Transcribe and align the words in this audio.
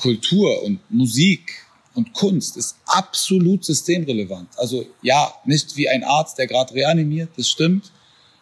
Kultur 0.00 0.62
und 0.62 0.80
Musik 0.90 1.66
und 1.94 2.14
Kunst 2.14 2.56
ist 2.56 2.76
absolut 2.86 3.62
systemrelevant. 3.66 4.48
Also 4.56 4.86
ja, 5.02 5.30
nicht 5.44 5.76
wie 5.76 5.90
ein 5.90 6.02
Arzt, 6.04 6.38
der 6.38 6.46
gerade 6.46 6.72
reanimiert, 6.72 7.28
das 7.36 7.50
stimmt, 7.50 7.92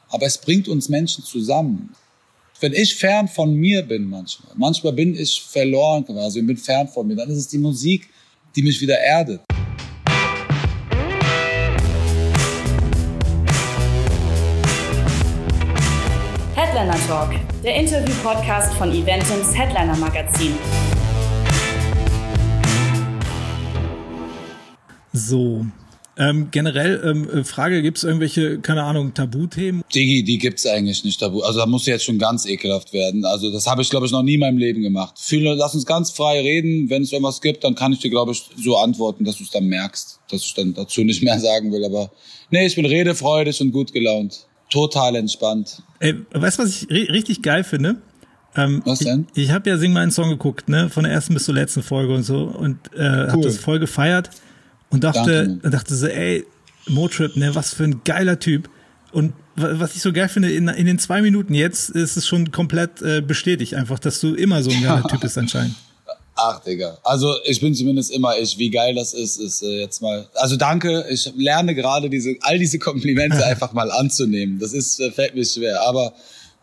aber 0.08 0.26
es 0.26 0.38
bringt 0.38 0.68
uns 0.68 0.88
Menschen 0.88 1.24
zusammen. 1.24 1.92
Wenn 2.60 2.74
ich 2.74 2.94
fern 2.94 3.26
von 3.26 3.54
mir 3.54 3.82
bin 3.82 4.08
manchmal, 4.08 4.52
manchmal 4.54 4.92
bin 4.92 5.16
ich 5.16 5.42
verloren 5.42 6.06
quasi 6.06 6.38
und 6.38 6.46
bin 6.46 6.56
fern 6.56 6.86
von 6.86 7.08
mir, 7.08 7.16
dann 7.16 7.28
ist 7.28 7.38
es 7.38 7.48
die 7.48 7.58
Musik, 7.58 8.08
die 8.54 8.62
mich 8.62 8.80
wieder 8.80 8.98
erdet. 9.00 9.40
Headliner 16.54 17.06
Talk, 17.08 17.30
der 17.64 17.74
Interview-Podcast 17.74 18.74
von 18.74 18.92
Eventims 18.92 19.56
Headliner 19.56 19.96
Magazin. 19.96 20.54
So. 25.28 25.66
Ähm, 26.20 26.48
generell, 26.50 27.00
ähm, 27.04 27.30
äh, 27.30 27.44
Frage, 27.44 27.80
gibt 27.80 27.98
es 27.98 28.04
irgendwelche, 28.04 28.58
keine 28.58 28.82
Ahnung, 28.82 29.14
Tabuthemen? 29.14 29.84
Digi, 29.94 30.24
die 30.24 30.38
gibt's 30.38 30.66
eigentlich 30.66 31.04
nicht 31.04 31.20
tabu. 31.20 31.42
Also 31.42 31.60
da 31.60 31.66
muss 31.66 31.86
jetzt 31.86 32.04
schon 32.04 32.18
ganz 32.18 32.44
ekelhaft 32.44 32.92
werden. 32.92 33.24
Also 33.24 33.52
das 33.52 33.68
habe 33.68 33.82
ich, 33.82 33.90
glaube 33.90 34.06
ich, 34.06 34.10
noch 34.10 34.24
nie 34.24 34.34
in 34.34 34.40
meinem 34.40 34.58
Leben 34.58 34.82
gemacht. 34.82 35.14
Viele, 35.16 35.54
lass 35.54 35.74
uns 35.76 35.86
ganz 35.86 36.10
frei 36.10 36.40
reden. 36.40 36.90
Wenn 36.90 37.02
es 37.02 37.12
irgendwas 37.12 37.40
gibt, 37.40 37.62
dann 37.62 37.76
kann 37.76 37.92
ich 37.92 38.00
dir, 38.00 38.10
glaube 38.10 38.32
ich, 38.32 38.50
so 38.60 38.76
antworten, 38.78 39.24
dass 39.24 39.36
du 39.36 39.44
es 39.44 39.50
dann 39.50 39.66
merkst. 39.66 40.18
Dass 40.28 40.42
ich 40.42 40.54
dann 40.54 40.74
dazu 40.74 41.04
nicht 41.04 41.22
mehr 41.22 41.38
sagen 41.40 41.70
will. 41.70 41.84
Aber 41.84 42.10
nee, 42.50 42.66
ich 42.66 42.74
bin 42.74 42.86
redefreudig 42.86 43.60
und 43.60 43.70
gut 43.70 43.92
gelaunt. 43.92 44.46
Total 44.70 45.14
entspannt. 45.14 45.82
Ey, 46.00 46.16
weißt 46.32 46.58
du, 46.58 46.62
was 46.64 46.82
ich 46.82 46.90
richtig 46.90 47.42
geil 47.42 47.62
finde? 47.62 47.96
Ähm, 48.56 48.82
was 48.84 48.98
denn? 48.98 49.28
Ich, 49.34 49.44
ich 49.44 49.50
habe 49.52 49.70
ja 49.70 49.76
Sing 49.76 49.92
meinen 49.92 50.10
Song 50.10 50.30
geguckt, 50.30 50.68
ne? 50.68 50.90
Von 50.90 51.04
der 51.04 51.12
ersten 51.12 51.34
bis 51.34 51.44
zur 51.44 51.54
letzten 51.54 51.84
Folge 51.84 52.12
und 52.12 52.24
so. 52.24 52.42
Und 52.42 52.78
äh, 52.94 52.98
cool. 52.98 53.28
habe 53.28 53.42
das 53.42 53.56
voll 53.58 53.78
gefeiert 53.78 54.30
und 54.90 55.04
dachte, 55.04 55.46
Danke, 55.46 55.70
dachte 55.70 55.94
so, 55.94 56.06
ey, 56.06 56.44
Motrip, 56.86 57.36
ne, 57.36 57.54
was 57.54 57.74
für 57.74 57.84
ein 57.84 58.02
geiler 58.04 58.38
Typ. 58.38 58.68
Und 59.12 59.32
was 59.56 59.96
ich 59.96 60.02
so 60.02 60.12
geil 60.12 60.28
finde, 60.28 60.52
in, 60.52 60.68
in 60.68 60.86
den 60.86 60.98
zwei 60.98 61.22
Minuten 61.22 61.54
jetzt 61.54 61.90
ist 61.90 62.16
es 62.16 62.26
schon 62.26 62.52
komplett 62.52 63.02
äh, 63.02 63.20
bestätigt, 63.20 63.74
einfach, 63.74 63.98
dass 63.98 64.20
du 64.20 64.34
immer 64.34 64.62
so 64.62 64.70
ein 64.70 64.82
geiler 64.82 65.02
Typ 65.04 65.20
bist 65.20 65.36
anscheinend. 65.38 65.74
Ach, 66.40 66.60
Digga. 66.62 66.98
Also 67.02 67.34
ich 67.44 67.60
bin 67.60 67.74
zumindest 67.74 68.12
immer 68.12 68.38
ich. 68.38 68.56
Wie 68.58 68.70
geil 68.70 68.94
das 68.94 69.12
ist, 69.12 69.38
ist 69.38 69.62
äh, 69.62 69.80
jetzt 69.80 70.00
mal. 70.00 70.28
Also 70.34 70.56
danke. 70.56 71.04
Ich 71.10 71.32
lerne 71.36 71.74
gerade 71.74 72.08
diese 72.08 72.36
all 72.42 72.60
diese 72.60 72.78
Komplimente 72.78 73.44
einfach 73.46 73.72
mal 73.72 73.90
anzunehmen. 73.90 74.60
Das 74.60 74.72
ist 74.72 75.00
äh, 75.00 75.10
fällt 75.10 75.34
mir 75.34 75.44
schwer, 75.44 75.82
aber 75.82 76.14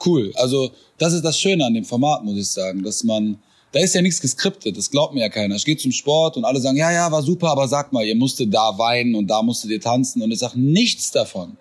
cool. 0.06 0.32
Also 0.36 0.72
das 0.98 1.12
ist 1.12 1.26
das 1.26 1.38
Schöne 1.38 1.66
an 1.66 1.74
dem 1.74 1.84
Format, 1.84 2.24
muss 2.24 2.38
ich 2.38 2.48
sagen, 2.48 2.84
dass 2.84 3.04
man 3.04 3.38
da 3.76 3.82
ist 3.82 3.94
ja 3.94 4.02
nichts 4.02 4.22
geskriptet, 4.22 4.78
das 4.78 4.90
glaubt 4.90 5.14
mir 5.14 5.20
ja 5.20 5.28
keiner. 5.28 5.54
Ich 5.58 5.66
gehe 5.66 5.76
zum 5.76 5.92
Sport 5.92 6.38
und 6.38 6.46
alle 6.46 6.62
sagen, 6.62 6.78
ja, 6.78 6.94
ja, 6.94 7.12
war 7.12 7.22
super, 7.22 7.50
aber 7.50 7.68
sag 7.68 7.92
mal, 7.92 8.06
ihr 8.06 8.16
musstet 8.16 8.54
da 8.54 8.78
weinen 8.78 9.16
und 9.16 9.28
da 9.28 9.42
musstet 9.42 9.70
ihr 9.70 9.82
tanzen 9.82 10.22
und 10.22 10.32
ich 10.32 10.40
sage 10.40 10.58
nichts 10.58 11.12
davon. 11.12 11.58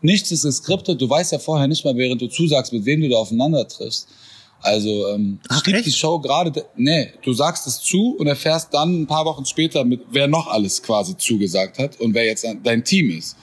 Nichts 0.00 0.32
ist 0.32 0.42
geskriptet, 0.42 1.00
du 1.00 1.08
weißt 1.08 1.30
ja 1.30 1.38
vorher 1.38 1.68
nicht 1.68 1.84
mal, 1.84 1.96
während 1.96 2.20
du 2.20 2.26
zusagst, 2.26 2.72
mit 2.72 2.84
wem 2.84 3.00
du 3.00 3.08
da 3.08 3.18
aufeinander 3.18 3.68
triffst. 3.68 4.08
Also 4.60 5.06
ähm, 5.10 5.38
Ach, 5.48 5.64
ich 5.64 5.84
die 5.84 5.92
Show 5.92 6.18
gerade, 6.18 6.66
nee, 6.76 7.12
du 7.22 7.32
sagst 7.32 7.68
es 7.68 7.80
zu 7.80 8.16
und 8.18 8.26
erfährst 8.26 8.74
dann 8.74 9.02
ein 9.02 9.06
paar 9.06 9.24
Wochen 9.24 9.44
später, 9.44 9.84
mit 9.84 10.00
wer 10.10 10.26
noch 10.26 10.48
alles 10.48 10.82
quasi 10.82 11.16
zugesagt 11.16 11.78
hat 11.78 12.00
und 12.00 12.12
wer 12.12 12.24
jetzt 12.24 12.44
dein 12.64 12.84
Team 12.84 13.16
ist. 13.16 13.36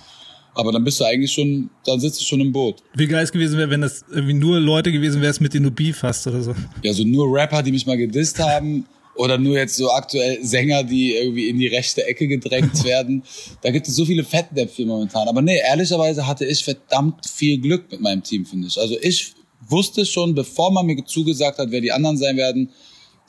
Aber 0.59 0.73
dann 0.73 0.83
bist 0.83 0.99
du 0.99 1.05
eigentlich 1.05 1.31
schon, 1.31 1.69
dann 1.85 2.01
sitzt 2.01 2.19
du 2.19 2.25
schon 2.25 2.41
im 2.41 2.51
Boot. 2.51 2.83
Wie 2.93 3.07
geil 3.07 3.23
es 3.23 3.31
gewesen 3.31 3.57
wäre, 3.57 3.69
wenn 3.69 3.79
das 3.79 4.03
irgendwie 4.11 4.33
nur 4.33 4.59
Leute 4.59 4.91
gewesen 4.91 5.21
wären, 5.21 5.33
mit 5.39 5.53
denen 5.53 5.63
du 5.63 5.71
Beef 5.71 6.03
hast 6.03 6.27
oder 6.27 6.41
so. 6.41 6.53
Ja, 6.83 6.91
so 6.91 7.05
nur 7.05 7.33
Rapper, 7.33 7.63
die 7.63 7.71
mich 7.71 7.85
mal 7.85 7.95
gedisst 7.95 8.39
haben. 8.39 8.85
Oder 9.15 9.37
nur 9.37 9.57
jetzt 9.57 9.77
so 9.77 9.89
aktuell 9.89 10.43
Sänger, 10.43 10.83
die 10.83 11.13
irgendwie 11.13 11.47
in 11.47 11.57
die 11.57 11.67
rechte 11.67 12.05
Ecke 12.05 12.27
gedrängt 12.27 12.83
werden. 12.83 13.23
Da 13.61 13.71
gibt 13.71 13.87
es 13.87 13.95
so 13.95 14.03
viele 14.03 14.25
Fettnäpfchen 14.25 14.85
momentan. 14.85 15.29
Aber 15.29 15.41
nee, 15.41 15.59
ehrlicherweise 15.65 16.27
hatte 16.27 16.43
ich 16.43 16.61
verdammt 16.61 17.25
viel 17.25 17.57
Glück 17.59 17.89
mit 17.89 18.01
meinem 18.01 18.21
Team, 18.21 18.45
finde 18.45 18.67
ich. 18.67 18.77
Also 18.77 18.97
ich 19.01 19.33
wusste 19.61 20.05
schon, 20.05 20.35
bevor 20.35 20.71
man 20.73 20.85
mir 20.85 21.05
zugesagt 21.05 21.57
hat, 21.57 21.71
wer 21.71 21.79
die 21.79 21.93
anderen 21.93 22.17
sein 22.17 22.35
werden, 22.35 22.69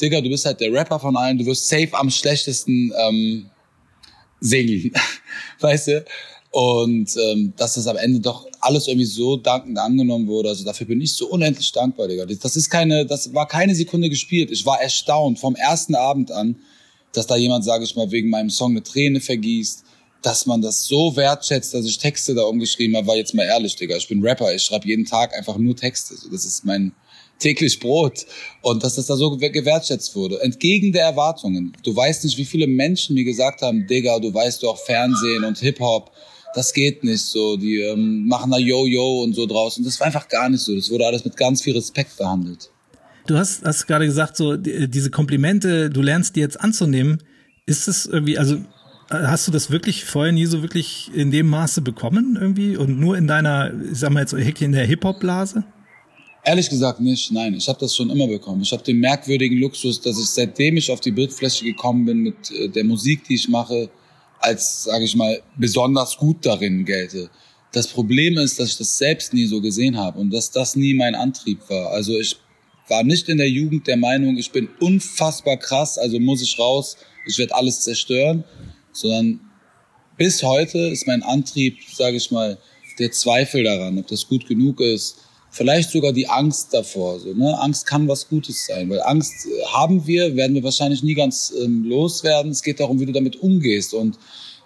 Digga, 0.02 0.20
du 0.20 0.30
bist 0.30 0.46
halt 0.46 0.60
der 0.60 0.72
Rapper 0.72 0.98
von 0.98 1.16
allen, 1.16 1.38
du 1.38 1.46
wirst 1.46 1.68
safe 1.68 1.90
am 1.92 2.10
schlechtesten 2.10 2.92
ähm, 2.98 3.50
singen. 4.40 4.92
weißt 5.60 5.88
du? 5.88 6.04
Und 6.52 7.16
ähm, 7.16 7.52
dass 7.56 7.74
das 7.74 7.86
am 7.86 7.96
Ende 7.96 8.18
doch 8.18 8.46
alles 8.60 8.88
irgendwie 8.88 9.06
so 9.06 9.36
dankend 9.36 9.78
angenommen 9.78 10.26
wurde. 10.26 10.48
Also 10.48 10.64
dafür 10.64 10.86
bin 10.86 11.00
ich 11.00 11.12
so 11.12 11.28
unendlich 11.28 11.70
dankbar, 11.70 12.08
Digga. 12.08 12.26
Das 12.26 12.56
ist 12.56 12.68
keine, 12.68 13.06
das 13.06 13.32
war 13.32 13.46
keine 13.46 13.74
Sekunde 13.74 14.10
gespielt. 14.10 14.50
Ich 14.50 14.66
war 14.66 14.80
erstaunt 14.80 15.38
vom 15.38 15.54
ersten 15.54 15.94
Abend 15.94 16.32
an, 16.32 16.56
dass 17.12 17.26
da 17.26 17.36
jemand, 17.36 17.64
sage 17.64 17.84
ich 17.84 17.94
mal, 17.94 18.10
wegen 18.10 18.30
meinem 18.30 18.50
Song 18.50 18.72
eine 18.72 18.82
Träne 18.82 19.20
vergießt, 19.20 19.84
dass 20.22 20.46
man 20.46 20.60
das 20.60 20.84
so 20.84 21.16
wertschätzt, 21.16 21.72
dass 21.72 21.86
ich 21.86 21.98
Texte 21.98 22.34
da 22.34 22.42
umgeschrieben 22.42 22.96
habe, 22.96 23.06
war 23.06 23.16
jetzt 23.16 23.34
mal 23.34 23.44
ehrlich, 23.44 23.76
Digga. 23.76 23.96
Ich 23.96 24.08
bin 24.08 24.22
Rapper, 24.22 24.52
ich 24.54 24.62
schreibe 24.62 24.86
jeden 24.86 25.06
Tag 25.06 25.34
einfach 25.34 25.56
nur 25.56 25.76
Texte. 25.76 26.14
Das 26.30 26.44
ist 26.44 26.64
mein 26.64 26.92
täglich 27.38 27.80
Brot. 27.80 28.26
Und 28.60 28.82
dass 28.84 28.96
das 28.96 29.06
da 29.06 29.16
so 29.16 29.36
gewertschätzt 29.36 30.14
wurde. 30.14 30.42
Entgegen 30.42 30.92
der 30.92 31.04
Erwartungen. 31.04 31.76
Du 31.82 31.94
weißt 31.94 32.24
nicht, 32.24 32.36
wie 32.36 32.44
viele 32.44 32.66
Menschen 32.66 33.14
mir 33.14 33.24
gesagt 33.24 33.62
haben, 33.62 33.86
Digga, 33.86 34.18
du 34.18 34.34
weißt 34.34 34.62
doch 34.62 34.78
Fernsehen 34.78 35.44
und 35.44 35.58
Hip-Hop 35.58 36.10
das 36.54 36.72
geht 36.72 37.04
nicht 37.04 37.24
so. 37.24 37.56
Die 37.56 37.80
ähm, 37.80 38.26
machen 38.26 38.50
da 38.50 38.58
Yo-Yo 38.58 39.22
und 39.22 39.34
so 39.34 39.46
draußen. 39.46 39.84
Das 39.84 39.98
war 40.00 40.06
einfach 40.06 40.28
gar 40.28 40.48
nicht 40.48 40.62
so. 40.62 40.74
Das 40.74 40.90
wurde 40.90 41.06
alles 41.06 41.24
mit 41.24 41.36
ganz 41.36 41.62
viel 41.62 41.74
Respekt 41.74 42.16
behandelt. 42.16 42.70
Du 43.26 43.36
hast, 43.36 43.64
hast 43.64 43.86
gerade 43.86 44.06
gesagt, 44.06 44.36
so 44.36 44.56
die, 44.56 44.88
diese 44.88 45.10
Komplimente, 45.10 45.90
du 45.90 46.02
lernst 46.02 46.36
die 46.36 46.40
jetzt 46.40 46.60
anzunehmen. 46.60 47.22
Ist 47.66 47.86
es 47.86 48.06
irgendwie, 48.06 48.38
also 48.38 48.56
hast 49.08 49.46
du 49.46 49.52
das 49.52 49.70
wirklich 49.70 50.04
vorher 50.04 50.32
nie 50.32 50.46
so 50.46 50.62
wirklich 50.62 51.10
in 51.14 51.30
dem 51.30 51.48
Maße 51.48 51.82
bekommen 51.82 52.38
irgendwie 52.40 52.76
und 52.76 52.98
nur 52.98 53.16
in 53.16 53.26
deiner, 53.26 53.72
ich 53.90 53.98
sag 53.98 54.10
mal 54.10 54.20
jetzt 54.20 54.32
in 54.32 54.72
der 54.72 54.86
Hip-Hop-Blase? 54.86 55.64
Ehrlich 56.42 56.70
gesagt 56.70 57.00
nicht, 57.00 57.30
nein. 57.32 57.54
Ich 57.54 57.68
habe 57.68 57.78
das 57.78 57.94
schon 57.94 58.08
immer 58.08 58.26
bekommen. 58.26 58.62
Ich 58.62 58.72
habe 58.72 58.82
den 58.82 58.98
merkwürdigen 58.98 59.58
Luxus, 59.58 60.00
dass 60.00 60.18
ich 60.18 60.26
seitdem 60.26 60.78
ich 60.78 60.90
auf 60.90 61.00
die 61.00 61.10
Bildfläche 61.10 61.64
gekommen 61.64 62.06
bin 62.06 62.18
mit 62.18 62.50
äh, 62.50 62.68
der 62.68 62.84
Musik, 62.84 63.24
die 63.24 63.34
ich 63.34 63.48
mache, 63.48 63.90
als, 64.40 64.84
sage 64.84 65.04
ich 65.04 65.14
mal, 65.14 65.42
besonders 65.56 66.16
gut 66.16 66.44
darin 66.44 66.84
gelte. 66.84 67.30
Das 67.72 67.86
Problem 67.86 68.36
ist, 68.38 68.58
dass 68.58 68.70
ich 68.70 68.78
das 68.78 68.98
selbst 68.98 69.32
nie 69.32 69.46
so 69.46 69.60
gesehen 69.60 69.96
habe 69.96 70.18
und 70.18 70.30
dass 70.30 70.50
das 70.50 70.74
nie 70.74 70.94
mein 70.94 71.14
Antrieb 71.14 71.60
war. 71.68 71.90
Also 71.90 72.18
ich 72.18 72.36
war 72.88 73.04
nicht 73.04 73.28
in 73.28 73.38
der 73.38 73.48
Jugend 73.48 73.86
der 73.86 73.96
Meinung, 73.96 74.36
ich 74.36 74.50
bin 74.50 74.68
unfassbar 74.80 75.56
krass, 75.56 75.96
also 75.96 76.18
muss 76.18 76.42
ich 76.42 76.58
raus, 76.58 76.96
ich 77.26 77.38
werde 77.38 77.54
alles 77.54 77.82
zerstören, 77.82 78.42
sondern 78.92 79.40
bis 80.16 80.42
heute 80.42 80.78
ist 80.78 81.06
mein 81.06 81.22
Antrieb, 81.22 81.78
sage 81.92 82.16
ich 82.16 82.30
mal, 82.30 82.58
der 82.98 83.12
Zweifel 83.12 83.62
daran, 83.64 83.98
ob 83.98 84.08
das 84.08 84.26
gut 84.26 84.46
genug 84.48 84.80
ist, 84.80 85.18
vielleicht 85.50 85.90
sogar 85.90 86.12
die 86.12 86.28
Angst 86.28 86.72
davor. 86.72 87.18
So, 87.18 87.32
ne? 87.34 87.58
Angst 87.60 87.86
kann 87.86 88.08
was 88.08 88.28
Gutes 88.28 88.66
sein, 88.66 88.88
weil 88.88 89.02
Angst 89.02 89.46
äh, 89.46 89.64
haben 89.66 90.06
wir, 90.06 90.36
werden 90.36 90.54
wir 90.54 90.62
wahrscheinlich 90.62 91.02
nie 91.02 91.14
ganz 91.14 91.52
ähm, 91.60 91.84
loswerden. 91.84 92.52
Es 92.52 92.62
geht 92.62 92.80
darum, 92.80 93.00
wie 93.00 93.06
du 93.06 93.12
damit 93.12 93.36
umgehst. 93.36 93.92
Und 93.92 94.18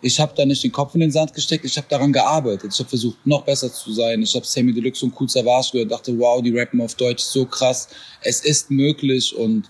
ich 0.03 0.21
habe 0.21 0.34
da 0.37 0.45
nicht 0.45 0.62
den 0.62 0.72
Kopf 0.72 0.95
in 0.95 1.00
den 1.00 1.11
Sand 1.11 1.33
gesteckt, 1.33 1.65
ich 1.65 1.77
habe 1.78 1.87
daran 1.89 2.12
gearbeitet. 2.12 2.72
Ich 2.75 2.78
habe 2.78 2.89
versucht, 2.89 3.27
noch 3.27 3.43
besser 3.43 3.72
zu 3.72 3.93
sein. 3.93 4.22
Ich 4.22 4.34
habe 4.34 4.47
Sammy 4.47 4.75
Deluxe 4.75 5.06
und 5.06 5.19
Cool 5.19 5.28
Savage 5.28 5.71
gehört, 5.72 5.91
dachte, 5.91 6.17
wow, 6.19 6.43
die 6.43 6.56
rappen 6.56 6.81
auf 6.83 6.95
Deutsch 6.95 7.22
so 7.22 7.47
krass. 7.47 7.89
Es 8.21 8.43
ist 8.43 8.71
möglich 8.71 9.34
und 9.34 9.69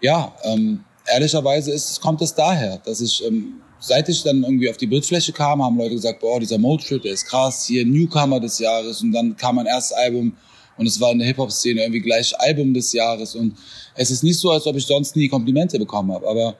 ja, 0.00 0.34
ähm, 0.44 0.84
ehrlicherweise 1.06 1.72
ist, 1.72 2.00
kommt 2.00 2.22
es 2.22 2.34
daher, 2.34 2.78
dass 2.78 3.00
ich 3.00 3.22
ähm, 3.24 3.60
seit 3.78 4.08
ich 4.08 4.22
dann 4.22 4.42
irgendwie 4.42 4.70
auf 4.70 4.76
die 4.76 4.86
Bildfläche 4.86 5.32
kam, 5.32 5.62
haben 5.62 5.78
Leute 5.78 5.94
gesagt, 5.94 6.20
boah, 6.20 6.40
dieser 6.40 6.58
Motrip, 6.58 7.02
der 7.02 7.12
ist 7.12 7.26
krass, 7.26 7.66
hier 7.66 7.84
Newcomer 7.84 8.40
des 8.40 8.58
Jahres. 8.58 9.02
Und 9.02 9.12
dann 9.12 9.36
kam 9.36 9.56
mein 9.56 9.66
erstes 9.66 9.96
Album 9.96 10.36
und 10.76 10.86
es 10.86 11.00
war 11.00 11.12
in 11.12 11.18
der 11.18 11.28
Hip-Hop-Szene 11.28 11.82
irgendwie 11.82 12.00
gleich 12.00 12.38
Album 12.38 12.74
des 12.74 12.92
Jahres. 12.92 13.34
Und 13.34 13.56
es 13.94 14.10
ist 14.10 14.22
nicht 14.22 14.38
so, 14.38 14.50
als 14.50 14.66
ob 14.66 14.76
ich 14.76 14.86
sonst 14.86 15.16
nie 15.16 15.28
Komplimente 15.28 15.78
bekommen 15.78 16.12
habe, 16.12 16.28
aber 16.28 16.56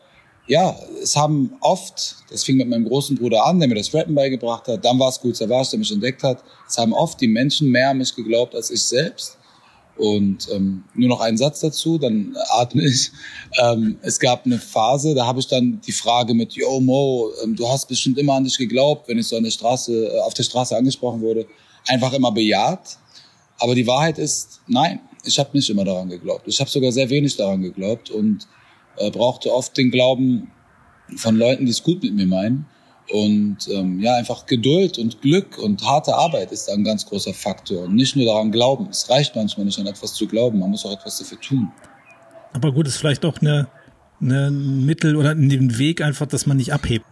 ja, 0.48 0.76
es 1.02 1.16
haben 1.16 1.56
oft, 1.60 2.16
das 2.30 2.44
fing 2.44 2.56
mit 2.56 2.68
meinem 2.68 2.84
großen 2.84 3.16
Bruder 3.16 3.44
an, 3.44 3.58
der 3.58 3.68
mir 3.68 3.74
das 3.74 3.92
Rappen 3.92 4.14
beigebracht 4.14 4.68
hat, 4.68 4.84
dann 4.84 4.98
war 4.98 5.08
es 5.08 5.18
Cool 5.22 5.34
Savage, 5.34 5.70
der 5.72 5.80
mich 5.80 5.90
entdeckt 5.90 6.22
hat, 6.22 6.42
es 6.68 6.78
haben 6.78 6.92
oft 6.92 7.20
die 7.20 7.26
Menschen 7.26 7.68
mehr 7.68 7.90
an 7.90 7.98
mich 7.98 8.14
geglaubt 8.14 8.54
als 8.54 8.70
ich 8.70 8.82
selbst 8.82 9.35
und 9.98 10.48
ähm, 10.52 10.84
nur 10.94 11.08
noch 11.08 11.20
einen 11.20 11.38
Satz 11.38 11.60
dazu, 11.60 11.98
dann 11.98 12.36
atme 12.50 12.84
ich. 12.84 13.10
Ähm, 13.62 13.98
es 14.02 14.20
gab 14.20 14.44
eine 14.44 14.58
Phase, 14.58 15.14
da 15.14 15.26
habe 15.26 15.40
ich 15.40 15.46
dann 15.46 15.80
die 15.86 15.92
Frage 15.92 16.34
mit, 16.34 16.52
Yo 16.52 16.80
Mo, 16.80 17.30
ähm, 17.42 17.56
du 17.56 17.68
hast 17.68 17.88
bestimmt 17.88 18.18
immer 18.18 18.34
an 18.34 18.44
dich 18.44 18.58
geglaubt, 18.58 19.08
wenn 19.08 19.18
ich 19.18 19.28
so 19.28 19.36
an 19.36 19.44
der 19.44 19.50
Straße, 19.50 20.08
äh, 20.08 20.20
auf 20.20 20.34
der 20.34 20.42
Straße 20.42 20.76
angesprochen 20.76 21.20
wurde, 21.20 21.46
einfach 21.86 22.12
immer 22.12 22.32
bejaht. 22.32 22.98
Aber 23.58 23.74
die 23.74 23.86
Wahrheit 23.86 24.18
ist, 24.18 24.60
nein, 24.66 25.00
ich 25.24 25.38
habe 25.38 25.50
nicht 25.54 25.70
immer 25.70 25.84
daran 25.84 26.08
geglaubt. 26.08 26.46
Ich 26.46 26.60
habe 26.60 26.70
sogar 26.70 26.92
sehr 26.92 27.08
wenig 27.08 27.36
daran 27.36 27.62
geglaubt 27.62 28.10
und 28.10 28.46
äh, 28.96 29.10
brauchte 29.10 29.52
oft 29.52 29.76
den 29.76 29.90
Glauben 29.90 30.50
von 31.16 31.36
Leuten, 31.36 31.64
die 31.64 31.70
es 31.70 31.82
gut 31.82 32.02
mit 32.02 32.14
mir 32.14 32.26
meinen. 32.26 32.66
Und 33.12 33.58
ähm, 33.70 34.00
ja, 34.00 34.14
einfach 34.16 34.46
Geduld 34.46 34.98
und 34.98 35.22
Glück 35.22 35.58
und 35.58 35.84
harte 35.84 36.14
Arbeit 36.14 36.50
ist 36.50 36.68
ein 36.68 36.82
ganz 36.82 37.06
großer 37.06 37.32
Faktor. 37.32 37.84
Und 37.84 37.94
nicht 37.94 38.16
nur 38.16 38.26
daran 38.26 38.50
glauben. 38.50 38.88
Es 38.90 39.08
reicht 39.08 39.36
manchmal 39.36 39.66
nicht 39.66 39.78
an 39.78 39.86
etwas 39.86 40.14
zu 40.14 40.26
glauben, 40.26 40.58
man 40.58 40.70
muss 40.70 40.84
auch 40.84 40.92
etwas 40.92 41.18
dafür 41.18 41.40
tun. 41.40 41.70
Aber 42.52 42.72
gut, 42.72 42.88
ist 42.88 42.96
vielleicht 42.96 43.24
auch 43.24 43.38
eine, 43.40 43.68
ne, 44.18 44.50
Mittel 44.50 45.16
oder 45.16 45.34
den 45.34 45.78
Weg 45.78 46.00
einfach, 46.00 46.26
dass 46.26 46.46
man 46.46 46.56
nicht 46.56 46.72
abhebt? 46.72 47.04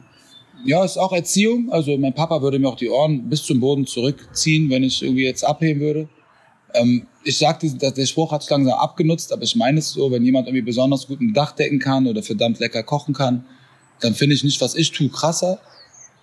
Ja, 0.65 0.85
ist 0.85 0.97
auch 0.97 1.13
Erziehung. 1.13 1.71
Also 1.71 1.97
mein 1.99 2.15
Papa 2.15 2.41
würde 2.43 2.59
mir 2.59 2.69
auch 2.69 2.77
die 2.77 2.89
Ohren 2.89 3.29
bis 3.29 3.45
zum 3.45 3.61
Boden 3.61 3.87
zurückziehen, 3.87 4.71
wenn 4.71 4.83
ich 4.83 5.03
irgendwie 5.03 5.25
jetzt 5.25 5.45
abheben 5.45 5.81
würde. 5.81 6.09
Ähm, 6.73 7.07
ich 7.23 7.39
sage, 7.39 7.71
der 7.71 8.07
Spruch 8.07 8.33
hat 8.33 8.43
sich 8.43 8.51
langsam 8.51 8.75
abgenutzt, 8.75 9.33
aber 9.33 9.43
ich 9.43 9.55
meine 9.57 9.79
es 9.79 9.91
so, 9.91 10.11
wenn 10.11 10.25
jemand 10.25 10.49
irgendwie 10.49 10.63
besonders 10.63 11.07
gut 11.07 11.21
ein 11.21 11.33
Dach 11.33 11.53
decken 11.53 11.79
kann 11.79 12.07
oder 12.07 12.23
verdammt 12.23 12.59
lecker 12.59 12.83
kochen 12.83 13.15
kann, 13.15 13.45
dann 14.01 14.15
finde 14.15 14.35
ich 14.35 14.45
nicht, 14.45 14.61
was 14.61 14.75
ich 14.75 14.91
tue, 14.91 15.09
krasser. 15.09 15.61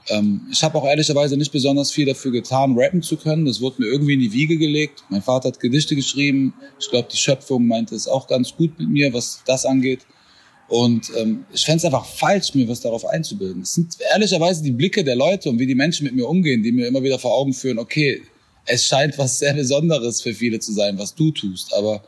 Ähm, 0.10 0.48
ich 0.52 0.64
habe 0.64 0.78
auch 0.78 0.86
ehrlicherweise 0.86 1.38
nicht 1.38 1.52
besonders 1.52 1.92
viel 1.92 2.06
dafür 2.06 2.32
getan, 2.32 2.76
rappen 2.78 3.02
zu 3.02 3.18
können. 3.18 3.46
Das 3.46 3.62
wurde 3.62 3.82
mir 3.82 3.88
irgendwie 3.88 4.14
in 4.14 4.20
die 4.20 4.34
Wiege 4.34 4.58
gelegt. 4.58 5.04
Mein 5.10 5.22
Vater 5.22 5.50
hat 5.50 5.60
Gedichte 5.60 5.96
geschrieben. 5.96 6.54
Ich 6.80 6.90
glaube, 6.90 7.08
die 7.12 7.18
Schöpfung 7.18 7.68
meinte 7.68 7.96
es 7.96 8.08
auch 8.08 8.28
ganz 8.28 8.56
gut 8.56 8.78
mit 8.80 8.90
mir, 8.90 9.14
was 9.14 9.44
das 9.46 9.66
angeht. 9.66 10.02
Und 10.68 11.12
ähm, 11.18 11.46
ich 11.54 11.66
fände 11.66 11.80
es 11.80 11.86
einfach 11.86 12.06
falsch, 12.06 12.56
mir 12.56 12.68
was 12.70 12.80
darauf 12.80 13.06
einzubilden. 13.06 13.64
Es 13.64 13.74
sind 13.74 13.98
ehrlicherweise 14.14 14.64
die 14.64 14.72
Blicke 14.72 15.04
der 15.04 15.18
Leute 15.18 15.50
und 15.50 15.60
wie 15.60 15.68
die 15.68 15.76
Menschen 15.76 16.06
mit 16.06 16.16
mir 16.16 16.28
umgehen, 16.28 16.64
die 16.64 16.72
mir 16.72 16.88
immer 16.88 17.04
wieder 17.04 17.20
vor 17.20 17.34
Augen 17.34 17.54
führen, 17.54 17.78
okay, 17.78 18.22
es 18.66 18.86
scheint 18.86 19.18
was 19.18 19.40
sehr 19.40 19.54
Besonderes 19.54 20.22
für 20.22 20.34
viele 20.34 20.60
zu 20.60 20.72
sein, 20.72 20.98
was 20.98 21.14
du 21.14 21.32
tust. 21.32 21.74
Aber 21.74 22.04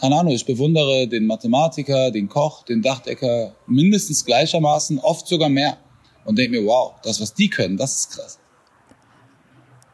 keine 0.00 0.16
Ahnung, 0.16 0.32
ich 0.32 0.44
bewundere 0.44 1.08
den 1.08 1.26
Mathematiker, 1.26 2.10
den 2.10 2.28
Koch, 2.28 2.64
den 2.64 2.82
Dachdecker 2.82 3.54
mindestens 3.66 4.24
gleichermaßen, 4.24 4.98
oft 5.00 5.26
sogar 5.26 5.48
mehr. 5.48 5.76
Und 6.24 6.38
denke 6.38 6.60
mir, 6.60 6.66
wow, 6.66 6.94
das, 7.02 7.20
was 7.20 7.34
die 7.34 7.48
können, 7.48 7.76
das 7.76 7.94
ist 7.94 8.16
krass. 8.16 8.38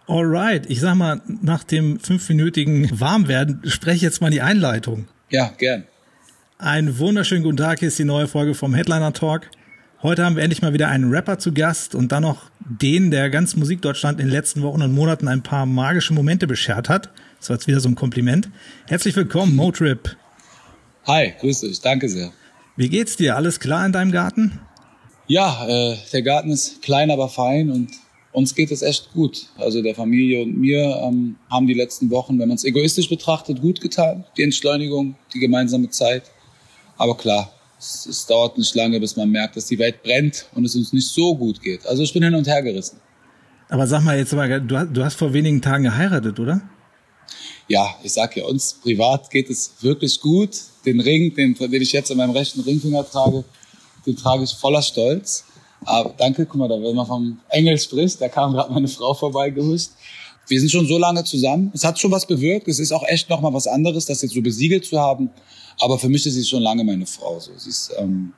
Alright, 0.06 0.69
ich 0.69 0.81
sag 0.81 0.97
mal, 0.97 1.21
nach 1.43 1.62
dem 1.62 2.00
fünfminütigen 2.00 3.00
Warmwerden 3.00 3.62
spreche 3.65 3.97
ich 3.97 4.03
jetzt 4.03 4.21
mal 4.21 4.31
die 4.31 4.41
Einleitung. 4.41 5.06
Ja, 5.29 5.53
gern. 5.56 5.85
Einen 6.59 6.99
wunderschönen 6.99 7.44
guten 7.44 7.56
Tag, 7.56 7.79
hier 7.79 7.88
ist 7.88 7.99
die 7.99 8.05
neue 8.05 8.27
Folge 8.27 8.55
vom 8.55 8.75
Headliner 8.75 9.12
Talk. 9.12 9.50
Heute 10.03 10.25
haben 10.25 10.35
wir 10.35 10.43
endlich 10.43 10.62
mal 10.62 10.73
wieder 10.73 10.88
einen 10.88 11.11
Rapper 11.11 11.38
zu 11.38 11.53
Gast 11.53 11.94
und 11.94 12.11
dann 12.11 12.23
noch 12.23 12.50
den, 12.59 13.11
der 13.11 13.31
ganz 13.31 13.55
Musikdeutschland 13.55 14.19
in 14.19 14.27
den 14.27 14.32
letzten 14.32 14.62
Wochen 14.62 14.82
und 14.82 14.93
Monaten 14.93 15.29
ein 15.29 15.43
paar 15.43 15.67
magische 15.67 16.15
Momente 16.15 16.47
beschert 16.47 16.88
hat. 16.88 17.11
Das 17.38 17.50
war 17.50 17.56
jetzt 17.56 17.67
wieder 17.67 17.81
so 17.81 17.88
ein 17.88 17.94
Kompliment. 17.94 18.49
Herzlich 18.88 19.15
willkommen, 19.15 19.55
Motrip. 19.55 20.17
Hi, 21.06 21.35
grüß 21.38 21.61
dich, 21.61 21.81
danke 21.81 22.09
sehr. 22.09 22.32
Wie 22.77 22.88
geht's 22.88 23.17
dir? 23.17 23.37
Alles 23.37 23.61
klar 23.61 23.85
in 23.85 23.93
deinem 23.93 24.11
Garten? 24.11 24.59
Ja, 25.31 25.65
äh, 25.69 25.97
der 26.12 26.23
Garten 26.23 26.50
ist 26.50 26.82
klein, 26.82 27.09
aber 27.09 27.29
fein 27.29 27.71
und 27.71 27.88
uns 28.32 28.53
geht 28.53 28.73
es 28.73 28.82
echt 28.82 29.12
gut. 29.12 29.47
Also 29.59 29.81
der 29.81 29.94
Familie 29.94 30.43
und 30.43 30.59
mir 30.59 31.00
ähm, 31.05 31.37
haben 31.49 31.69
die 31.69 31.75
letzten 31.75 32.11
Wochen, 32.11 32.37
wenn 32.41 32.49
man 32.49 32.56
es 32.56 32.65
egoistisch 32.65 33.09
betrachtet, 33.09 33.61
gut 33.61 33.81
getan. 33.81 34.25
Die 34.37 34.43
Entschleunigung, 34.43 35.15
die 35.32 35.38
gemeinsame 35.38 35.88
Zeit. 35.88 36.25
Aber 36.97 37.17
klar, 37.17 37.53
es, 37.79 38.06
es, 38.06 38.27
dauert 38.27 38.59
nicht 38.59 38.75
lange, 38.75 38.99
bis 38.99 39.15
man 39.15 39.31
merkt, 39.31 39.56
dass 39.56 39.67
die 39.67 39.79
Welt 39.79 40.03
brennt 40.03 40.47
und 40.53 40.65
es 40.65 40.75
uns 40.75 40.93
nicht 40.93 41.06
so 41.06 41.37
gut 41.37 41.62
geht. 41.62 41.87
Also 41.87 42.03
ich 42.03 42.12
bin 42.12 42.25
hin 42.25 42.35
und 42.35 42.49
her 42.49 42.65
gerissen. 42.65 42.99
Aber 43.69 43.87
sag 43.87 44.03
mal 44.03 44.19
jetzt 44.19 44.32
mal, 44.32 44.61
du, 44.61 44.85
du 44.85 45.05
hast 45.05 45.15
vor 45.15 45.32
wenigen 45.32 45.62
Tagen 45.62 45.85
geheiratet, 45.85 46.41
oder? 46.41 46.61
Ja, 47.69 47.94
ich 48.03 48.15
sag 48.15 48.37
ja, 48.37 48.47
uns 48.47 48.81
privat 48.82 49.31
geht 49.31 49.49
es 49.49 49.75
wirklich 49.81 50.21
gut. 50.21 50.50
Den 50.85 50.99
Ring, 50.99 51.32
den, 51.37 51.55
den 51.55 51.82
ich 51.82 51.93
jetzt 51.93 52.11
an 52.11 52.17
meinem 52.17 52.32
rechten 52.32 52.62
Ringfinger 52.62 53.09
trage, 53.09 53.44
den 54.06 54.17
trage 54.17 54.44
ich 54.44 54.52
voller 54.52 54.82
Stolz. 54.82 55.44
Aber 55.85 56.14
danke, 56.17 56.47
guck 56.47 56.56
mal, 56.56 56.69
da 56.69 56.81
wenn 56.81 56.94
man 56.94 57.06
vom 57.06 57.41
Engel 57.49 57.79
spricht, 57.79 58.20
da 58.20 58.29
kam 58.29 58.52
gerade 58.52 58.73
meine 58.73 58.88
Frau 58.88 59.14
vorbeigehuscht. 59.14 59.91
Wir 60.47 60.61
sind 60.61 60.70
schon 60.70 60.87
so 60.87 60.99
lange 60.99 61.25
zusammen. 61.25 61.70
Es 61.75 61.85
hat 61.85 61.99
schon 61.99 62.11
was 62.11 62.26
bewirkt. 62.26 62.69
Es 62.69 62.79
ist 62.79 62.93
auch 62.93 63.05
echt 63.06 63.31
noch 63.31 63.41
mal 63.41 63.52
was 63.52 63.67
anderes, 63.67 64.06
das 64.06 64.20
jetzt 64.23 64.35
so 64.35 64.43
besiegelt 64.43 64.85
zu 64.85 64.99
haben. 64.99 65.31
Aber 65.79 65.99
für 65.99 66.08
mich 66.08 66.26
ist 66.26 66.35
sie 66.35 66.44
schon 66.44 66.62
lange 66.62 66.85
meine 66.85 67.06
Frau. 67.06 67.38
So. 67.38 67.52
Sie 67.56 67.70
ist 67.70 67.93
ähm, 67.99 68.32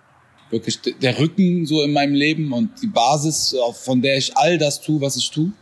wirklich 0.50 0.79
der 0.81 1.19
Rücken 1.19 1.67
so 1.67 1.82
in 1.82 1.93
meinem 1.93 2.15
Leben 2.15 2.53
und 2.53 2.70
die 2.82 2.87
Basis, 2.87 3.56
von 3.82 4.03
der 4.03 4.19
ich 4.19 4.37
all 4.37 4.58
das 4.58 4.81
tue, 4.81 5.00
was 5.00 5.17
ich 5.17 5.31
tue. 5.31 5.53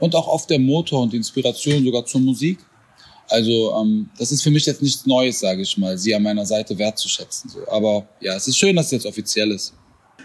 Und 0.00 0.14
auch 0.14 0.28
oft 0.28 0.48
der 0.48 0.58
Motor 0.58 1.02
und 1.02 1.12
die 1.12 1.18
Inspiration 1.18 1.84
sogar 1.84 2.06
zur 2.06 2.20
Musik. 2.20 2.58
Also 3.28 3.74
ähm, 3.80 4.08
das 4.18 4.32
ist 4.32 4.42
für 4.42 4.50
mich 4.50 4.66
jetzt 4.66 4.82
nichts 4.82 5.06
Neues, 5.06 5.40
sage 5.40 5.62
ich 5.62 5.76
mal, 5.76 5.98
sie 5.98 6.14
an 6.14 6.22
meiner 6.22 6.46
Seite 6.46 6.78
wertzuschätzen. 6.78 7.50
So. 7.50 7.60
Aber 7.70 8.06
ja, 8.20 8.34
es 8.34 8.48
ist 8.48 8.58
schön, 8.58 8.76
dass 8.76 8.86
es 8.86 8.92
jetzt 8.92 9.06
offiziell 9.06 9.50
ist. 9.50 9.74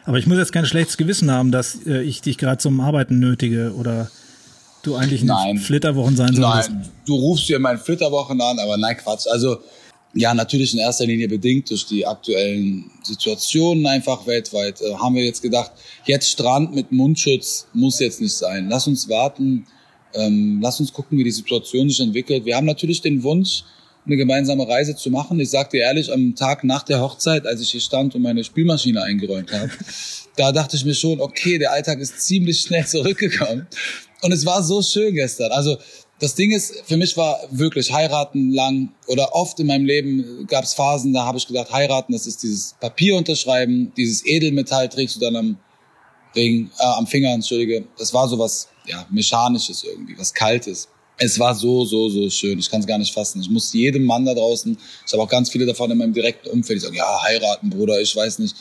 Aber 0.06 0.18
ich 0.18 0.28
muss 0.28 0.38
jetzt 0.38 0.52
kein 0.52 0.66
schlechtes 0.66 0.98
Gewissen 0.98 1.32
haben, 1.32 1.52
dass 1.52 1.86
äh, 1.86 2.02
ich 2.02 2.22
dich 2.22 2.38
gerade 2.38 2.58
zum 2.58 2.80
Arbeiten 2.80 3.20
nötige 3.20 3.74
oder 3.76 4.10
du 4.84 4.96
eigentlich 4.96 5.22
in 5.22 5.58
Flitterwochen 5.60 6.16
sein 6.16 6.36
solltest. 6.36 6.72
Nein, 6.72 6.90
du 7.06 7.16
rufst 7.16 7.48
dir 7.48 7.60
meinen 7.60 7.80
Flitterwochen 7.80 8.40
an, 8.42 8.60
aber 8.60 8.78
nein, 8.78 8.98
Quatsch. 8.98 9.28
Also 9.28 9.60
ja, 10.14 10.34
natürlich 10.34 10.74
in 10.74 10.80
erster 10.80 11.06
Linie 11.06 11.28
bedingt 11.28 11.70
durch 11.70 11.86
die 11.86 12.06
aktuellen 12.06 12.92
Situationen 13.02 13.86
einfach 13.88 14.28
weltweit. 14.28 14.82
Äh, 14.82 14.94
haben 14.96 15.16
wir 15.16 15.24
jetzt 15.24 15.42
gedacht, 15.42 15.72
jetzt 16.06 16.30
Strand 16.30 16.76
mit 16.76 16.92
Mundschutz 16.92 17.68
muss 17.74 18.00
jetzt 18.00 18.22
nicht 18.22 18.36
sein. 18.36 18.70
Lass 18.70 18.88
uns 18.88 19.10
warten, 19.10 19.66
ähm, 20.14 20.60
lass 20.62 20.80
uns 20.80 20.94
gucken, 20.94 21.18
wie 21.18 21.24
die 21.24 21.32
Situation 21.32 21.90
sich 21.90 22.00
entwickelt. 22.00 22.46
Wir 22.46 22.56
haben 22.56 22.66
natürlich 22.66 23.02
den 23.02 23.24
Wunsch, 23.24 23.64
eine 24.06 24.18
gemeinsame 24.18 24.68
Reise 24.68 24.96
zu 24.96 25.10
machen. 25.10 25.40
Ich 25.40 25.50
sagte 25.50 25.78
ehrlich, 25.78 26.12
am 26.12 26.36
Tag 26.36 26.64
nach 26.64 26.84
der 26.84 27.02
Hochzeit, 27.02 27.46
als 27.48 27.62
ich 27.62 27.72
hier 27.72 27.82
stand 27.82 28.16
und 28.16 28.22
meine 28.22 28.44
Spülmaschine 28.44 29.02
eingeräumt 29.02 29.52
habe, 29.52 29.70
da 30.36 30.52
dachte 30.52 30.76
ich 30.76 30.86
mir 30.86 30.96
schon, 30.96 31.22
okay, 31.22 31.58
der 31.58 31.72
Alltag 31.72 32.00
ist 32.00 32.22
ziemlich 32.22 32.60
schnell 32.62 32.86
zurückgekommen. 32.86 33.68
Und 34.22 34.32
es 34.32 34.46
war 34.46 34.64
so 34.64 34.82
schön 34.82 35.14
gestern. 35.14 35.52
Also 35.52 35.78
das 36.20 36.36
Ding 36.36 36.52
ist, 36.52 36.84
für 36.86 36.96
mich 36.96 37.18
war 37.18 37.40
wirklich 37.52 37.92
heiraten 37.92 38.52
lang 38.52 38.94
oder 39.08 39.36
oft 39.36 39.60
in 39.60 39.68
meinem 39.68 39.86
Leben 39.86 40.48
gab 40.48 40.64
es 40.64 40.74
Phasen, 40.74 41.14
da 41.14 41.26
habe 41.26 41.38
ich 41.38 41.48
gedacht, 41.48 41.72
heiraten, 41.72 42.14
das 42.14 42.28
ist 42.28 42.44
dieses 42.44 42.76
Papier 42.80 43.18
unterschreiben, 43.18 43.92
dieses 43.98 44.26
Edelmetall 44.26 44.88
trägst 44.88 45.18
du 45.18 45.20
dann 45.20 45.36
am 45.36 45.58
Ring, 46.36 46.72
äh, 46.80 46.84
am 46.84 47.08
Finger, 47.08 47.34
entschuldige. 47.34 47.86
Das 47.98 48.14
war 48.14 48.28
so 48.28 48.40
was, 48.40 48.70
ja, 48.88 49.06
mechanisches 49.10 49.84
irgendwie, 49.84 50.18
was 50.18 50.34
kaltes. 50.34 50.88
Es 51.18 51.38
war 51.38 51.54
so, 51.54 51.86
so, 51.86 52.10
so 52.10 52.30
schön. 52.30 52.58
Ich 52.58 52.70
kann 52.70 52.82
es 52.82 52.88
gar 52.88 52.98
nicht 52.98 53.14
fassen. 53.14 53.42
Ich 53.42 53.50
muss 53.50 53.72
jedem 53.72 54.04
Mann 54.04 54.26
da 54.26 54.34
draußen, 54.34 54.78
ich 55.06 55.14
habe 55.14 55.22
auch 55.24 55.30
ganz 55.30 55.50
viele 55.50 55.66
davon 55.66 55.92
in 55.92 55.98
meinem 55.98 56.14
direkten 56.14 56.50
Umfeld, 56.50 56.78
die 56.78 56.86
sagen, 56.86 56.96
ja, 56.96 57.22
heiraten, 57.22 57.70
Bruder, 57.70 58.02
ich 58.02 58.16
weiß 58.16 58.40
nicht. 58.40 58.56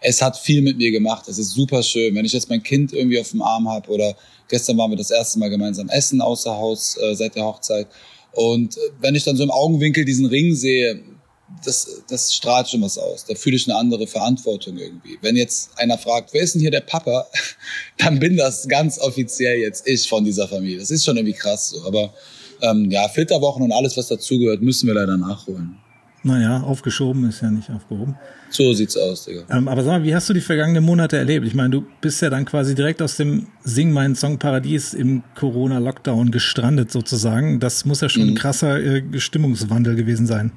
Es 0.00 0.22
hat 0.22 0.38
viel 0.38 0.62
mit 0.62 0.76
mir 0.76 0.92
gemacht. 0.92 1.26
Es 1.26 1.38
ist 1.38 1.52
super 1.52 1.82
schön. 1.82 2.14
Wenn 2.14 2.24
ich 2.24 2.32
jetzt 2.32 2.48
mein 2.48 2.62
Kind 2.62 2.92
irgendwie 2.92 3.18
auf 3.18 3.30
dem 3.30 3.42
Arm 3.42 3.68
habe 3.68 3.90
oder 3.90 4.14
Gestern 4.48 4.78
waren 4.78 4.90
wir 4.90 4.96
das 4.96 5.10
erste 5.10 5.38
Mal 5.38 5.50
gemeinsam 5.50 5.88
essen 5.88 6.20
außer 6.20 6.56
Haus 6.56 6.96
äh, 6.98 7.14
seit 7.14 7.34
der 7.34 7.44
Hochzeit. 7.44 7.88
Und 8.32 8.76
wenn 9.00 9.14
ich 9.14 9.24
dann 9.24 9.36
so 9.36 9.42
im 9.42 9.50
Augenwinkel 9.50 10.04
diesen 10.04 10.26
Ring 10.26 10.54
sehe, 10.54 11.02
das, 11.64 12.02
das 12.08 12.34
strahlt 12.34 12.68
schon 12.68 12.82
was 12.82 12.98
aus. 12.98 13.24
Da 13.24 13.34
fühle 13.34 13.56
ich 13.56 13.68
eine 13.68 13.78
andere 13.78 14.06
Verantwortung 14.06 14.78
irgendwie. 14.78 15.18
Wenn 15.22 15.36
jetzt 15.36 15.70
einer 15.78 15.96
fragt, 15.96 16.32
wer 16.32 16.42
ist 16.42 16.54
denn 16.54 16.60
hier 16.60 16.70
der 16.70 16.80
Papa, 16.80 17.26
dann 17.98 18.18
bin 18.18 18.36
das 18.36 18.66
ganz 18.68 18.98
offiziell 18.98 19.58
jetzt 19.58 19.86
ich 19.86 20.08
von 20.08 20.24
dieser 20.24 20.48
Familie. 20.48 20.78
Das 20.78 20.90
ist 20.90 21.04
schon 21.04 21.16
irgendwie 21.16 21.36
krass 21.36 21.70
so. 21.70 21.86
Aber 21.86 22.12
ähm, 22.62 22.90
ja, 22.90 23.08
Filterwochen 23.08 23.62
und 23.62 23.72
alles, 23.72 23.96
was 23.96 24.08
dazugehört, 24.08 24.62
müssen 24.62 24.86
wir 24.86 24.94
leider 24.94 25.16
nachholen. 25.16 25.76
Naja, 26.22 26.60
aufgeschoben 26.62 27.28
ist 27.28 27.40
ja 27.40 27.50
nicht 27.50 27.70
aufgehoben. 27.70 28.16
So 28.50 28.72
sieht's 28.72 28.96
aus, 28.96 29.26
Digga. 29.26 29.44
Ähm, 29.48 29.68
aber 29.68 29.84
sag 29.84 29.92
mal, 29.92 30.02
wie 30.02 30.12
hast 30.12 30.28
du 30.28 30.32
die 30.32 30.40
vergangenen 30.40 30.82
Monate 30.82 31.16
erlebt? 31.16 31.46
Ich 31.46 31.54
meine, 31.54 31.70
du 31.70 31.86
bist 32.00 32.20
ja 32.20 32.30
dann 32.30 32.44
quasi 32.44 32.74
direkt 32.74 33.00
aus 33.00 33.16
dem 33.16 33.46
Sing 33.62 33.92
meinen 33.92 34.16
Song 34.16 34.38
Paradies 34.38 34.92
im 34.92 35.22
Corona-Lockdown 35.36 36.32
gestrandet 36.32 36.90
sozusagen. 36.90 37.60
Das 37.60 37.84
muss 37.84 38.00
ja 38.00 38.08
schon 38.08 38.24
mhm. 38.24 38.28
ein 38.30 38.34
krasser 38.34 38.80
äh, 38.80 39.20
Stimmungswandel 39.20 39.94
gewesen 39.94 40.26
sein. 40.26 40.50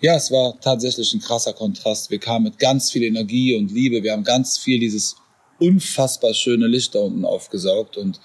Ja, 0.00 0.14
es 0.16 0.30
war 0.30 0.60
tatsächlich 0.60 1.14
ein 1.14 1.20
krasser 1.20 1.54
Kontrast. 1.54 2.10
Wir 2.10 2.18
kamen 2.18 2.44
mit 2.44 2.58
ganz 2.58 2.90
viel 2.90 3.02
Energie 3.02 3.56
und 3.56 3.72
Liebe. 3.72 4.02
Wir 4.02 4.12
haben 4.12 4.24
ganz 4.24 4.58
viel 4.58 4.78
dieses 4.78 5.16
unfassbar 5.58 6.34
schöne 6.34 6.66
Licht 6.66 6.94
da 6.94 6.98
unten 6.98 7.24
aufgesaugt 7.24 7.96
und 7.96 8.20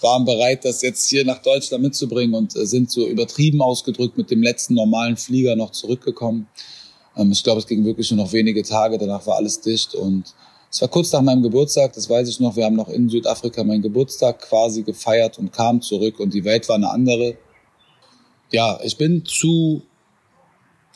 waren 0.00 0.24
bereit, 0.24 0.64
das 0.64 0.80
jetzt 0.80 1.06
hier 1.10 1.26
nach 1.26 1.42
Deutschland 1.42 1.82
mitzubringen 1.82 2.34
und 2.34 2.56
äh, 2.56 2.64
sind 2.64 2.90
so 2.90 3.06
übertrieben 3.06 3.60
ausgedrückt 3.60 4.16
mit 4.16 4.30
dem 4.30 4.42
letzten 4.42 4.72
normalen 4.72 5.18
Flieger 5.18 5.56
noch 5.56 5.72
zurückgekommen. 5.72 6.48
Ähm, 7.14 7.32
ich 7.32 7.44
glaube, 7.44 7.60
es 7.60 7.66
ging 7.66 7.84
wirklich 7.84 8.10
nur 8.10 8.24
noch 8.24 8.32
wenige 8.32 8.62
Tage, 8.62 8.96
danach 8.96 9.26
war 9.26 9.36
alles 9.36 9.60
dicht 9.60 9.94
und 9.94 10.34
es 10.70 10.80
war 10.80 10.88
kurz 10.88 11.12
nach 11.12 11.20
meinem 11.20 11.42
Geburtstag, 11.42 11.92
das 11.92 12.08
weiß 12.08 12.28
ich 12.30 12.40
noch. 12.40 12.56
Wir 12.56 12.64
haben 12.64 12.76
noch 12.76 12.88
in 12.88 13.10
Südafrika 13.10 13.62
meinen 13.62 13.82
Geburtstag 13.82 14.40
quasi 14.40 14.82
gefeiert 14.82 15.38
und 15.38 15.52
kamen 15.52 15.82
zurück 15.82 16.18
und 16.18 16.32
die 16.32 16.44
Welt 16.44 16.66
war 16.70 16.76
eine 16.76 16.88
andere. 16.88 17.36
Ja, 18.52 18.80
ich 18.82 18.96
bin 18.96 19.26
zu 19.26 19.82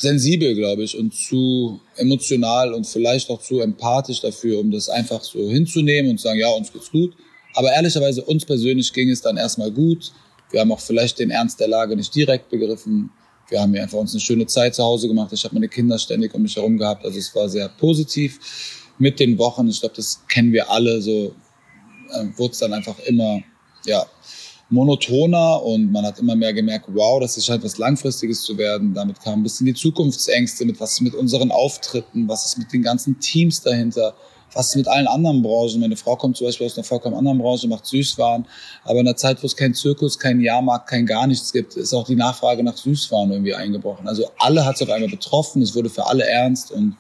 sensibel, 0.05 0.55
glaube 0.55 0.85
ich, 0.85 0.97
und 0.97 1.13
zu 1.13 1.81
emotional 1.97 2.73
und 2.73 2.87
vielleicht 2.87 3.29
auch 3.31 3.43
zu 3.43 3.61
empathisch 3.61 4.21
dafür, 4.21 4.61
um 4.61 4.71
das 4.71 4.89
einfach 4.89 5.23
so 5.23 5.51
hinzunehmen 5.51 6.13
und 6.13 6.19
zu 6.19 6.25
sagen, 6.25 6.39
ja, 6.39 6.49
uns 6.51 6.73
geht's 6.73 6.91
gut. 6.91 7.15
Aber 7.55 7.73
ehrlicherweise, 7.73 8.23
uns 8.25 8.45
persönlich 8.45 8.93
ging 8.93 9.11
es 9.11 9.21
dann 9.21 9.37
erstmal 9.37 9.71
gut. 9.71 10.13
Wir 10.51 10.61
haben 10.61 10.73
auch 10.73 10.81
vielleicht 10.81 11.19
den 11.19 11.31
Ernst 11.31 11.59
der 11.59 11.69
Lage 11.69 11.97
nicht 11.97 12.15
direkt 12.15 12.51
begriffen. 12.51 13.11
Wir 13.49 13.61
haben 13.61 13.73
hier 13.73 13.83
einfach 13.83 13.99
uns 13.99 14.13
eine 14.13 14.21
schöne 14.21 14.47
Zeit 14.47 14.75
zu 14.75 14.83
Hause 14.83 15.09
gemacht. 15.09 15.33
Ich 15.33 15.45
habe 15.45 15.55
meine 15.55 15.69
Kinder 15.69 15.99
ständig 15.99 16.35
um 16.35 16.43
mich 16.43 16.57
herum 16.57 16.79
gehabt. 16.79 17.05
Also 17.05 17.19
es 17.19 17.35
war 17.35 17.49
sehr 17.49 17.69
positiv. 17.69 18.39
Mit 18.99 19.19
den 19.19 19.39
Wochen, 19.39 19.69
ich 19.69 19.81
glaube, 19.81 19.97
das 19.97 20.23
kennen 20.29 20.53
wir 20.53 20.71
alle, 20.71 21.03
so 21.03 21.35
äh, 22.13 22.27
wurde 22.37 22.53
es 22.53 22.59
dann 22.59 22.73
einfach 22.73 22.99
immer, 23.01 23.41
ja, 23.87 24.07
monotoner 24.75 25.63
und 25.63 25.91
man 25.91 26.05
hat 26.05 26.19
immer 26.19 26.37
mehr 26.37 26.53
gemerkt, 26.53 26.87
wow, 26.89 27.21
das 27.21 27.37
ist 27.37 27.49
halt 27.49 27.65
was 27.65 27.79
Langfristiges 27.79 28.43
zu 28.43 28.59
werden. 28.59 28.93
Damit 28.93 29.21
kamen 29.21 29.41
ein 29.41 29.43
bisschen 29.43 29.67
die 29.67 29.75
Zukunftsängste 29.75 30.67
mit, 30.67 30.81
was 30.81 30.95
ist 30.95 31.01
mit 31.01 31.15
unseren 31.15 31.51
Auftritten, 31.51 32.29
was 32.29 32.45
ist 32.45 32.59
mit 32.59 32.73
den 32.73 32.83
ganzen 32.83 33.19
Teams 33.21 33.63
dahinter, 33.63 34.15
was 34.53 34.71
ist 34.71 34.77
mit 34.77 34.89
allen 34.89 35.07
anderen 35.07 35.43
Branchen. 35.43 35.81
Meine 35.81 35.97
Frau 35.97 36.17
kommt 36.17 36.37
zum 36.37 36.49
Beispiel 36.49 36.67
aus 36.67 36.77
einer 36.77 36.85
vollkommen 36.85 37.17
anderen 37.17 37.39
Branche, 37.39 37.69
macht 37.69 37.87
Süßwaren, 37.87 38.47
aber 38.85 39.01
in 39.01 39.07
einer 39.07 39.17
Zeit, 39.17 39.43
wo 39.43 39.47
es 39.47 39.57
keinen 39.57 39.75
Zirkus, 39.75 40.19
keinen 40.19 40.41
Jahrmarkt, 40.41 40.89
kein 40.91 41.07
gar 41.07 41.27
nichts 41.27 41.53
gibt, 41.53 41.77
ist 41.77 41.95
auch 41.95 42.07
die 42.07 42.17
Nachfrage 42.17 42.63
nach 42.63 42.77
Süßwaren 42.77 43.31
irgendwie 43.31 43.55
eingebrochen. 43.55 44.07
Also 44.09 44.27
alle 44.39 44.65
hat 44.67 44.77
es 44.77 44.83
auf 44.83 44.91
einmal 44.91 45.11
betroffen, 45.11 45.63
es 45.63 45.75
wurde 45.75 45.89
für 45.89 46.07
alle 46.07 46.27
ernst 46.27 46.73
und 46.73 46.97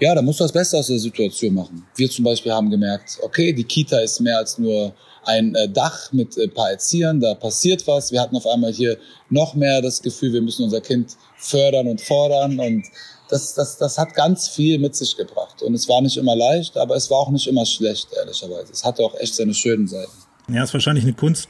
ja, 0.00 0.14
da 0.14 0.22
musst 0.22 0.40
du 0.40 0.44
das 0.44 0.52
Beste 0.52 0.76
aus 0.76 0.88
der 0.88 0.98
Situation 0.98 1.54
machen. 1.54 1.86
Wir 1.94 2.10
zum 2.10 2.24
Beispiel 2.24 2.52
haben 2.52 2.68
gemerkt, 2.68 3.18
okay, 3.22 3.52
die 3.52 3.64
Kita 3.64 3.98
ist 3.98 4.20
mehr 4.20 4.38
als 4.38 4.58
nur 4.58 4.92
ein 5.26 5.54
äh, 5.54 5.68
Dach 5.68 6.12
mit 6.12 6.36
ein 6.38 6.52
paar 6.52 6.70
Erziehern, 6.70 7.20
da 7.20 7.34
passiert 7.34 7.86
was. 7.86 8.12
Wir 8.12 8.20
hatten 8.20 8.36
auf 8.36 8.46
einmal 8.46 8.72
hier 8.72 8.98
noch 9.30 9.54
mehr 9.54 9.82
das 9.82 10.02
Gefühl, 10.02 10.32
wir 10.32 10.42
müssen 10.42 10.64
unser 10.64 10.80
Kind 10.80 11.16
fördern 11.36 11.86
und 11.86 12.00
fordern 12.00 12.58
und 12.58 12.84
das, 13.28 13.54
das, 13.54 13.78
das 13.78 13.98
hat 13.98 14.14
ganz 14.14 14.48
viel 14.48 14.78
mit 14.78 14.94
sich 14.94 15.16
gebracht. 15.16 15.62
Und 15.62 15.74
es 15.74 15.88
war 15.88 16.00
nicht 16.02 16.16
immer 16.16 16.36
leicht, 16.36 16.76
aber 16.76 16.94
es 16.94 17.10
war 17.10 17.18
auch 17.18 17.30
nicht 17.30 17.46
immer 17.46 17.64
schlecht, 17.64 18.08
ehrlicherweise. 18.16 18.72
Es 18.72 18.84
hatte 18.84 19.02
auch 19.02 19.14
echt 19.18 19.34
seine 19.34 19.54
schönen 19.54 19.86
Seiten. 19.86 20.12
Ja, 20.48 20.62
es 20.62 20.70
ist 20.70 20.74
wahrscheinlich 20.74 21.04
eine 21.04 21.14
Kunst, 21.14 21.48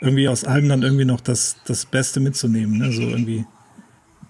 irgendwie 0.00 0.28
aus 0.28 0.44
allem 0.44 0.68
dann 0.68 0.82
irgendwie 0.82 1.04
noch 1.04 1.20
das, 1.20 1.56
das 1.66 1.86
Beste 1.86 2.20
mitzunehmen, 2.20 2.78
ne? 2.78 2.92
so 2.92 3.02
irgendwie. 3.02 3.44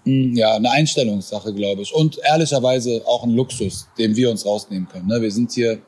Mm, 0.05 0.35
ja, 0.35 0.55
eine 0.55 0.71
Einstellungssache, 0.71 1.53
glaube 1.53 1.83
ich. 1.83 1.93
Und 1.93 2.19
ehrlicherweise 2.23 3.03
auch 3.05 3.23
ein 3.23 3.31
Luxus, 3.31 3.87
den 3.97 4.15
wir 4.15 4.31
uns 4.31 4.45
rausnehmen 4.45 4.87
können. 4.87 5.07
Ne? 5.07 5.21
Wir 5.21 5.31
sind 5.31 5.51
hier 5.51 5.79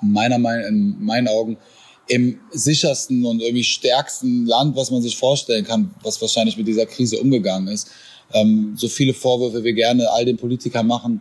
meiner 0.00 0.38
Meinung, 0.38 0.66
in 0.66 1.04
meinen 1.04 1.28
Augen 1.28 1.58
im 2.06 2.38
sichersten 2.50 3.24
und 3.24 3.40
irgendwie 3.40 3.64
stärksten 3.64 4.46
Land, 4.46 4.76
was 4.76 4.90
man 4.90 5.02
sich 5.02 5.16
vorstellen 5.16 5.64
kann, 5.64 5.94
was 6.02 6.20
wahrscheinlich 6.20 6.56
mit 6.56 6.68
dieser 6.68 6.86
Krise 6.86 7.18
umgegangen 7.18 7.68
ist. 7.68 7.88
Ähm, 8.32 8.74
so 8.76 8.88
viele 8.88 9.14
Vorwürfe 9.14 9.64
wir 9.64 9.72
gerne 9.72 10.10
all 10.10 10.24
den 10.24 10.36
Politikern 10.36 10.86
machen, 10.86 11.20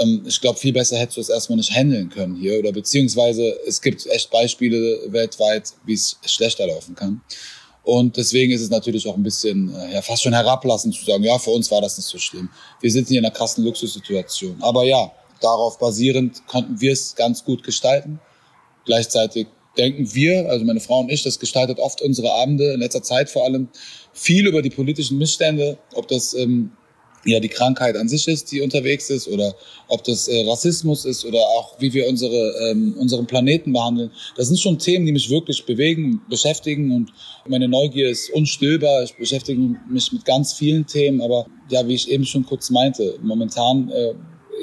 ähm, 0.00 0.22
ich 0.26 0.40
glaube, 0.40 0.58
viel 0.58 0.72
besser 0.72 0.96
hättest 0.96 1.16
du 1.16 1.20
es 1.20 1.28
erstmal 1.28 1.56
nicht 1.56 1.70
handeln 1.70 2.08
können 2.08 2.36
hier. 2.36 2.58
Oder 2.58 2.72
beziehungsweise 2.72 3.56
es 3.66 3.80
gibt 3.80 4.06
echt 4.06 4.30
Beispiele 4.30 5.00
weltweit, 5.08 5.72
wie 5.84 5.94
es 5.94 6.16
schlechter 6.26 6.66
laufen 6.66 6.94
kann. 6.94 7.20
Und 7.84 8.16
deswegen 8.16 8.52
ist 8.52 8.60
es 8.60 8.70
natürlich 8.70 9.06
auch 9.08 9.16
ein 9.16 9.22
bisschen, 9.22 9.74
äh, 9.74 9.94
ja, 9.94 10.02
fast 10.02 10.22
schon 10.22 10.32
herablassend 10.32 10.94
zu 10.94 11.04
sagen, 11.04 11.24
ja, 11.24 11.38
für 11.38 11.50
uns 11.50 11.70
war 11.70 11.80
das 11.80 11.96
nicht 11.96 12.06
so 12.06 12.18
schlimm. 12.18 12.48
Wir 12.80 12.90
sind 12.90 13.08
hier 13.08 13.18
in 13.18 13.24
einer 13.24 13.34
krassen 13.34 13.64
Luxussituation. 13.64 14.56
Aber 14.62 14.84
ja, 14.84 15.10
darauf 15.40 15.78
basierend 15.78 16.46
konnten 16.46 16.80
wir 16.80 16.92
es 16.92 17.14
ganz 17.16 17.44
gut 17.44 17.64
gestalten. 17.64 18.20
Gleichzeitig 18.84 19.48
denken 19.78 20.14
wir, 20.14 20.48
also 20.48 20.64
meine 20.64 20.80
Frau 20.80 21.00
und 21.00 21.10
ich, 21.10 21.22
das 21.22 21.38
gestaltet 21.38 21.78
oft 21.78 22.02
unsere 22.02 22.32
Abende, 22.32 22.72
in 22.72 22.80
letzter 22.80 23.02
Zeit 23.02 23.30
vor 23.30 23.44
allem, 23.44 23.68
viel 24.12 24.46
über 24.46 24.62
die 24.62 24.70
politischen 24.70 25.18
Missstände, 25.18 25.78
ob 25.94 26.08
das 26.08 26.34
ähm, 26.34 26.72
ja 27.24 27.40
die 27.40 27.48
Krankheit 27.48 27.96
an 27.96 28.08
sich 28.08 28.26
ist, 28.28 28.50
die 28.50 28.60
unterwegs 28.60 29.08
ist, 29.10 29.28
oder 29.28 29.54
ob 29.88 30.04
das 30.04 30.28
äh, 30.28 30.44
Rassismus 30.46 31.04
ist 31.04 31.24
oder 31.24 31.38
auch 31.38 31.80
wie 31.80 31.92
wir 31.92 32.08
unsere 32.08 32.70
ähm, 32.70 32.94
unseren 32.98 33.26
Planeten 33.26 33.72
behandeln. 33.72 34.10
Das 34.36 34.48
sind 34.48 34.58
schon 34.58 34.78
Themen, 34.78 35.06
die 35.06 35.12
mich 35.12 35.30
wirklich 35.30 35.64
bewegen, 35.64 36.20
beschäftigen 36.28 36.92
und 36.92 37.12
meine 37.46 37.68
Neugier 37.68 38.10
ist 38.10 38.30
unstillbar. 38.30 39.02
Ich 39.04 39.16
beschäftige 39.16 39.60
mich 39.88 40.12
mit 40.12 40.24
ganz 40.24 40.52
vielen 40.52 40.86
Themen, 40.86 41.20
aber 41.20 41.46
ja, 41.70 41.86
wie 41.86 41.94
ich 41.94 42.10
eben 42.10 42.24
schon 42.24 42.44
kurz 42.44 42.70
meinte, 42.70 43.18
momentan 43.22 43.88
äh, 43.90 44.14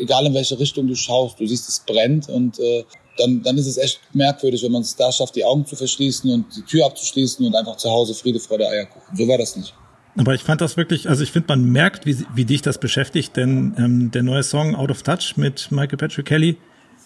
egal 0.01 0.25
in 0.25 0.33
welche 0.33 0.59
Richtung 0.59 0.87
du 0.87 0.95
schaust, 0.95 1.39
du 1.39 1.47
siehst, 1.47 1.67
es 1.69 1.79
brennt 1.85 2.29
und 2.29 2.59
äh, 2.59 2.83
dann, 3.19 3.41
dann 3.43 3.57
ist 3.57 3.67
es 3.67 3.77
echt 3.77 3.99
merkwürdig, 4.13 4.63
wenn 4.63 4.71
man 4.71 4.81
es 4.81 4.95
da 4.95 5.11
schafft, 5.11 5.35
die 5.35 5.43
Augen 5.43 5.65
zu 5.65 5.75
verschließen 5.75 6.31
und 6.31 6.45
die 6.55 6.61
Tür 6.61 6.85
abzuschließen 6.85 7.45
und 7.45 7.55
einfach 7.55 7.77
zu 7.77 7.89
Hause 7.89 8.13
Friede, 8.13 8.39
Freude, 8.39 8.67
Eierkuchen. 8.67 9.15
So 9.15 9.27
war 9.27 9.37
das 9.37 9.55
nicht. 9.55 9.73
Aber 10.17 10.33
ich 10.33 10.43
fand 10.43 10.59
das 10.61 10.75
wirklich, 10.75 11.07
also 11.07 11.23
ich 11.23 11.31
finde, 11.31 11.47
man 11.49 11.63
merkt, 11.71 12.05
wie, 12.05 12.17
wie 12.33 12.45
dich 12.45 12.61
das 12.61 12.77
beschäftigt, 12.77 13.37
denn 13.37 13.75
ähm, 13.77 14.11
der 14.11 14.23
neue 14.23 14.43
Song 14.43 14.75
Out 14.75 14.91
of 14.91 15.03
Touch 15.03 15.37
mit 15.37 15.71
Michael 15.71 15.97
Patrick 15.97 16.25
Kelly, 16.25 16.57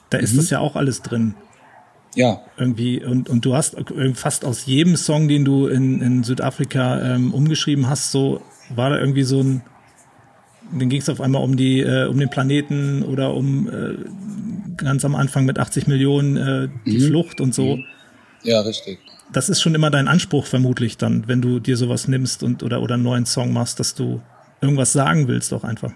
da 0.10 0.18
ist 0.18 0.34
mhm. 0.34 0.38
das 0.38 0.50
ja 0.50 0.60
auch 0.60 0.76
alles 0.76 1.02
drin. 1.02 1.36
Ja. 2.16 2.42
Irgendwie, 2.58 3.04
und, 3.04 3.30
und 3.30 3.44
du 3.46 3.56
hast 3.56 3.76
fast 4.14 4.46
aus 4.46 4.66
jedem 4.66 4.96
Song, 4.96 5.28
den 5.28 5.46
du 5.46 5.68
in, 5.68 6.02
in 6.02 6.24
Südafrika 6.24 7.16
ähm, 7.16 7.34
umgeschrieben 7.34 7.90
hast, 7.90 8.12
so 8.12 8.42
war 8.70 8.92
da 8.92 9.00
irgendwie 9.00 9.24
so 9.24 9.42
ein, 9.42 9.64
dann 10.72 10.90
ging 10.90 11.02
es 11.02 11.10
auf 11.10 11.22
einmal 11.22 11.44
um 11.44 11.58
die, 11.58 11.82
äh, 11.82 12.06
um 12.08 12.18
den 12.18 12.30
Planeten 12.30 13.04
oder 13.04 13.34
um 13.34 13.68
äh, 13.68 13.96
ganz 14.78 15.06
am 15.06 15.16
Anfang 15.16 15.46
mit 15.46 15.60
80 15.60 15.88
Millionen 15.88 16.38
äh, 16.38 16.70
die 16.86 16.98
mhm. 16.98 17.08
Flucht 17.08 17.42
und 17.42 17.54
so. 17.54 17.78
Mhm. 17.78 17.86
Ja, 18.44 18.62
richtig. 18.62 19.00
Das 19.32 19.50
ist 19.50 19.62
schon 19.62 19.74
immer 19.74 19.90
dein 19.90 20.08
Anspruch 20.08 20.46
vermutlich 20.46 20.98
dann, 20.98 21.28
wenn 21.28 21.42
du 21.42 21.60
dir 21.60 21.78
sowas 21.78 22.08
nimmst 22.08 22.44
und 22.44 22.62
oder 22.62 22.82
oder 22.82 22.96
einen 22.96 23.04
neuen 23.04 23.26
Song 23.26 23.54
machst, 23.54 23.80
dass 23.80 23.96
du 23.96 24.22
irgendwas 24.62 24.94
sagen 24.94 25.28
willst, 25.28 25.54
auch 25.54 25.64
einfach. 25.64 25.92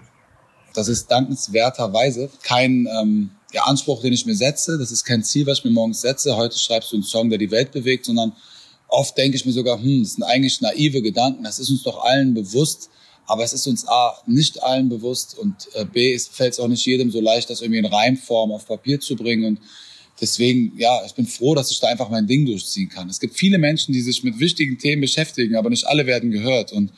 Das 0.74 0.88
ist 0.88 1.10
dankenswerterweise 1.10 2.30
kein 2.42 2.88
ähm, 3.00 3.30
ja, 3.52 3.62
Anspruch, 3.64 4.02
den 4.02 4.12
ich 4.12 4.26
mir 4.26 4.34
setze. 4.34 4.78
Das 4.78 4.92
ist 4.92 5.04
kein 5.04 5.22
Ziel, 5.22 5.46
was 5.46 5.58
ich 5.58 5.64
mir 5.64 5.70
morgens 5.70 6.00
setze. 6.00 6.36
Heute 6.36 6.58
schreibst 6.58 6.92
du 6.92 6.96
einen 6.96 7.02
Song, 7.02 7.30
der 7.30 7.38
die 7.38 7.50
Welt 7.50 7.72
bewegt, 7.72 8.06
sondern 8.06 8.32
oft 8.88 9.16
denke 9.16 9.36
ich 9.36 9.46
mir 9.46 9.52
sogar, 9.52 9.80
hm, 9.80 10.02
das 10.02 10.14
sind 10.14 10.24
eigentlich 10.24 10.60
naive 10.60 11.02
Gedanken. 11.02 11.44
Das 11.44 11.58
ist 11.58 11.70
uns 11.70 11.82
doch 11.82 12.04
allen 12.04 12.34
bewusst. 12.34 12.90
Aber 13.28 13.44
es 13.44 13.52
ist 13.52 13.66
uns 13.66 13.86
A, 13.86 14.16
nicht 14.26 14.62
allen 14.62 14.88
bewusst 14.88 15.36
und 15.38 15.54
äh, 15.74 15.84
B, 15.84 16.18
fällt 16.18 16.54
es 16.54 16.60
auch 16.60 16.66
nicht 16.66 16.84
jedem 16.86 17.10
so 17.10 17.20
leicht, 17.20 17.50
das 17.50 17.60
irgendwie 17.60 17.78
in 17.78 17.86
Reimform 17.86 18.50
auf 18.52 18.66
Papier 18.66 19.00
zu 19.00 19.16
bringen. 19.16 19.44
Und 19.44 19.60
deswegen, 20.18 20.72
ja, 20.78 21.04
ich 21.04 21.12
bin 21.12 21.26
froh, 21.26 21.54
dass 21.54 21.70
ich 21.70 21.78
da 21.78 21.88
einfach 21.88 22.08
mein 22.08 22.26
Ding 22.26 22.46
durchziehen 22.46 22.88
kann. 22.88 23.10
Es 23.10 23.20
gibt 23.20 23.36
viele 23.36 23.58
Menschen, 23.58 23.92
die 23.92 24.00
sich 24.00 24.24
mit 24.24 24.40
wichtigen 24.40 24.78
Themen 24.78 25.02
beschäftigen, 25.02 25.56
aber 25.56 25.68
nicht 25.68 25.86
alle 25.86 26.06
werden 26.06 26.30
gehört. 26.30 26.72
Und 26.72 26.90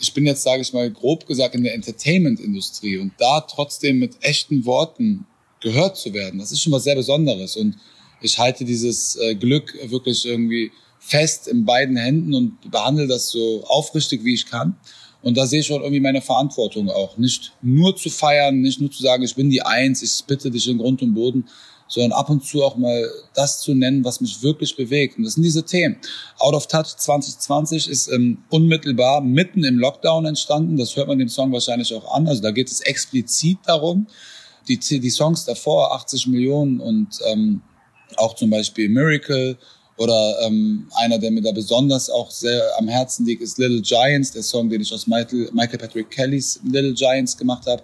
ich 0.00 0.14
bin 0.14 0.24
jetzt, 0.24 0.42
sage 0.42 0.62
ich 0.62 0.72
mal, 0.72 0.90
grob 0.90 1.26
gesagt 1.26 1.54
in 1.54 1.62
der 1.62 1.74
Entertainment-Industrie 1.74 2.96
und 2.96 3.12
da 3.18 3.42
trotzdem 3.42 3.98
mit 3.98 4.16
echten 4.22 4.64
Worten 4.64 5.26
gehört 5.60 5.98
zu 5.98 6.14
werden, 6.14 6.40
das 6.40 6.52
ist 6.52 6.62
schon 6.62 6.72
was 6.72 6.84
sehr 6.84 6.96
Besonderes. 6.96 7.56
Und 7.56 7.76
ich 8.22 8.38
halte 8.38 8.64
dieses 8.64 9.16
äh, 9.16 9.34
Glück 9.34 9.76
wirklich 9.90 10.24
irgendwie 10.24 10.72
fest 10.98 11.48
in 11.48 11.64
beiden 11.64 11.96
Händen 11.96 12.34
und 12.34 12.70
behandle 12.70 13.06
das 13.06 13.30
so 13.30 13.64
aufrichtig, 13.66 14.24
wie 14.24 14.34
ich 14.34 14.46
kann. 14.46 14.76
Und 15.22 15.36
da 15.36 15.46
sehe 15.46 15.60
ich 15.60 15.66
schon 15.66 15.82
irgendwie 15.82 16.00
meine 16.00 16.22
Verantwortung 16.22 16.88
auch. 16.90 17.16
Nicht 17.18 17.52
nur 17.62 17.96
zu 17.96 18.08
feiern, 18.08 18.60
nicht 18.60 18.80
nur 18.80 18.90
zu 18.90 19.02
sagen, 19.02 19.22
ich 19.22 19.34
bin 19.34 19.50
die 19.50 19.62
Eins, 19.62 20.02
ich 20.02 20.24
bitte 20.26 20.50
dich 20.50 20.66
in 20.68 20.78
Grund 20.78 21.02
und 21.02 21.14
Boden, 21.14 21.44
sondern 21.88 22.12
ab 22.12 22.30
und 22.30 22.44
zu 22.44 22.62
auch 22.62 22.76
mal 22.76 23.10
das 23.34 23.60
zu 23.60 23.74
nennen, 23.74 24.04
was 24.04 24.20
mich 24.20 24.42
wirklich 24.42 24.76
bewegt. 24.76 25.18
Und 25.18 25.24
das 25.24 25.34
sind 25.34 25.42
diese 25.42 25.64
Themen. 25.64 25.96
Out 26.38 26.54
of 26.54 26.66
Touch 26.68 26.96
2020 26.96 27.88
ist 27.88 28.08
ähm, 28.08 28.38
unmittelbar 28.48 29.20
mitten 29.20 29.64
im 29.64 29.78
Lockdown 29.78 30.24
entstanden. 30.24 30.76
Das 30.76 30.96
hört 30.96 31.08
man 31.08 31.18
dem 31.18 31.28
Song 31.28 31.52
wahrscheinlich 31.52 31.92
auch 31.92 32.14
an. 32.14 32.28
Also 32.28 32.42
da 32.42 32.52
geht 32.52 32.70
es 32.70 32.80
explizit 32.80 33.58
darum. 33.66 34.06
Die, 34.68 34.78
die 34.78 35.10
Songs 35.10 35.44
davor, 35.44 35.92
80 35.94 36.28
Millionen 36.28 36.80
und 36.80 37.18
ähm, 37.26 37.60
auch 38.16 38.34
zum 38.36 38.50
Beispiel 38.50 38.88
Miracle 38.88 39.58
oder 40.00 40.38
ähm, 40.46 40.86
einer, 40.96 41.18
der 41.18 41.30
mir 41.30 41.42
da 41.42 41.52
besonders 41.52 42.08
auch 42.08 42.30
sehr 42.30 42.70
am 42.78 42.88
Herzen 42.88 43.26
liegt, 43.26 43.42
ist 43.42 43.58
Little 43.58 43.82
Giants, 43.82 44.32
der 44.32 44.42
Song, 44.42 44.70
den 44.70 44.80
ich 44.80 44.90
aus 44.94 45.06
Michael, 45.06 45.50
Michael 45.52 45.78
Patrick 45.78 46.08
Kellys 46.08 46.58
Little 46.64 46.94
Giants 46.94 47.36
gemacht 47.36 47.66
habe. 47.66 47.82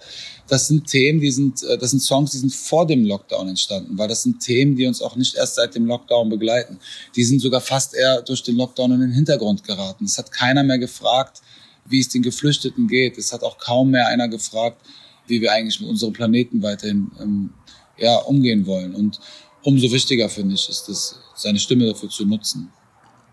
Das 0.49 0.67
sind 0.67 0.87
Themen, 0.87 1.21
die 1.21 1.31
sind, 1.31 1.63
äh, 1.65 1.77
das 1.77 1.91
sind 1.91 2.01
Songs, 2.01 2.31
die 2.31 2.39
sind 2.39 2.55
vor 2.55 2.87
dem 2.87 3.05
Lockdown 3.05 3.51
entstanden, 3.51 3.99
weil 3.99 4.09
das 4.09 4.23
sind 4.23 4.41
Themen, 4.41 4.77
die 4.77 4.87
uns 4.87 5.03
auch 5.03 5.15
nicht 5.15 5.35
erst 5.35 5.57
seit 5.57 5.75
dem 5.75 5.85
Lockdown 5.85 6.31
begleiten. 6.31 6.79
Die 7.15 7.23
sind 7.23 7.41
sogar 7.41 7.61
fast 7.61 7.95
eher 7.95 8.23
durch 8.23 8.43
den 8.43 8.57
Lockdown 8.57 8.93
in 8.93 9.01
den 9.01 9.13
Hintergrund 9.13 9.63
geraten. 9.63 10.07
Es 10.07 10.17
hat 10.17 10.33
keiner 10.33 10.63
mehr 10.63 10.79
gefragt, 10.79 11.43
wie 11.85 12.01
es 12.01 12.09
den 12.09 12.23
Geflüchteten 12.23 12.89
geht. 12.89 13.19
Es 13.19 13.35
hat 13.35 13.43
auch 13.43 13.59
kaum 13.59 13.91
mehr 13.91 14.07
einer 14.09 14.29
gefragt, 14.29 14.81
wie 15.27 15.43
wir 15.43 15.53
eigentlich 15.53 15.81
mit 15.81 15.91
unserem 15.91 16.15
Planeten 16.15 16.63
weiterhin 16.63 17.11
ähm, 17.21 17.51
ja, 17.99 18.17
umgehen 18.21 18.65
wollen. 18.65 18.95
Und 18.95 19.21
umso 19.67 19.91
wichtiger 19.91 20.29
finde 20.29 20.55
ich, 20.55 20.69
ist 20.69 20.89
es, 20.89 21.19
seine 21.35 21.59
Stimme 21.59 21.87
dafür 21.87 22.09
zu 22.09 22.25
nutzen. 22.25 22.71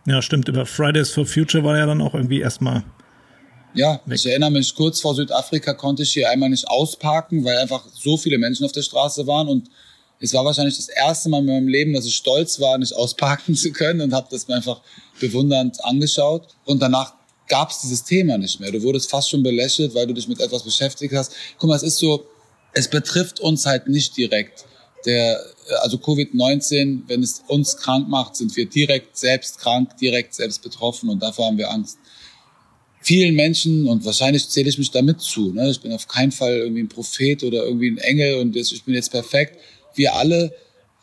Ja, 0.07 0.19
stimmt. 0.21 0.47
Über 0.47 0.65
Fridays 0.65 1.11
for 1.11 1.25
Future 1.25 1.63
war 1.63 1.77
er 1.77 1.85
dann 1.85 2.01
auch 2.01 2.15
irgendwie 2.15 2.41
erstmal. 2.41 2.83
Ja, 3.75 4.01
weg. 4.05 4.17
ich 4.17 4.25
erinnere 4.25 4.51
mich, 4.51 4.73
kurz 4.73 4.99
vor 4.99 5.13
Südafrika 5.13 5.73
konnte 5.73 6.01
ich 6.01 6.11
hier 6.11 6.29
einmal 6.29 6.49
nicht 6.49 6.67
ausparken, 6.67 7.45
weil 7.45 7.57
einfach 7.57 7.85
so 7.93 8.17
viele 8.17 8.39
Menschen 8.39 8.65
auf 8.65 8.71
der 8.71 8.81
Straße 8.81 9.25
waren 9.27 9.47
und 9.47 9.69
es 10.19 10.33
war 10.33 10.43
wahrscheinlich 10.43 10.75
das 10.75 10.89
erste 10.89 11.29
Mal 11.29 11.39
in 11.39 11.45
meinem 11.45 11.67
Leben, 11.67 11.93
dass 11.93 12.05
ich 12.05 12.15
stolz 12.15 12.59
war, 12.59 12.77
nicht 12.77 12.93
ausparken 12.93 13.55
zu 13.63 13.71
können 13.71 14.01
und 14.01 14.13
habe 14.13 14.27
das 14.31 14.47
mir 14.47 14.55
einfach 14.55 14.81
bewundernd 15.19 15.83
angeschaut. 15.85 16.47
Und 16.65 16.81
danach 16.81 17.13
gab 17.47 17.69
es 17.69 17.81
dieses 17.81 18.03
Thema 18.03 18.37
nicht 18.37 18.59
mehr. 18.59 18.71
Du 18.71 18.81
wurdest 18.81 19.09
fast 19.09 19.29
schon 19.29 19.43
belächelt, 19.43 19.93
weil 19.93 20.07
du 20.07 20.13
dich 20.13 20.27
mit 20.27 20.39
etwas 20.39 20.63
beschäftigt 20.63 21.13
hast. 21.13 21.33
Guck 21.59 21.69
mal, 21.69 21.75
es 21.75 21.83
ist 21.83 21.97
so, 21.97 22.25
es 22.73 22.87
betrifft 22.87 23.39
uns 23.39 23.65
halt 23.65 23.87
nicht 23.87 24.15
direkt 24.17 24.65
der, 25.05 25.43
also 25.81 25.98
Covid-19, 25.98 27.01
wenn 27.07 27.24
es 27.24 27.43
uns 27.48 27.77
krank 27.77 28.07
macht, 28.07 28.36
sind 28.36 28.55
wir 28.55 28.65
direkt 28.65 29.17
selbst 29.17 29.60
krank, 29.60 29.98
direkt 29.98 30.33
selbst 30.33 30.62
betroffen 30.62 31.10
und 31.10 31.22
davor 31.22 31.48
haben 31.48 31.57
wir 31.57 31.72
Angst. 31.72 31.98
Vielen 33.01 33.36
Menschen, 33.36 33.88
und 33.88 34.05
wahrscheinlich 34.05 34.48
zähle 34.48 34.69
ich 34.69 34.77
mich 34.77 34.91
damit 34.91 35.22
zu, 35.22 35.51
ne? 35.51 35.69
ich 35.69 35.81
bin 35.81 35.91
auf 35.91 36.07
keinen 36.07 36.31
Fall 36.31 36.57
irgendwie 36.57 36.83
ein 36.83 36.89
Prophet 36.89 37.43
oder 37.43 37.65
irgendwie 37.65 37.91
ein 37.91 37.98
Engel 37.98 38.39
und 38.39 38.55
ich 38.55 38.83
bin 38.83 38.93
jetzt 38.93 39.12
perfekt. 39.12 39.60
Wir 39.95 40.15
alle 40.15 40.53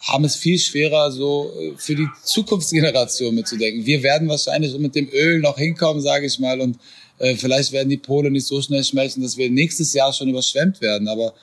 haben 0.00 0.25
es 0.25 0.37
viel 0.37 0.59
schwerer, 0.59 1.11
so 1.11 1.52
äh, 1.61 1.73
für 1.76 1.95
die 1.95 2.09
Zukunftsgeneration 2.25 3.35
mitzudenken. 3.35 3.85
Wir 3.85 4.02
werden 4.02 4.28
wahrscheinlich 4.28 4.76
mit 4.78 4.95
dem 4.95 5.11
Öl 5.12 5.40
noch 5.40 5.59
hinkommen, 5.59 6.02
sage 6.02 6.26
ich 6.26 6.38
mal, 6.38 6.61
und 6.61 6.78
äh, 7.19 7.37
vielleicht 7.37 7.73
werden 7.73 7.90
die 7.90 7.99
Pole 7.99 8.30
nicht 8.30 8.47
so 8.47 8.62
schnell 8.62 8.83
schmelzen, 8.83 9.23
dass 9.23 9.37
wir 9.37 9.50
nächstes 9.50 9.92
Jahr 9.92 10.12
schon 10.12 10.30
überschwemmt 10.30 10.80
werden. 10.80 11.07
Aber 11.07 11.35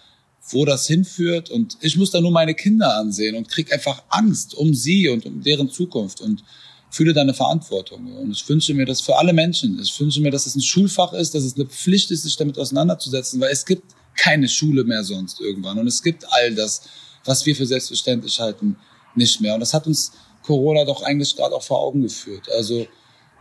wo 0.50 0.66
das 0.66 0.88
hinführt 0.88 1.50
und 1.50 1.78
ich 1.82 1.98
muss 1.98 2.12
da 2.12 2.22
nur 2.22 2.32
meine 2.32 2.56
Kinder 2.56 2.96
ansehen 2.96 3.36
und 3.36 3.50
krieg 3.50 3.74
einfach 3.74 4.04
Angst 4.10 4.54
um 4.56 4.74
sie 4.74 5.10
und 5.10 5.26
um 5.26 5.42
deren 5.42 5.70
Zukunft 5.70 6.22
und 6.22 6.44
fühle 6.90 7.14
da 7.14 7.22
eine 7.22 7.34
Verantwortung. 7.34 8.16
Und 8.16 8.32
ich 8.32 8.48
wünsche 8.48 8.74
mir 8.74 8.86
das 8.86 9.02
für 9.02 9.18
alle 9.18 9.34
Menschen. 9.34 9.78
Ich 9.82 10.00
wünsche 10.00 10.22
mir, 10.22 10.32
dass 10.32 10.46
es 10.46 10.56
ein 10.56 10.62
Schulfach 10.62 11.12
ist, 11.14 11.36
dass 11.36 11.44
es 11.44 11.56
eine 11.56 11.66
Pflicht 11.66 12.12
ist, 12.12 12.24
sich 12.24 12.38
damit 12.38 12.58
auseinanderzusetzen, 12.58 13.42
weil 13.42 13.52
es 13.52 13.66
gibt 13.66 13.94
keine 14.16 14.48
Schule 14.48 14.84
mehr 14.84 15.04
sonst 15.04 15.42
irgendwann 15.42 15.78
und 15.78 15.88
es 15.88 16.02
gibt 16.02 16.26
all 16.32 16.56
das, 16.56 16.82
was 17.26 17.46
wir 17.46 17.56
für 17.56 17.66
selbstverständlich 17.66 18.40
halten, 18.40 18.78
nicht 19.16 19.42
mehr. 19.42 19.54
Und 19.54 19.60
das 19.60 19.74
hat 19.74 19.86
uns 19.86 20.14
Corona 20.44 20.86
doch 20.86 21.04
eigentlich 21.04 21.36
gerade 21.36 21.54
auch 21.56 21.64
vor 21.64 21.82
Augen 21.82 22.02
geführt. 22.02 22.50
Also 22.56 22.88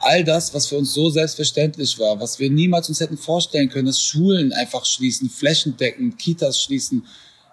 all 0.00 0.24
das, 0.24 0.52
was 0.54 0.66
für 0.66 0.76
uns 0.76 0.92
so 0.92 1.10
selbstverständlich 1.10 1.98
war, 1.98 2.20
was 2.20 2.38
wir 2.38 2.50
niemals 2.50 2.88
uns 2.88 3.00
hätten 3.00 3.16
vorstellen 3.16 3.68
können, 3.68 3.86
dass 3.86 4.00
Schulen 4.00 4.52
einfach 4.52 4.84
schließen, 4.84 5.30
flächendeckend, 5.30 6.18
Kitas 6.18 6.62
schließen, 6.62 7.06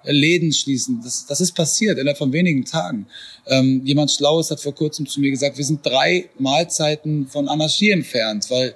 Läden 0.05 0.51
schließen. 0.51 1.01
Das, 1.03 1.25
das 1.25 1.39
ist 1.39 1.53
passiert 1.53 1.97
innerhalb 1.97 2.17
von 2.17 2.33
wenigen 2.33 2.65
Tagen. 2.65 3.07
Ähm, 3.47 3.81
jemand 3.85 4.11
Schlaues 4.11 4.51
hat 4.51 4.59
vor 4.59 4.75
kurzem 4.75 5.07
zu 5.07 5.21
mir 5.21 5.31
gesagt, 5.31 5.57
wir 5.57 5.65
sind 5.65 5.85
drei 5.85 6.29
Mahlzeiten 6.37 7.27
von 7.27 7.47
Anarchie 7.47 7.91
entfernt, 7.91 8.49
weil 8.49 8.75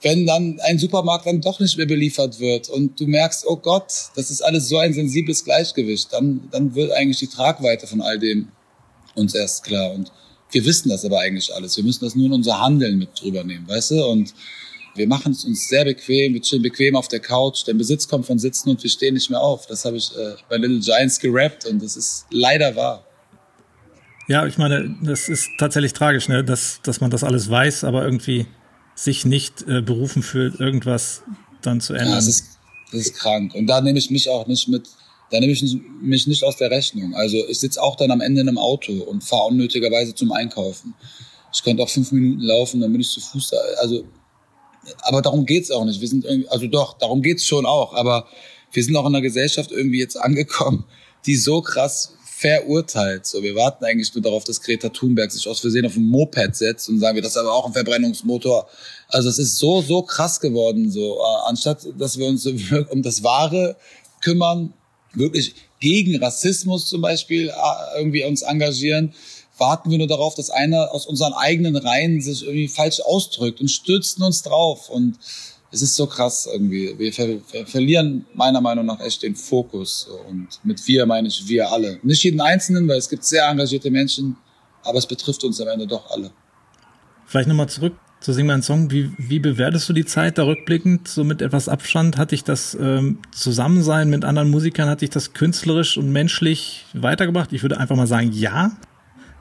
wenn 0.00 0.26
dann 0.26 0.58
ein 0.60 0.78
Supermarkt 0.78 1.26
dann 1.26 1.40
doch 1.40 1.60
nicht 1.60 1.76
mehr 1.76 1.86
beliefert 1.86 2.40
wird 2.40 2.68
und 2.68 2.98
du 2.98 3.06
merkst, 3.06 3.46
oh 3.46 3.56
Gott, 3.56 3.92
das 4.16 4.30
ist 4.30 4.40
alles 4.40 4.68
so 4.68 4.78
ein 4.78 4.92
sensibles 4.92 5.44
Gleichgewicht, 5.44 6.12
dann, 6.12 6.48
dann 6.50 6.74
wird 6.74 6.92
eigentlich 6.92 7.18
die 7.18 7.28
Tragweite 7.28 7.86
von 7.86 8.00
all 8.00 8.18
dem 8.18 8.48
uns 9.14 9.34
erst 9.34 9.62
klar. 9.62 9.92
Und 9.92 10.10
wir 10.52 10.64
wissen 10.64 10.90
das 10.90 11.04
aber 11.04 11.20
eigentlich 11.20 11.52
alles. 11.54 11.76
Wir 11.76 11.84
müssen 11.84 12.04
das 12.04 12.14
nur 12.14 12.26
in 12.26 12.32
unser 12.32 12.60
Handeln 12.60 12.98
mit 12.98 13.20
drüber 13.20 13.42
nehmen, 13.42 13.66
weißt 13.66 13.92
du? 13.92 14.06
Und 14.06 14.34
wir 14.94 15.08
machen 15.08 15.32
es 15.32 15.44
uns 15.44 15.68
sehr 15.68 15.84
bequem, 15.84 16.34
wir 16.34 16.42
chillen 16.42 16.62
bequem 16.62 16.96
auf 16.96 17.08
der 17.08 17.20
Couch, 17.20 17.66
der 17.66 17.74
Besitz 17.74 18.06
kommt 18.06 18.26
von 18.26 18.38
Sitzen 18.38 18.70
und 18.70 18.82
wir 18.82 18.90
stehen 18.90 19.14
nicht 19.14 19.30
mehr 19.30 19.40
auf. 19.40 19.66
Das 19.66 19.84
habe 19.84 19.96
ich 19.96 20.10
äh, 20.16 20.34
bei 20.48 20.56
Little 20.58 20.80
Giants 20.80 21.18
gerappt 21.18 21.66
und 21.66 21.82
das 21.82 21.96
ist 21.96 22.26
leider 22.30 22.76
wahr. 22.76 23.04
Ja, 24.28 24.46
ich 24.46 24.58
meine, 24.58 24.94
das 25.02 25.28
ist 25.28 25.48
tatsächlich 25.58 25.94
tragisch, 25.94 26.28
ne? 26.28 26.44
dass, 26.44 26.80
dass 26.82 27.00
man 27.00 27.10
das 27.10 27.24
alles 27.24 27.50
weiß, 27.50 27.84
aber 27.84 28.04
irgendwie 28.04 28.46
sich 28.94 29.24
nicht 29.24 29.62
äh, 29.66 29.80
berufen 29.80 30.22
fühlt, 30.22 30.60
irgendwas 30.60 31.22
dann 31.62 31.80
zu 31.80 31.94
ändern. 31.94 32.10
Ja, 32.10 32.16
das 32.16 32.28
ist, 32.28 32.46
das 32.92 33.00
ist 33.00 33.14
krank. 33.16 33.54
Und 33.54 33.66
da 33.66 33.80
nehme 33.80 33.98
ich 33.98 34.10
mich 34.10 34.28
auch 34.28 34.46
nicht 34.46 34.68
mit, 34.68 34.88
da 35.32 35.40
nehme 35.40 35.52
ich 35.52 35.64
mich 36.02 36.26
nicht 36.26 36.44
aus 36.44 36.56
der 36.56 36.70
Rechnung. 36.70 37.14
Also 37.14 37.38
ich 37.48 37.58
sitze 37.58 37.82
auch 37.82 37.96
dann 37.96 38.10
am 38.10 38.20
Ende 38.20 38.42
in 38.42 38.48
einem 38.48 38.58
Auto 38.58 38.92
und 38.92 39.24
fahre 39.24 39.46
unnötigerweise 39.46 40.14
zum 40.14 40.30
Einkaufen. 40.30 40.92
Ich 41.54 41.62
könnte 41.62 41.82
auch 41.82 41.88
fünf 41.88 42.12
Minuten 42.12 42.42
laufen, 42.42 42.82
dann 42.82 42.92
bin 42.92 43.00
ich 43.00 43.08
zu 43.08 43.20
Fuß 43.20 43.48
da. 43.48 43.56
Also, 43.80 44.04
aber 44.98 45.22
darum 45.22 45.46
geht's 45.46 45.70
auch 45.70 45.86
nicht. 45.86 46.02
Wir 46.02 46.08
sind 46.08 46.26
irgendwie, 46.26 46.48
also 46.48 46.66
doch, 46.66 46.98
darum 46.98 47.22
geht's 47.22 47.46
schon 47.46 47.64
auch. 47.64 47.94
Aber 47.94 48.28
wir 48.72 48.84
sind 48.84 48.94
auch 48.94 49.06
in 49.06 49.14
einer 49.14 49.22
Gesellschaft 49.22 49.72
irgendwie 49.72 50.00
jetzt 50.00 50.16
angekommen, 50.16 50.84
die 51.24 51.36
so 51.36 51.62
krass 51.62 52.14
verurteilt. 52.26 53.24
So, 53.24 53.42
wir 53.42 53.54
warten 53.54 53.86
eigentlich 53.86 54.12
nur 54.14 54.22
darauf, 54.22 54.44
dass 54.44 54.60
Greta 54.60 54.90
Thunberg 54.90 55.32
sich 55.32 55.48
aus 55.48 55.60
Versehen 55.60 55.86
auf 55.86 55.96
ein 55.96 56.04
Moped 56.04 56.54
setzt 56.56 56.90
und 56.90 56.98
sagen 56.98 57.14
wir, 57.14 57.22
das 57.22 57.32
ist 57.32 57.38
aber 57.38 57.52
auch 57.52 57.66
ein 57.66 57.72
Verbrennungsmotor. 57.72 58.68
Also 59.08 59.30
es 59.30 59.38
ist 59.38 59.56
so, 59.56 59.80
so 59.80 60.02
krass 60.02 60.40
geworden, 60.40 60.90
so. 60.90 61.16
Äh, 61.16 61.48
anstatt, 61.48 61.86
dass 61.96 62.18
wir 62.18 62.26
uns 62.26 62.46
um 62.90 63.02
das 63.02 63.22
Wahre 63.22 63.76
kümmern, 64.20 64.74
wirklich 65.14 65.54
gegen 65.80 66.22
Rassismus 66.22 66.88
zum 66.88 67.02
Beispiel 67.02 67.48
äh, 67.48 67.98
irgendwie 67.98 68.24
uns 68.24 68.42
engagieren, 68.42 69.14
warten 69.58 69.90
wir 69.90 69.98
nur 69.98 70.06
darauf, 70.06 70.34
dass 70.34 70.50
einer 70.50 70.92
aus 70.92 71.06
unseren 71.06 71.32
eigenen 71.32 71.76
Reihen 71.76 72.20
sich 72.20 72.42
irgendwie 72.42 72.68
falsch 72.68 73.00
ausdrückt 73.00 73.60
und 73.60 73.68
stürzen 73.68 74.22
uns 74.22 74.42
drauf. 74.42 74.88
Und 74.88 75.18
es 75.70 75.82
ist 75.82 75.96
so 75.96 76.06
krass 76.06 76.48
irgendwie. 76.50 76.98
Wir, 76.98 77.12
ver 77.12 77.40
ver 77.40 77.66
verlieren 77.66 78.26
meiner 78.34 78.60
Meinung 78.60 78.86
nach 78.86 79.00
echt 79.00 79.22
den 79.22 79.36
Fokus. 79.36 80.08
Und 80.28 80.48
mit 80.64 80.86
wir 80.86 81.06
meine 81.06 81.28
ich 81.28 81.46
wir 81.48 81.70
alle. 81.70 81.98
Nicht 82.02 82.24
jeden 82.24 82.40
Einzelnen, 82.40 82.88
weil 82.88 82.98
es 82.98 83.08
gibt 83.08 83.24
sehr 83.24 83.46
engagierte 83.46 83.90
Menschen, 83.90 84.36
aber 84.82 84.98
es 84.98 85.06
betrifft 85.06 85.44
uns 85.44 85.60
am 85.60 85.68
Ende 85.68 85.86
doch 85.86 86.10
alle. 86.10 86.30
Vielleicht 87.26 87.48
nochmal 87.48 87.68
zurück 87.68 87.94
zu 88.22 88.32
Sing 88.32 88.46
mein 88.46 88.62
Song. 88.62 88.90
Wie, 88.90 89.10
wie 89.18 89.38
bewertest 89.38 89.88
du 89.88 89.92
die 89.92 90.04
Zeit 90.04 90.38
da 90.38 90.44
rückblickend? 90.44 91.08
So 91.08 91.24
mit 91.24 91.42
etwas 91.42 91.68
Abstand 91.68 92.16
hat 92.16 92.30
dich 92.30 92.44
das 92.44 92.74
ähm, 92.74 93.18
Zusammensein 93.32 94.08
mit 94.08 94.24
anderen 94.24 94.50
Musikern, 94.50 94.88
hat 94.88 95.00
dich 95.00 95.10
das 95.10 95.32
künstlerisch 95.32 95.98
und 95.98 96.10
menschlich 96.10 96.86
weitergebracht? 96.94 97.52
Ich 97.52 97.62
würde 97.62 97.78
einfach 97.78 97.96
mal 97.96 98.06
sagen, 98.06 98.32
ja. 98.32 98.72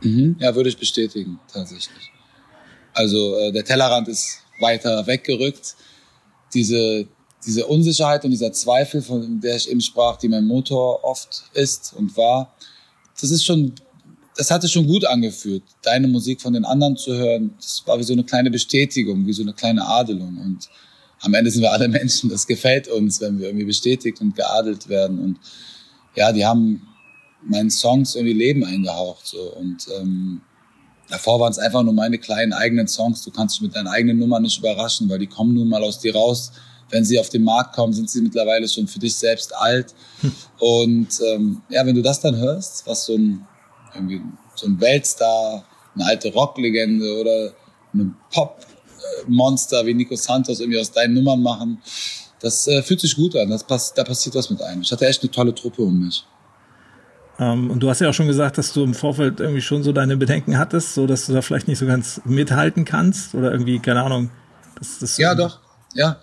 Mhm, 0.02 0.36
ja, 0.39 0.56
würde 0.56 0.70
ich 0.70 0.78
bestätigen, 0.78 1.39
tatsächlich. 1.52 2.12
Also 2.94 3.38
äh, 3.38 3.52
der 3.52 3.63
Tellerrand 3.63 4.08
ist 4.08 4.39
weiter 4.60 5.06
weggerückt 5.06 5.76
diese, 6.54 7.08
diese 7.46 7.65
Unsicherheit 7.67 8.24
und 8.26 8.32
dieser 8.32 8.52
Zweifel, 8.52 9.02
von 9.02 9.39
der 9.39 9.56
ich 9.56 9.70
eben 9.70 9.82
sprach, 9.82 10.17
die 10.17 10.28
mein 10.28 10.46
Motor 10.46 11.04
oft 11.04 11.44
ist 11.54 11.94
und 11.94 12.15
war, 12.17 12.56
das 13.20 13.30
ist 13.30 13.46
schon, 13.46 13.74
das 14.36 14.52
hatte 14.52 14.67
schon 14.67 14.88
gut 14.88 15.06
angefühlt, 15.06 15.63
deine 15.82 16.08
Musik 16.08 16.41
von 16.41 16.54
den 16.54 16.65
anderen 16.65 16.98
zu 16.98 17.13
hören. 17.13 17.54
Das 17.58 17.84
war 17.86 18.00
wie 18.00 18.04
so 18.04 18.13
eine 18.13 18.24
kleine 18.24 18.50
Bestätigung, 18.50 19.26
wie 19.28 19.34
so 19.34 19.44
eine 19.44 19.54
kleine 19.54 19.86
Adelung. 19.86 20.38
Und 20.38 20.70
am 21.22 21.34
Ende 21.34 21.52
sind 21.52 21.62
wir 21.62 21.72
alle 21.72 21.88
Menschen. 21.88 22.30
Das 22.30 22.48
gefällt 22.48 22.88
uns, 22.88 23.20
wenn 23.22 23.39
wir 23.39 23.48
irgendwie 23.48 23.65
bestätigt 23.65 24.22
und 24.22 24.36
geadelt 24.36 24.89
werden. 24.89 25.20
Und 25.20 25.39
ja, 26.15 26.32
die 26.32 26.46
haben 26.46 26.88
meinen 27.44 27.72
Songs 27.72 28.15
irgendwie 28.15 28.34
Leben 28.34 28.63
eingehaucht. 28.63 29.28
So. 29.28 29.54
Und 29.56 29.88
ähm, 30.00 30.41
Davor 31.12 31.41
waren 31.41 31.52
es 31.52 31.60
einfach 31.60 31.84
nur 31.84 31.94
meine 31.94 32.17
kleinen 32.17 32.54
eigenen 32.54 32.88
Songs. 32.88 33.22
Du 33.22 33.32
kannst 33.32 33.56
dich 33.56 33.62
mit 33.62 33.76
deinen 33.76 33.88
eigenen 33.88 34.17
Nummern 34.17 34.44
nicht 34.44 34.58
überraschen, 34.58 35.10
weil 35.10 35.20
die 35.20 35.28
kommen 35.28 35.54
nun 35.54 35.67
mal 35.67 35.84
aus 35.84 36.00
dir 36.00 36.15
raus. 36.15 36.54
Wenn 36.89 37.04
sie 37.04 37.20
auf 37.20 37.28
den 37.28 37.44
Markt 37.44 37.76
kommen, 37.76 37.91
sind 37.91 38.10
sie 38.10 38.22
mittlerweile 38.22 38.67
schon 38.67 38.88
für 38.88 39.00
dich 39.00 39.15
selbst 39.15 39.54
alt. 39.54 39.94
Hm. 40.22 40.32
Und 40.60 41.10
ähm, 41.28 41.62
ja, 41.70 41.86
wenn 41.86 41.96
du 41.96 42.02
das 42.02 42.22
dann 42.22 42.38
hörst, 42.38 42.88
was 42.88 43.06
so 43.06 43.15
ein, 43.15 43.46
irgendwie 43.93 44.21
so 44.56 44.67
ein 44.67 44.80
Weltstar, 44.80 45.63
eine 45.95 46.06
alte 46.06 46.32
Rocklegende 46.32 47.19
oder 47.19 47.54
ein 47.93 48.15
Pop-Monster 48.32 49.86
wie 49.86 49.93
Nico 49.93 50.15
Santos 50.15 50.60
irgendwie 50.60 50.80
aus 50.80 50.91
deinen 50.91 51.15
Nummern 51.15 51.41
machen, 51.41 51.82
das 52.39 52.67
äh, 52.67 52.82
fühlt 52.82 52.99
sich 53.01 53.15
gut 53.15 53.36
an. 53.36 53.49
Das 53.49 53.63
pass 53.63 53.93
da 53.93 54.04
passiert 54.04 54.36
was 54.36 54.49
mit 54.49 54.62
einem. 54.62 54.82
Ich 54.82 54.91
hatte 54.91 55.08
echt 55.08 55.21
eine 55.21 55.32
tolle 55.32 55.54
Truppe 55.54 55.84
um 55.84 56.06
mich. 56.06 56.25
Ähm, 57.39 57.69
und 57.71 57.80
du 57.82 57.89
hast 57.89 58.01
ja 58.01 58.10
auch 58.10 58.13
schon 58.13 58.27
gesagt, 58.27 58.58
dass 58.58 58.73
du 58.73 58.84
im 58.84 58.93
Vorfeld 58.93 59.39
irgendwie 59.39 59.62
schon 59.62 59.84
so 59.84 59.91
deine 59.91 60.17
Bedenken 60.17 60.58
hattest, 60.58 60.93
so 60.93 61.08
dass 61.08 61.27
du 61.27 61.34
da 61.34 61.41
vielleicht 61.41 61.67
nicht 61.67 61.80
so 61.80 61.86
ganz 61.86 62.21
mithalten 62.25 62.86
kannst 62.86 63.36
oder 63.36 63.51
irgendwie, 63.51 63.80
keine 63.80 64.04
Ahnung. 64.04 64.30
Das, 64.77 64.99
das 64.99 65.17
ja, 65.17 65.36
doch, 65.36 65.60
ja. 65.93 66.17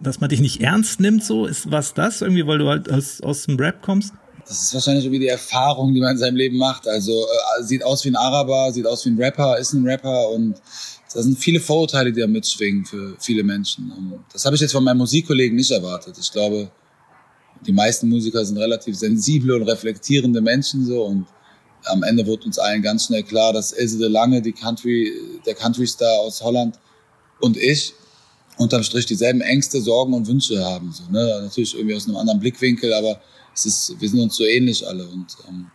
Dass 0.00 0.20
man 0.20 0.28
dich 0.28 0.40
nicht 0.40 0.60
ernst 0.60 1.00
nimmt, 1.00 1.24
so 1.24 1.46
ist 1.46 1.70
was 1.70 1.94
das 1.94 2.20
irgendwie, 2.20 2.46
weil 2.46 2.58
du 2.58 2.68
halt 2.68 2.90
aus, 2.90 3.20
aus 3.20 3.44
dem 3.44 3.56
Rap 3.56 3.80
kommst? 3.82 4.12
Das 4.46 4.62
ist 4.62 4.74
wahrscheinlich 4.74 5.04
irgendwie 5.04 5.20
die 5.20 5.28
Erfahrung, 5.28 5.94
die 5.94 6.00
man 6.00 6.12
in 6.12 6.18
seinem 6.18 6.36
Leben 6.36 6.58
macht. 6.58 6.86
Also 6.86 7.12
äh, 7.12 7.62
sieht 7.62 7.82
aus 7.82 8.04
wie 8.04 8.10
ein 8.10 8.16
Araber, 8.16 8.72
sieht 8.72 8.86
aus 8.86 9.04
wie 9.06 9.10
ein 9.10 9.18
Rapper, 9.18 9.58
ist 9.58 9.72
ein 9.72 9.86
Rapper 9.86 10.30
und 10.30 10.60
da 11.12 11.22
sind 11.22 11.38
viele 11.38 11.60
Vorurteile, 11.60 12.12
die 12.12 12.20
da 12.20 12.26
mitschwingen 12.26 12.84
für 12.84 13.16
viele 13.20 13.44
Menschen. 13.44 13.90
Und 13.92 14.24
das 14.32 14.44
habe 14.44 14.56
ich 14.56 14.62
jetzt 14.62 14.72
von 14.72 14.82
meinen 14.82 14.98
Musikkollegen 14.98 15.56
nicht 15.56 15.70
erwartet. 15.70 16.16
Ich 16.20 16.30
glaube, 16.32 16.70
die 17.64 17.72
meisten 17.72 18.08
Musiker 18.08 18.44
sind 18.44 18.58
relativ 18.58 18.96
sensible 18.96 19.54
und 19.54 19.62
reflektierende 19.62 20.40
Menschen 20.40 20.84
so 20.84 21.04
und 21.04 21.26
am 21.86 22.02
Ende 22.02 22.26
wird 22.26 22.44
uns 22.44 22.58
allen 22.58 22.82
ganz 22.82 23.06
schnell 23.06 23.22
klar, 23.22 23.52
dass 23.52 23.72
Ilse 23.72 23.98
de 23.98 24.08
Lange, 24.08 24.40
die 24.42 24.52
Country, 24.52 25.12
der 25.46 25.54
Country 25.54 25.86
Star 25.86 26.18
aus 26.20 26.42
Holland 26.42 26.78
und 27.40 27.56
ich 27.56 27.92
unterm 28.56 28.82
Strich 28.82 29.06
dieselben 29.06 29.40
Ängste, 29.40 29.80
Sorgen 29.80 30.14
und 30.14 30.26
Wünsche 30.26 30.64
haben. 30.64 30.92
So, 30.92 31.04
ne? 31.10 31.42
Natürlich 31.42 31.74
irgendwie 31.74 31.96
aus 31.96 32.06
einem 32.06 32.16
anderen 32.16 32.40
Blickwinkel, 32.40 32.92
aber 32.94 33.20
es 33.54 33.66
ist, 33.66 33.94
wir 33.98 34.08
sind 34.08 34.20
uns 34.20 34.36
so 34.36 34.44
ähnlich 34.44 34.86
alle. 34.86 35.06
Und 35.06 35.26
ähm, 35.48 35.66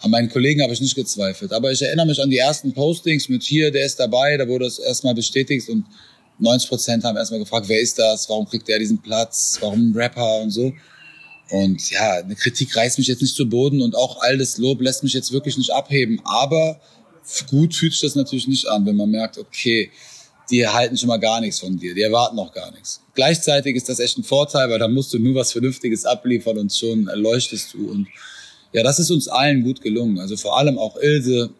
an 0.00 0.10
meinen 0.10 0.28
Kollegen 0.28 0.62
habe 0.62 0.72
ich 0.72 0.80
nicht 0.80 0.94
gezweifelt. 0.94 1.52
Aber 1.52 1.72
ich 1.72 1.82
erinnere 1.82 2.06
mich 2.06 2.22
an 2.22 2.30
die 2.30 2.38
ersten 2.38 2.72
Postings 2.72 3.28
mit 3.28 3.42
hier, 3.42 3.70
der 3.70 3.86
ist 3.86 3.98
dabei, 3.98 4.36
da 4.36 4.46
wurde 4.46 4.66
es 4.66 4.78
erstmal 4.78 5.14
bestätigt 5.14 5.68
und 5.68 5.84
90 6.38 6.68
Prozent 6.68 7.04
haben 7.04 7.16
erstmal 7.16 7.40
gefragt, 7.40 7.68
wer 7.68 7.80
ist 7.80 7.98
das, 7.98 8.28
warum 8.28 8.46
kriegt 8.46 8.68
der 8.68 8.78
diesen 8.78 9.00
Platz, 9.00 9.56
warum 9.60 9.90
ein 9.90 9.96
Rapper 9.96 10.42
und 10.42 10.50
so. 10.50 10.72
Und 11.50 11.90
ja, 11.90 12.14
eine 12.14 12.34
Kritik 12.34 12.76
reißt 12.76 12.98
mich 12.98 13.06
jetzt 13.06 13.22
nicht 13.22 13.34
zu 13.34 13.48
Boden 13.48 13.80
und 13.80 13.94
auch 13.94 14.20
all 14.20 14.36
das 14.36 14.58
Lob 14.58 14.80
lässt 14.80 15.02
mich 15.02 15.14
jetzt 15.14 15.32
wirklich 15.32 15.56
nicht 15.56 15.70
abheben. 15.72 16.20
Aber 16.24 16.80
gut 17.48 17.74
fühlt 17.74 17.92
sich 17.92 18.02
das 18.02 18.16
natürlich 18.16 18.48
nicht 18.48 18.66
an, 18.66 18.84
wenn 18.84 18.96
man 18.96 19.10
merkt, 19.10 19.38
okay, 19.38 19.90
die 20.50 20.60
erhalten 20.60 20.96
schon 20.96 21.08
mal 21.08 21.18
gar 21.18 21.40
nichts 21.40 21.58
von 21.58 21.76
dir, 21.76 21.94
die 21.94 22.02
erwarten 22.02 22.38
auch 22.38 22.52
gar 22.52 22.70
nichts. 22.72 23.00
Gleichzeitig 23.14 23.76
ist 23.76 23.88
das 23.88 23.98
echt 23.98 24.18
ein 24.18 24.24
Vorteil, 24.24 24.70
weil 24.70 24.78
da 24.78 24.88
musst 24.88 25.12
du 25.12 25.18
nur 25.18 25.34
was 25.34 25.52
Vernünftiges 25.52 26.04
abliefern 26.04 26.58
und 26.58 26.72
schon 26.72 27.08
erleuchtest 27.08 27.74
du. 27.74 27.90
Und 27.90 28.08
ja, 28.72 28.82
das 28.82 28.98
ist 28.98 29.10
uns 29.10 29.28
allen 29.28 29.62
gut 29.62 29.80
gelungen. 29.80 30.18
Also 30.18 30.36
vor 30.36 30.56
allem 30.58 30.78
auch 30.78 30.96
Ilse, 30.96 31.50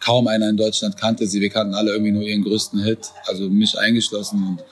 kaum 0.00 0.26
einer 0.26 0.48
in 0.48 0.56
Deutschland 0.56 0.96
kannte 0.96 1.26
sie. 1.26 1.40
Wir 1.40 1.50
kannten 1.50 1.74
alle 1.74 1.92
irgendwie 1.92 2.12
nur 2.12 2.22
ihren 2.22 2.42
größten 2.42 2.82
Hit, 2.82 3.10
also 3.26 3.48
mich 3.48 3.78
eingeschlossen. 3.78 4.42
Und 4.46 4.64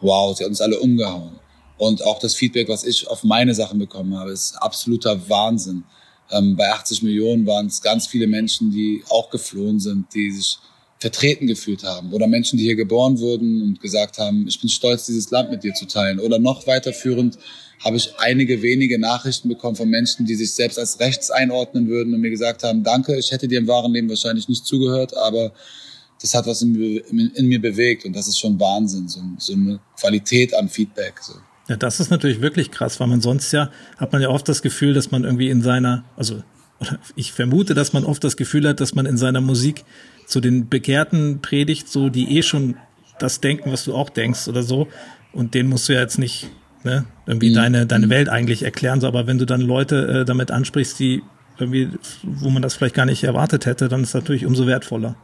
wow, 0.00 0.36
sie 0.36 0.44
hat 0.44 0.50
uns 0.50 0.60
alle 0.60 0.78
umgehauen. 0.80 1.38
Und 1.78 2.02
auch 2.04 2.18
das 2.18 2.34
Feedback, 2.34 2.68
was 2.68 2.84
ich 2.84 3.06
auf 3.06 3.22
meine 3.22 3.54
Sachen 3.54 3.78
bekommen 3.78 4.16
habe, 4.16 4.30
ist 4.30 4.56
absoluter 4.56 5.28
Wahnsinn. 5.28 5.84
Ähm, 6.30 6.56
bei 6.56 6.70
80 6.70 7.02
Millionen 7.02 7.46
waren 7.46 7.66
es 7.66 7.82
ganz 7.82 8.06
viele 8.06 8.26
Menschen, 8.26 8.70
die 8.70 9.04
auch 9.10 9.30
geflohen 9.30 9.78
sind, 9.78 10.06
die 10.14 10.30
sich 10.32 10.58
vertreten 10.98 11.46
gefühlt 11.46 11.84
haben 11.84 12.12
oder 12.12 12.26
Menschen, 12.26 12.56
die 12.56 12.64
hier 12.64 12.76
geboren 12.76 13.18
wurden 13.18 13.62
und 13.62 13.80
gesagt 13.80 14.18
haben, 14.18 14.46
ich 14.48 14.60
bin 14.60 14.70
stolz, 14.70 15.06
dieses 15.06 15.30
Land 15.30 15.50
mit 15.50 15.62
dir 15.62 15.74
zu 15.74 15.86
teilen. 15.86 16.18
Oder 16.18 16.38
noch 16.38 16.66
weiterführend 16.66 17.38
habe 17.84 17.96
ich 17.96 18.14
einige 18.18 18.62
wenige 18.62 18.98
Nachrichten 18.98 19.48
bekommen 19.48 19.76
von 19.76 19.90
Menschen, 19.90 20.24
die 20.24 20.34
sich 20.34 20.54
selbst 20.54 20.78
als 20.78 20.98
rechts 20.98 21.30
einordnen 21.30 21.88
würden 21.88 22.14
und 22.14 22.20
mir 22.20 22.30
gesagt 22.30 22.62
haben, 22.62 22.82
danke, 22.82 23.18
ich 23.18 23.30
hätte 23.30 23.46
dir 23.46 23.58
im 23.58 23.66
wahren 23.66 23.92
Leben 23.92 24.08
wahrscheinlich 24.08 24.48
nicht 24.48 24.64
zugehört, 24.64 25.14
aber 25.14 25.52
das 26.22 26.34
hat 26.34 26.46
was 26.46 26.62
in, 26.62 26.74
in, 26.74 27.30
in 27.34 27.46
mir 27.46 27.60
bewegt 27.60 28.06
und 28.06 28.16
das 28.16 28.26
ist 28.28 28.38
schon 28.38 28.58
Wahnsinn, 28.58 29.08
so, 29.08 29.20
so 29.38 29.52
eine 29.52 29.78
Qualität 30.00 30.54
an 30.54 30.70
Feedback. 30.70 31.20
So. 31.20 31.34
Ja, 31.68 31.76
das 31.76 32.00
ist 32.00 32.10
natürlich 32.10 32.40
wirklich 32.40 32.70
krass, 32.70 32.98
weil 33.00 33.08
man 33.08 33.20
sonst 33.20 33.52
ja, 33.52 33.70
hat 33.98 34.12
man 34.12 34.22
ja 34.22 34.28
oft 34.30 34.48
das 34.48 34.62
Gefühl, 34.62 34.94
dass 34.94 35.10
man 35.10 35.24
irgendwie 35.24 35.50
in 35.50 35.60
seiner, 35.60 36.04
also 36.16 36.42
ich 37.16 37.32
vermute, 37.32 37.74
dass 37.74 37.92
man 37.92 38.04
oft 38.04 38.24
das 38.24 38.36
Gefühl 38.36 38.66
hat, 38.68 38.80
dass 38.80 38.94
man 38.94 39.04
in 39.04 39.16
seiner 39.16 39.40
Musik 39.40 39.84
zu 40.26 40.40
den 40.40 40.68
Begehrten 40.68 41.40
predigt, 41.40 41.88
so 41.88 42.08
die 42.08 42.36
eh 42.36 42.42
schon 42.42 42.76
das 43.18 43.40
denken, 43.40 43.72
was 43.72 43.84
du 43.84 43.94
auch 43.94 44.10
denkst 44.10 44.48
oder 44.48 44.62
so. 44.62 44.88
Und 45.32 45.54
denen 45.54 45.68
musst 45.68 45.88
du 45.88 45.94
ja 45.94 46.00
jetzt 46.00 46.18
nicht 46.18 46.48
ne, 46.82 47.04
irgendwie 47.26 47.50
mhm. 47.50 47.54
deine, 47.54 47.86
deine 47.86 48.06
mhm. 48.06 48.10
Welt 48.10 48.28
eigentlich 48.28 48.62
erklären. 48.62 49.00
So, 49.00 49.06
aber 49.06 49.26
wenn 49.26 49.38
du 49.38 49.46
dann 49.46 49.60
Leute 49.60 50.20
äh, 50.20 50.24
damit 50.24 50.50
ansprichst, 50.50 50.98
die 50.98 51.22
irgendwie, 51.58 51.90
wo 52.22 52.50
man 52.50 52.62
das 52.62 52.74
vielleicht 52.74 52.94
gar 52.94 53.06
nicht 53.06 53.24
erwartet 53.24 53.66
hätte, 53.66 53.88
dann 53.88 54.02
ist 54.02 54.14
das 54.14 54.22
natürlich 54.22 54.44
umso 54.44 54.66
wertvoller. 54.66 55.16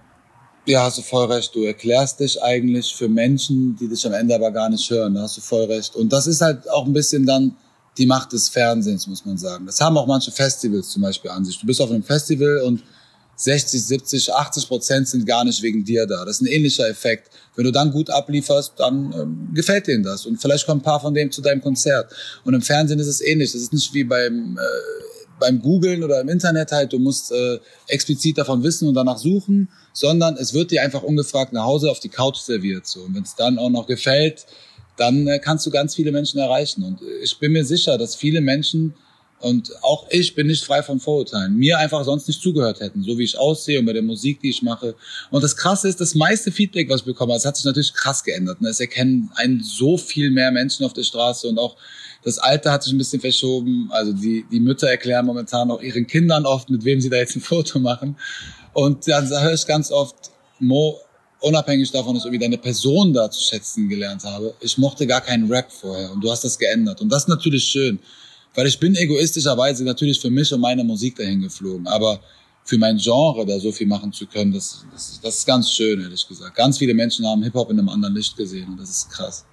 Ja, 0.64 0.84
hast 0.84 0.98
du 0.98 1.02
voll 1.02 1.30
recht. 1.30 1.54
Du 1.54 1.64
erklärst 1.64 2.20
dich 2.20 2.40
eigentlich 2.40 2.94
für 2.94 3.08
Menschen, 3.08 3.76
die 3.76 3.88
dich 3.88 4.06
am 4.06 4.12
Ende 4.12 4.34
aber 4.34 4.50
gar 4.52 4.70
nicht 4.70 4.88
hören. 4.88 5.14
Da 5.14 5.22
hast 5.22 5.36
du 5.36 5.40
voll 5.40 5.64
recht. 5.64 5.96
Und 5.96 6.12
das 6.12 6.26
ist 6.26 6.40
halt 6.40 6.70
auch 6.70 6.86
ein 6.86 6.92
bisschen 6.92 7.26
dann 7.26 7.56
die 7.98 8.06
Macht 8.06 8.32
des 8.32 8.48
Fernsehens, 8.48 9.06
muss 9.06 9.24
man 9.24 9.36
sagen. 9.36 9.66
Das 9.66 9.80
haben 9.80 9.96
auch 9.98 10.06
manche 10.06 10.30
Festivals 10.30 10.90
zum 10.90 11.02
Beispiel 11.02 11.30
an 11.30 11.44
sich. 11.44 11.58
Du 11.58 11.66
bist 11.66 11.80
auf 11.80 11.90
einem 11.90 12.02
Festival 12.02 12.62
und 12.64 12.82
60, 13.36 13.84
70, 13.84 14.32
80 14.32 14.68
Prozent 14.68 15.08
sind 15.08 15.26
gar 15.26 15.44
nicht 15.44 15.62
wegen 15.62 15.84
dir 15.84 16.06
da. 16.06 16.24
Das 16.24 16.36
ist 16.36 16.42
ein 16.42 16.46
ähnlicher 16.46 16.88
Effekt. 16.88 17.30
Wenn 17.56 17.64
du 17.64 17.72
dann 17.72 17.90
gut 17.90 18.10
ablieferst, 18.10 18.74
dann 18.76 19.12
ähm, 19.12 19.48
gefällt 19.54 19.86
denen 19.86 20.02
das. 20.02 20.26
Und 20.26 20.40
vielleicht 20.40 20.66
kommen 20.66 20.80
ein 20.80 20.84
paar 20.84 21.00
von 21.00 21.12
denen 21.12 21.32
zu 21.32 21.42
deinem 21.42 21.60
Konzert. 21.60 22.12
Und 22.44 22.54
im 22.54 22.62
Fernsehen 22.62 22.98
ist 22.98 23.08
es 23.08 23.20
ähnlich. 23.20 23.52
Das 23.52 23.60
ist 23.60 23.72
nicht 23.72 23.92
wie 23.94 24.04
beim, 24.04 24.58
äh, 24.58 25.02
beim 25.40 25.60
Googlen 25.60 26.04
oder 26.04 26.20
im 26.20 26.28
Internet 26.28 26.72
halt. 26.72 26.92
Du 26.92 26.98
musst 26.98 27.32
äh, 27.32 27.58
explizit 27.88 28.38
davon 28.38 28.62
wissen 28.62 28.86
und 28.88 28.94
danach 28.94 29.18
suchen, 29.18 29.68
sondern 29.92 30.36
es 30.36 30.54
wird 30.54 30.70
dir 30.70 30.82
einfach 30.82 31.02
ungefragt 31.02 31.52
nach 31.52 31.64
Hause 31.64 31.90
auf 31.90 32.00
die 32.00 32.10
Couch 32.10 32.38
serviert. 32.38 32.86
So. 32.86 33.00
Und 33.00 33.14
wenn 33.14 33.22
es 33.22 33.34
dann 33.34 33.58
auch 33.58 33.70
noch 33.70 33.86
gefällt, 33.86 34.46
dann 34.96 35.26
äh, 35.26 35.38
kannst 35.38 35.66
du 35.66 35.70
ganz 35.70 35.94
viele 35.94 36.12
Menschen 36.12 36.38
erreichen. 36.38 36.84
Und 36.84 37.00
ich 37.22 37.38
bin 37.38 37.52
mir 37.52 37.64
sicher, 37.64 37.98
dass 37.98 38.14
viele 38.14 38.40
Menschen 38.40 38.94
und 39.42 39.72
auch 39.82 40.06
ich 40.10 40.34
bin 40.34 40.46
nicht 40.46 40.64
frei 40.64 40.82
von 40.82 41.00
Vorurteilen. 41.00 41.54
Mir 41.56 41.78
einfach 41.78 42.04
sonst 42.04 42.28
nicht 42.28 42.40
zugehört 42.40 42.80
hätten, 42.80 43.02
so 43.02 43.18
wie 43.18 43.24
ich 43.24 43.38
aussehe 43.38 43.78
und 43.78 43.86
bei 43.86 43.92
der 43.92 44.02
Musik, 44.02 44.40
die 44.40 44.50
ich 44.50 44.62
mache. 44.62 44.94
Und 45.30 45.42
das 45.42 45.56
Krasse 45.56 45.88
ist, 45.88 46.00
das 46.00 46.14
meiste 46.14 46.52
Feedback, 46.52 46.88
was 46.88 47.00
ich 47.00 47.06
bekomme, 47.06 47.34
das 47.34 47.44
hat 47.44 47.56
sich 47.56 47.64
natürlich 47.64 47.92
krass 47.94 48.24
geändert. 48.24 48.60
Ne? 48.60 48.68
Es 48.68 48.80
erkennen 48.80 49.30
einen 49.34 49.62
so 49.62 49.96
viel 49.96 50.30
mehr 50.30 50.50
Menschen 50.50 50.86
auf 50.86 50.92
der 50.92 51.04
Straße 51.04 51.48
und 51.48 51.58
auch 51.58 51.76
das 52.24 52.38
Alter 52.38 52.72
hat 52.72 52.84
sich 52.84 52.92
ein 52.92 52.98
bisschen 52.98 53.20
verschoben. 53.20 53.88
Also 53.92 54.12
die, 54.12 54.44
die 54.50 54.60
Mütter 54.60 54.88
erklären 54.88 55.26
momentan 55.26 55.70
auch 55.70 55.82
ihren 55.82 56.06
Kindern 56.06 56.46
oft, 56.46 56.70
mit 56.70 56.84
wem 56.84 57.00
sie 57.00 57.10
da 57.10 57.16
jetzt 57.16 57.36
ein 57.36 57.40
Foto 57.40 57.78
machen. 57.80 58.16
Und 58.72 59.08
dann 59.08 59.28
höre 59.28 59.54
ich 59.54 59.66
ganz 59.66 59.90
oft, 59.90 60.30
Mo, 60.60 61.00
unabhängig 61.40 61.90
davon, 61.90 62.14
dass 62.14 62.22
ich 62.22 62.26
irgendwie 62.26 62.44
deine 62.44 62.58
Person 62.58 63.12
da 63.12 63.30
zu 63.30 63.42
schätzen 63.42 63.88
gelernt 63.88 64.24
habe, 64.24 64.54
ich 64.60 64.78
mochte 64.78 65.06
gar 65.06 65.20
keinen 65.20 65.52
Rap 65.52 65.70
vorher 65.70 66.12
und 66.12 66.22
du 66.22 66.30
hast 66.30 66.44
das 66.44 66.58
geändert. 66.58 67.00
Und 67.00 67.10
das 67.10 67.24
ist 67.24 67.28
natürlich 67.28 67.64
schön. 67.64 67.98
Weil 68.54 68.66
ich 68.66 68.78
bin 68.78 68.94
egoistischerweise 68.94 69.84
natürlich 69.84 70.20
für 70.20 70.30
mich 70.30 70.52
und 70.52 70.60
meine 70.60 70.84
Musik 70.84 71.16
dahin 71.16 71.40
geflogen. 71.40 71.86
Aber 71.86 72.20
für 72.64 72.78
mein 72.78 72.96
Genre 72.96 73.44
da 73.46 73.58
so 73.58 73.72
viel 73.72 73.86
machen 73.86 74.12
zu 74.12 74.26
können, 74.26 74.52
das, 74.52 74.84
das, 74.92 75.20
das 75.22 75.38
ist 75.38 75.46
ganz 75.46 75.70
schön, 75.70 76.00
ehrlich 76.00 76.26
gesagt. 76.26 76.54
Ganz 76.54 76.78
viele 76.78 76.94
Menschen 76.94 77.26
haben 77.26 77.42
Hip-Hop 77.42 77.70
in 77.70 77.78
einem 77.78 77.88
anderen 77.88 78.14
Licht 78.14 78.36
gesehen 78.36 78.68
und 78.68 78.80
das 78.80 78.90
ist 78.90 79.10
krass. 79.10 79.44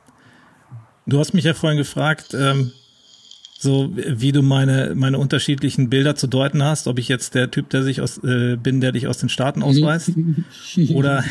Du 1.06 1.18
hast 1.18 1.34
mich 1.34 1.46
ja 1.46 1.54
vorhin 1.54 1.78
gefragt, 1.78 2.34
ähm, 2.34 2.72
so 3.62 3.90
wie 3.94 4.32
du 4.32 4.42
meine 4.42 4.94
meine 4.96 5.18
unterschiedlichen 5.18 5.90
Bilder 5.90 6.16
zu 6.16 6.28
deuten 6.28 6.64
hast, 6.64 6.88
ob 6.88 6.98
ich 6.98 7.10
jetzt 7.10 7.36
der 7.36 7.52
Typ, 7.52 7.70
der 7.70 7.84
sich 7.84 8.00
aus 8.00 8.18
äh, 8.24 8.56
bin, 8.56 8.80
der 8.80 8.94
dich 8.94 9.06
aus 9.06 9.18
den 9.18 9.28
Staaten 9.28 9.64
ausweist 9.64 10.12
oder 10.94 11.26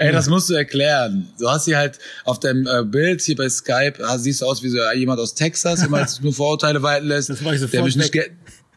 Ey, 0.00 0.10
das 0.10 0.28
musst 0.28 0.50
du 0.50 0.54
erklären. 0.54 1.28
Du 1.38 1.48
hast 1.48 1.66
hier 1.66 1.78
halt 1.78 2.00
auf 2.24 2.40
dem 2.40 2.66
äh, 2.66 2.82
Bild 2.82 3.20
hier 3.20 3.36
bei 3.36 3.48
Skype, 3.48 3.94
ah, 4.02 4.18
siehst 4.18 4.42
du 4.42 4.46
aus 4.46 4.64
wie 4.64 4.70
so 4.70 4.78
jemand 4.96 5.20
aus 5.20 5.34
Texas, 5.34 5.78
der 5.78 5.88
mal 5.88 6.04
nur 6.20 6.32
Vorurteile 6.32 6.82
walten 6.82 7.06
lässt. 7.06 7.30
Das 7.30 7.44
war 7.44 7.54
ich 7.54 7.60
sofort 7.60 7.74
der 7.74 7.84
mich 7.84 7.96
nicht 7.96 8.12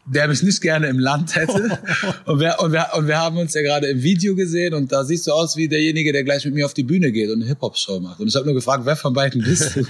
der 0.06 0.28
mich 0.28 0.42
nicht 0.42 0.60
gerne 0.60 0.88
im 0.88 0.98
Land 0.98 1.34
hätte. 1.34 1.78
Und 2.26 2.40
wir, 2.40 2.56
und, 2.60 2.72
wir, 2.72 2.86
und 2.94 3.06
wir 3.06 3.18
haben 3.18 3.36
uns 3.38 3.54
ja 3.54 3.62
gerade 3.62 3.86
im 3.86 4.02
Video 4.02 4.34
gesehen 4.34 4.74
und 4.74 4.90
da 4.92 5.04
siehst 5.04 5.26
du 5.26 5.32
aus 5.32 5.56
wie 5.56 5.68
derjenige, 5.68 6.12
der 6.12 6.24
gleich 6.24 6.44
mit 6.44 6.54
mir 6.54 6.66
auf 6.66 6.74
die 6.74 6.82
Bühne 6.82 7.12
geht 7.12 7.30
und 7.30 7.40
eine 7.40 7.46
Hip-Hop-Show 7.46 8.00
macht. 8.00 8.20
Und 8.20 8.28
ich 8.28 8.34
habe 8.34 8.46
nur 8.46 8.54
gefragt, 8.54 8.84
wer 8.86 8.96
von 8.96 9.12
beiden 9.12 9.42
bist 9.42 9.76
du? 9.76 9.82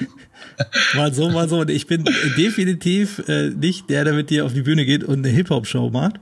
mal 0.96 1.12
so, 1.12 1.31
mal 1.31 1.48
so. 1.48 1.61
Und 1.61 1.70
ich 1.70 1.87
bin 1.87 2.05
definitiv 2.37 3.22
äh, 3.29 3.50
nicht 3.50 3.88
der, 3.90 4.05
der 4.05 4.14
mit 4.14 4.31
dir 4.31 4.44
auf 4.46 4.53
die 4.53 4.62
Bühne 4.62 4.85
geht 4.85 5.05
und 5.05 5.18
eine 5.24 5.29
Hip-Hop-Show 5.29 5.90
macht. 5.90 6.16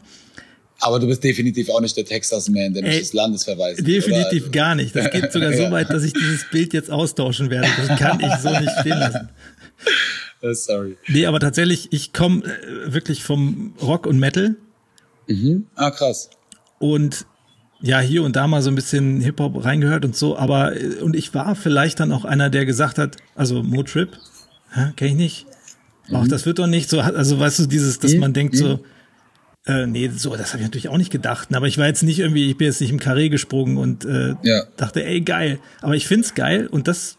Aber 0.81 0.98
du 0.98 1.07
bist 1.07 1.22
definitiv 1.22 1.70
auch 1.70 1.81
nicht 1.81 1.96
der 1.96 2.05
Texas-Man, 2.05 2.74
der 2.74 2.83
mich 2.83 2.98
des 2.98 3.12
Landes 3.12 3.44
verweist. 3.44 3.87
Definitiv 3.87 4.42
also. 4.42 4.50
gar 4.50 4.74
nicht. 4.74 4.96
Das 4.96 5.11
geht 5.11 5.33
sogar 5.33 5.52
so 5.52 5.62
weit, 5.70 5.90
dass 5.90 6.02
ich 6.02 6.12
dieses 6.12 6.44
Bild 6.50 6.72
jetzt 6.72 6.90
austauschen 6.90 7.50
werde. 7.50 7.68
Das 7.87 7.98
kann 7.98 8.18
ich 8.20 8.35
so 8.42 8.50
nicht 8.50 8.72
stehen 8.81 8.98
lassen. 8.98 9.28
Sorry. 10.50 10.96
Nee, 11.09 11.26
aber 11.26 11.38
tatsächlich, 11.40 11.92
ich 11.92 12.12
komme 12.12 12.44
äh, 12.44 12.92
wirklich 12.92 13.22
vom 13.22 13.74
Rock 13.81 14.07
und 14.07 14.18
Metal. 14.18 14.57
Mhm. 15.28 15.66
Ah, 15.76 15.90
krass. 15.90 16.31
Und 16.78 17.26
ja, 17.81 18.00
hier 18.00 18.22
und 18.22 18.37
da 18.37 18.46
mal 18.46 18.62
so 18.62 18.70
ein 18.70 18.74
bisschen 18.74 19.20
Hip-Hop 19.20 19.64
reingehört 19.64 20.05
und 20.05 20.16
so, 20.16 20.37
aber 20.37 20.76
äh, 20.76 20.96
und 21.00 21.16
ich 21.16 21.35
war 21.35 21.55
vielleicht 21.55 22.00
dann 22.00 22.12
auch 22.12 22.24
einer, 22.24 22.50
der 22.50 22.66
gesagt 22.66 22.98
hat, 22.98 23.16
also 23.35 23.62
Motrip, 23.62 24.18
kenn 24.96 25.09
ich 25.09 25.14
nicht. 25.14 25.46
Mhm. 26.09 26.16
Auch 26.16 26.28
das 26.28 26.46
wird 26.46 26.59
doch 26.59 26.66
nicht 26.66 26.90
so, 26.90 27.00
also 27.00 27.38
weißt 27.38 27.61
du, 27.61 27.66
dieses, 27.66 27.98
dass 27.98 28.14
mhm. 28.14 28.20
man 28.20 28.33
denkt 28.33 28.57
so, 28.57 28.76
mhm. 28.76 28.83
äh, 29.66 29.87
nee, 29.87 30.11
so, 30.14 30.37
das 30.37 30.52
habe 30.52 30.59
ich 30.59 30.66
natürlich 30.66 30.88
auch 30.88 30.98
nicht 30.98 31.12
gedacht. 31.12 31.55
Aber 31.55 31.66
ich 31.66 31.78
war 31.78 31.87
jetzt 31.87 32.02
nicht 32.02 32.18
irgendwie, 32.18 32.50
ich 32.50 32.57
bin 32.57 32.66
jetzt 32.66 32.81
nicht 32.81 32.90
im 32.90 33.00
Karree 33.00 33.28
gesprungen 33.28 33.76
und 33.76 34.05
äh, 34.05 34.35
ja. 34.42 34.64
dachte, 34.76 35.05
ey, 35.05 35.20
geil. 35.20 35.59
Aber 35.81 35.94
ich 35.94 36.07
find's 36.07 36.35
geil 36.35 36.66
und 36.66 36.88
das 36.88 37.18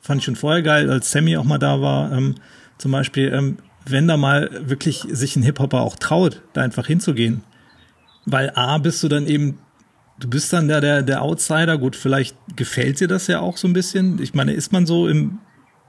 fand 0.00 0.20
ich 0.20 0.24
schon 0.24 0.36
vorher 0.36 0.62
geil, 0.62 0.90
als 0.90 1.10
Sammy 1.10 1.36
auch 1.36 1.44
mal 1.44 1.58
da 1.58 1.80
war. 1.80 2.12
Ähm, 2.12 2.36
zum 2.80 2.92
Beispiel, 2.92 3.32
ähm, 3.32 3.58
wenn 3.86 4.08
da 4.08 4.16
mal 4.16 4.50
wirklich 4.68 5.04
sich 5.10 5.36
ein 5.36 5.42
Hip-Hopper 5.42 5.80
auch 5.80 5.96
traut, 5.96 6.42
da 6.52 6.62
einfach 6.62 6.86
hinzugehen. 6.86 7.42
Weil 8.26 8.52
A, 8.54 8.78
bist 8.78 9.02
du 9.02 9.08
dann 9.08 9.26
eben, 9.26 9.58
du 10.18 10.28
bist 10.28 10.52
dann 10.52 10.68
der, 10.68 10.80
der, 10.80 11.02
der 11.02 11.22
Outsider, 11.22 11.78
gut, 11.78 11.96
vielleicht 11.96 12.36
gefällt 12.56 13.00
dir 13.00 13.08
das 13.08 13.26
ja 13.26 13.40
auch 13.40 13.56
so 13.56 13.68
ein 13.68 13.72
bisschen. 13.72 14.20
Ich 14.22 14.34
meine, 14.34 14.52
ist 14.52 14.72
man 14.72 14.86
so 14.86 15.08
im, 15.08 15.38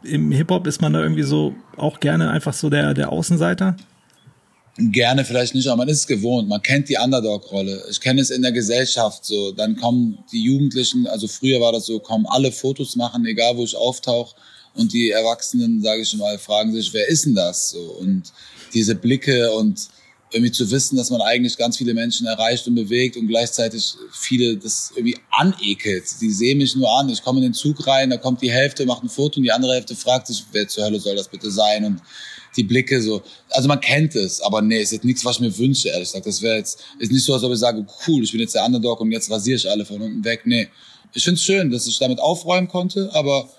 im 0.03 0.31
Hip-Hop, 0.31 0.67
ist 0.67 0.81
man 0.81 0.93
da 0.93 1.01
irgendwie 1.01 1.23
so 1.23 1.55
auch 1.77 1.99
gerne 1.99 2.29
einfach 2.29 2.53
so 2.53 2.69
der, 2.69 2.93
der 2.93 3.11
Außenseiter? 3.11 3.75
Gerne 4.77 5.25
vielleicht 5.25 5.53
nicht, 5.53 5.67
aber 5.67 5.77
man 5.77 5.89
ist 5.89 5.99
es 5.99 6.07
gewohnt. 6.07 6.47
Man 6.47 6.61
kennt 6.61 6.87
die 6.87 6.97
Underdog-Rolle. 6.97 7.83
Ich 7.89 7.99
kenne 7.99 8.21
es 8.21 8.29
in 8.29 8.41
der 8.41 8.53
Gesellschaft 8.53 9.25
so. 9.25 9.51
Dann 9.51 9.75
kommen 9.75 10.19
die 10.31 10.43
Jugendlichen, 10.43 11.07
also 11.07 11.27
früher 11.27 11.59
war 11.59 11.73
das 11.73 11.85
so, 11.85 11.99
kommen 11.99 12.25
alle 12.25 12.51
Fotos 12.51 12.95
machen, 12.95 13.25
egal 13.25 13.57
wo 13.57 13.63
ich 13.63 13.75
auftauche. 13.75 14.35
Und 14.73 14.93
die 14.93 15.09
Erwachsenen, 15.09 15.81
sage 15.81 16.01
ich 16.01 16.15
mal, 16.15 16.37
fragen 16.37 16.73
sich, 16.73 16.93
wer 16.93 17.07
ist 17.07 17.25
denn 17.25 17.35
das? 17.35 17.71
So, 17.71 17.79
und 17.79 18.23
diese 18.73 18.95
Blicke 18.95 19.51
und 19.51 19.89
irgendwie 20.33 20.51
zu 20.51 20.69
wissen, 20.71 20.95
dass 20.95 21.09
man 21.09 21.21
eigentlich 21.21 21.57
ganz 21.57 21.77
viele 21.77 21.93
Menschen 21.93 22.25
erreicht 22.25 22.67
und 22.67 22.75
bewegt 22.75 23.17
und 23.17 23.27
gleichzeitig 23.27 23.95
viele 24.13 24.55
das 24.55 24.91
irgendwie 24.95 25.17
anekelt. 25.31 26.05
Die 26.21 26.31
sehen 26.31 26.57
mich 26.57 26.75
nur 26.75 26.89
an. 26.97 27.09
Ich 27.09 27.21
komme 27.21 27.39
in 27.39 27.43
den 27.43 27.53
Zug 27.53 27.85
rein, 27.85 28.09
da 28.09 28.17
kommt 28.17 28.41
die 28.41 28.51
Hälfte, 28.51 28.85
macht 28.85 29.03
ein 29.03 29.09
Foto 29.09 29.37
und 29.37 29.43
die 29.43 29.51
andere 29.51 29.73
Hälfte 29.73 29.95
fragt 29.95 30.27
sich, 30.27 30.43
wer 30.53 30.67
zur 30.67 30.85
Hölle 30.85 30.99
soll 30.99 31.15
das 31.15 31.27
bitte 31.27 31.51
sein? 31.51 31.83
Und 31.83 32.01
die 32.55 32.63
Blicke 32.63 33.01
so. 33.01 33.21
Also 33.49 33.67
man 33.67 33.79
kennt 33.79 34.15
es, 34.15 34.41
aber 34.41 34.61
nee, 34.61 34.81
ist 34.81 34.91
jetzt 34.91 35.05
nichts, 35.05 35.23
was 35.23 35.37
ich 35.37 35.41
mir 35.41 35.57
wünsche, 35.57 35.89
ehrlich 35.89 36.07
gesagt. 36.07 36.25
Das 36.25 36.41
wäre 36.41 36.57
jetzt, 36.57 36.79
ist 36.99 37.11
nicht 37.11 37.23
so, 37.23 37.33
als 37.33 37.43
ob 37.43 37.51
ich 37.51 37.59
sage, 37.59 37.85
cool, 38.07 38.23
ich 38.23 38.31
bin 38.31 38.41
jetzt 38.41 38.55
der 38.55 38.65
Underdog 38.65 38.99
und 39.01 39.11
jetzt 39.11 39.29
rasiere 39.29 39.57
ich 39.57 39.69
alle 39.69 39.85
von 39.85 40.01
unten 40.01 40.23
weg. 40.23 40.41
Nee. 40.45 40.67
Ich 41.13 41.23
finde 41.23 41.37
es 41.37 41.43
schön, 41.43 41.71
dass 41.71 41.87
ich 41.87 41.99
damit 41.99 42.19
aufräumen 42.19 42.67
konnte, 42.67 43.09
aber 43.13 43.49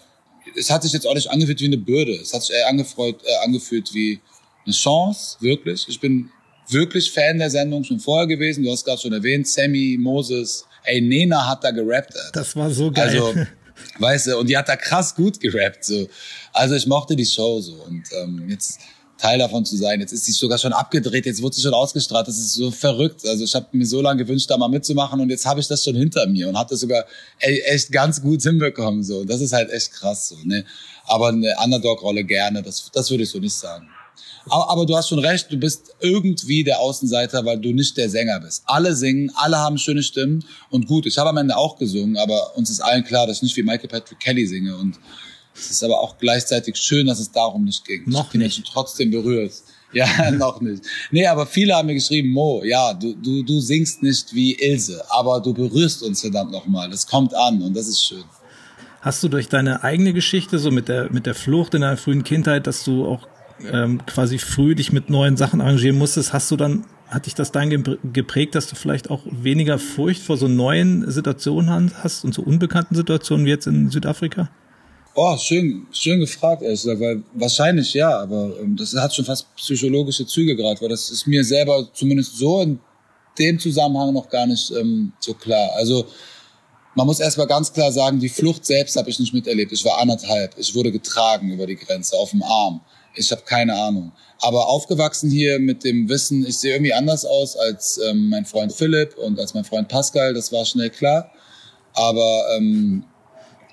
es 0.56 0.70
hat 0.70 0.82
sich 0.82 0.92
jetzt 0.92 1.06
auch 1.06 1.14
nicht 1.14 1.30
angefühlt 1.30 1.60
wie 1.60 1.66
eine 1.66 1.78
Bürde. 1.78 2.12
Es 2.12 2.32
hat 2.32 2.42
sich 2.42 2.54
eher 2.54 2.68
angefreut, 2.68 3.20
äh, 3.24 3.44
angefühlt 3.44 3.92
wie 3.94 4.20
eine 4.64 4.74
Chance, 4.74 5.36
wirklich. 5.40 5.86
Ich 5.88 6.00
bin 6.00 6.30
wirklich 6.68 7.10
Fan 7.10 7.38
der 7.38 7.50
Sendung 7.50 7.84
schon 7.84 8.00
vorher 8.00 8.26
gewesen. 8.26 8.64
Du 8.64 8.70
hast 8.70 8.84
gerade 8.84 9.00
schon 9.00 9.12
erwähnt, 9.12 9.46
Sammy, 9.48 9.96
Moses, 9.98 10.66
ey, 10.84 11.00
Nena 11.00 11.48
hat 11.48 11.64
da 11.64 11.70
gerappt. 11.70 12.14
Das 12.32 12.54
war 12.56 12.70
so 12.70 12.90
geil. 12.90 13.08
Also, 13.08 13.34
weißt 13.98 14.26
du, 14.28 14.38
und 14.38 14.48
die 14.48 14.56
hat 14.56 14.68
da 14.68 14.76
krass 14.76 15.14
gut 15.14 15.40
gerappt. 15.40 15.84
So. 15.84 16.08
Also 16.52 16.74
ich 16.74 16.86
mochte 16.86 17.16
die 17.16 17.26
Show 17.26 17.60
so. 17.60 17.74
Und 17.74 18.04
ähm, 18.22 18.48
jetzt 18.48 18.80
Teil 19.22 19.38
davon 19.38 19.64
zu 19.64 19.76
sein. 19.76 20.00
Jetzt 20.00 20.12
ist 20.12 20.24
sie 20.24 20.32
sogar 20.32 20.58
schon 20.58 20.72
abgedreht, 20.72 21.26
jetzt 21.26 21.42
wurde 21.42 21.54
sie 21.54 21.62
schon 21.62 21.74
ausgestrahlt. 21.74 22.26
Das 22.26 22.38
ist 22.38 22.54
so 22.54 22.72
verrückt. 22.72 23.24
Also 23.24 23.44
ich 23.44 23.54
habe 23.54 23.66
mir 23.70 23.86
so 23.86 24.00
lange 24.00 24.24
gewünscht, 24.24 24.50
da 24.50 24.58
mal 24.58 24.68
mitzumachen 24.68 25.20
und 25.20 25.30
jetzt 25.30 25.46
habe 25.46 25.60
ich 25.60 25.68
das 25.68 25.84
schon 25.84 25.94
hinter 25.94 26.26
mir 26.26 26.48
und 26.48 26.58
habe 26.58 26.70
das 26.70 26.80
sogar 26.80 27.04
echt 27.38 27.92
ganz 27.92 28.20
gut 28.20 28.42
hinbekommen. 28.42 29.04
So, 29.04 29.24
das 29.24 29.40
ist 29.40 29.52
halt 29.52 29.70
echt 29.70 29.92
krass. 29.92 30.30
So, 30.30 30.36
ne? 30.42 30.64
Aber 31.04 31.28
eine 31.28 31.54
Underdog-Rolle 31.62 32.24
gerne, 32.24 32.62
das, 32.62 32.90
das 32.92 33.10
würde 33.12 33.22
ich 33.22 33.30
so 33.30 33.38
nicht 33.38 33.54
sagen. 33.54 33.88
Aber, 34.46 34.68
aber 34.70 34.86
du 34.86 34.96
hast 34.96 35.08
schon 35.08 35.20
recht, 35.20 35.52
du 35.52 35.56
bist 35.56 35.94
irgendwie 36.00 36.64
der 36.64 36.80
Außenseiter, 36.80 37.44
weil 37.44 37.60
du 37.60 37.72
nicht 37.72 37.96
der 37.96 38.10
Sänger 38.10 38.40
bist. 38.40 38.64
Alle 38.66 38.96
singen, 38.96 39.30
alle 39.36 39.58
haben 39.58 39.78
schöne 39.78 40.02
Stimmen 40.02 40.44
und 40.70 40.88
gut, 40.88 41.06
ich 41.06 41.16
habe 41.16 41.30
am 41.30 41.36
Ende 41.36 41.56
auch 41.56 41.78
gesungen, 41.78 42.16
aber 42.16 42.56
uns 42.56 42.70
ist 42.70 42.80
allen 42.80 43.04
klar, 43.04 43.28
dass 43.28 43.36
ich 43.36 43.42
nicht 43.44 43.56
wie 43.56 43.62
Michael 43.62 43.88
Patrick 43.88 44.18
Kelly 44.18 44.48
singe 44.48 44.76
und 44.76 44.98
es 45.54 45.70
ist 45.70 45.84
aber 45.84 46.00
auch 46.00 46.18
gleichzeitig 46.18 46.76
schön, 46.76 47.06
dass 47.06 47.18
es 47.20 47.30
darum 47.30 47.64
nicht 47.64 47.84
ging. 47.84 48.02
Noch 48.06 48.32
ich 48.32 48.40
nicht. 48.40 48.64
trotzdem 48.66 49.10
berührt. 49.10 49.52
Ja, 49.94 50.30
noch 50.30 50.62
nicht. 50.62 50.84
Nee, 51.10 51.26
aber 51.26 51.44
viele 51.44 51.74
haben 51.74 51.84
mir 51.84 51.92
geschrieben, 51.92 52.30
Mo, 52.30 52.62
ja, 52.64 52.94
du, 52.94 53.14
du, 53.14 53.42
du 53.42 53.60
singst 53.60 54.02
nicht 54.02 54.34
wie 54.34 54.54
Ilse, 54.54 55.04
aber 55.10 55.38
du 55.38 55.52
berührst 55.52 56.02
uns 56.02 56.22
verdammt 56.22 56.50
nochmal. 56.50 56.88
Das 56.88 57.06
kommt 57.06 57.34
an 57.34 57.60
und 57.60 57.76
das 57.76 57.88
ist 57.88 58.02
schön. 58.02 58.24
Hast 59.02 59.22
du 59.22 59.28
durch 59.28 59.50
deine 59.50 59.84
eigene 59.84 60.14
Geschichte, 60.14 60.58
so 60.58 60.70
mit 60.70 60.88
der, 60.88 61.12
mit 61.12 61.26
der 61.26 61.34
Flucht 61.34 61.74
in 61.74 61.82
deiner 61.82 61.98
frühen 61.98 62.24
Kindheit, 62.24 62.66
dass 62.66 62.84
du 62.84 63.04
auch 63.04 63.28
ähm, 63.70 64.04
quasi 64.06 64.38
früh 64.38 64.74
dich 64.74 64.92
mit 64.92 65.10
neuen 65.10 65.36
Sachen 65.36 65.60
arrangieren 65.60 65.98
musstest, 65.98 66.32
hast 66.32 66.50
du 66.50 66.56
dann, 66.56 66.84
hat 67.08 67.26
dich 67.26 67.34
das 67.34 67.52
dann 67.52 67.98
geprägt, 68.14 68.54
dass 68.54 68.68
du 68.68 68.76
vielleicht 68.76 69.10
auch 69.10 69.20
weniger 69.26 69.78
Furcht 69.78 70.22
vor 70.22 70.38
so 70.38 70.48
neuen 70.48 71.10
Situationen 71.10 71.92
hast 72.02 72.24
und 72.24 72.32
so 72.32 72.42
unbekannten 72.42 72.94
Situationen 72.94 73.44
wie 73.44 73.50
jetzt 73.50 73.66
in 73.66 73.90
Südafrika? 73.90 74.48
Oh, 75.14 75.36
schön, 75.36 75.86
schön 75.92 76.20
gefragt, 76.20 76.62
ehrlich 76.62 76.80
gesagt, 76.80 77.00
weil 77.00 77.22
wahrscheinlich 77.34 77.92
ja, 77.92 78.18
aber 78.20 78.58
ähm, 78.58 78.76
das 78.76 78.94
hat 78.94 79.14
schon 79.14 79.26
fast 79.26 79.54
psychologische 79.56 80.26
Züge 80.26 80.56
gerade, 80.56 80.80
weil 80.80 80.88
das 80.88 81.10
ist 81.10 81.26
mir 81.26 81.44
selber 81.44 81.86
zumindest 81.92 82.38
so 82.38 82.62
in 82.62 82.80
dem 83.38 83.58
Zusammenhang 83.58 84.14
noch 84.14 84.30
gar 84.30 84.46
nicht 84.46 84.70
ähm, 84.70 85.12
so 85.20 85.34
klar. 85.34 85.70
Also 85.74 86.06
man 86.94 87.06
muss 87.06 87.20
erstmal 87.20 87.46
ganz 87.46 87.70
klar 87.72 87.92
sagen, 87.92 88.20
die 88.20 88.30
Flucht 88.30 88.64
selbst 88.64 88.96
habe 88.96 89.10
ich 89.10 89.18
nicht 89.18 89.34
miterlebt. 89.34 89.72
Ich 89.72 89.84
war 89.84 89.98
anderthalb. 89.98 90.54
Ich 90.58 90.74
wurde 90.74 90.90
getragen 90.90 91.50
über 91.50 91.66
die 91.66 91.76
Grenze 91.76 92.16
auf 92.16 92.30
dem 92.30 92.42
Arm. 92.42 92.80
Ich 93.14 93.30
habe 93.30 93.42
keine 93.42 93.74
Ahnung. 93.74 94.12
Aber 94.40 94.66
aufgewachsen 94.66 95.30
hier 95.30 95.58
mit 95.58 95.84
dem 95.84 96.08
Wissen, 96.08 96.46
ich 96.46 96.56
sehe 96.56 96.72
irgendwie 96.72 96.94
anders 96.94 97.26
aus 97.26 97.56
als 97.56 97.98
ähm, 97.98 98.30
mein 98.30 98.46
Freund 98.46 98.72
Philipp 98.72 99.18
und 99.18 99.38
als 99.38 99.52
mein 99.52 99.64
Freund 99.64 99.88
Pascal, 99.88 100.32
das 100.32 100.52
war 100.52 100.64
schnell 100.64 100.88
klar. 100.88 101.30
Aber 101.94 102.46
ähm, 102.56 103.04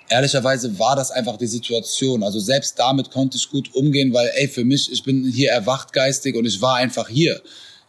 ehrlicherweise 0.10 0.78
war 0.78 0.96
das 0.96 1.12
einfach 1.12 1.38
die 1.38 1.48
Situation. 1.48 2.24
Also 2.24 2.40
selbst 2.40 2.78
damit 2.78 3.12
konnte 3.12 3.38
ich 3.38 3.50
gut 3.50 3.74
umgehen, 3.74 4.14
weil 4.14 4.30
ey, 4.36 4.48
für 4.48 4.66
mich, 4.66 4.92
ich 4.92 5.04
bin 5.04 5.24
hier 5.26 5.52
erwacht 5.52 5.94
geistig 5.94 6.36
und 6.36 6.46
ich 6.46 6.62
war 6.62 6.76
einfach 6.76 7.08
hier. 7.08 7.42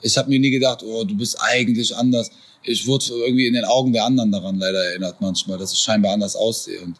Ich 0.02 0.16
habe 0.16 0.30
mir 0.30 0.38
nie 0.38 0.50
gedacht, 0.50 0.82
oh, 0.82 1.04
du 1.04 1.16
bist 1.16 1.36
eigentlich 1.40 1.94
anders. 1.96 2.30
Ich 2.62 2.86
wurde 2.86 3.06
irgendwie 3.08 3.46
in 3.46 3.54
den 3.54 3.64
Augen 3.64 3.92
der 3.92 4.04
anderen 4.04 4.30
daran 4.30 4.58
leider 4.58 4.84
erinnert 4.84 5.20
manchmal, 5.20 5.58
dass 5.58 5.72
ich 5.72 5.78
scheinbar 5.78 6.12
anders 6.12 6.36
aussehe. 6.36 6.80
Und 6.80 6.96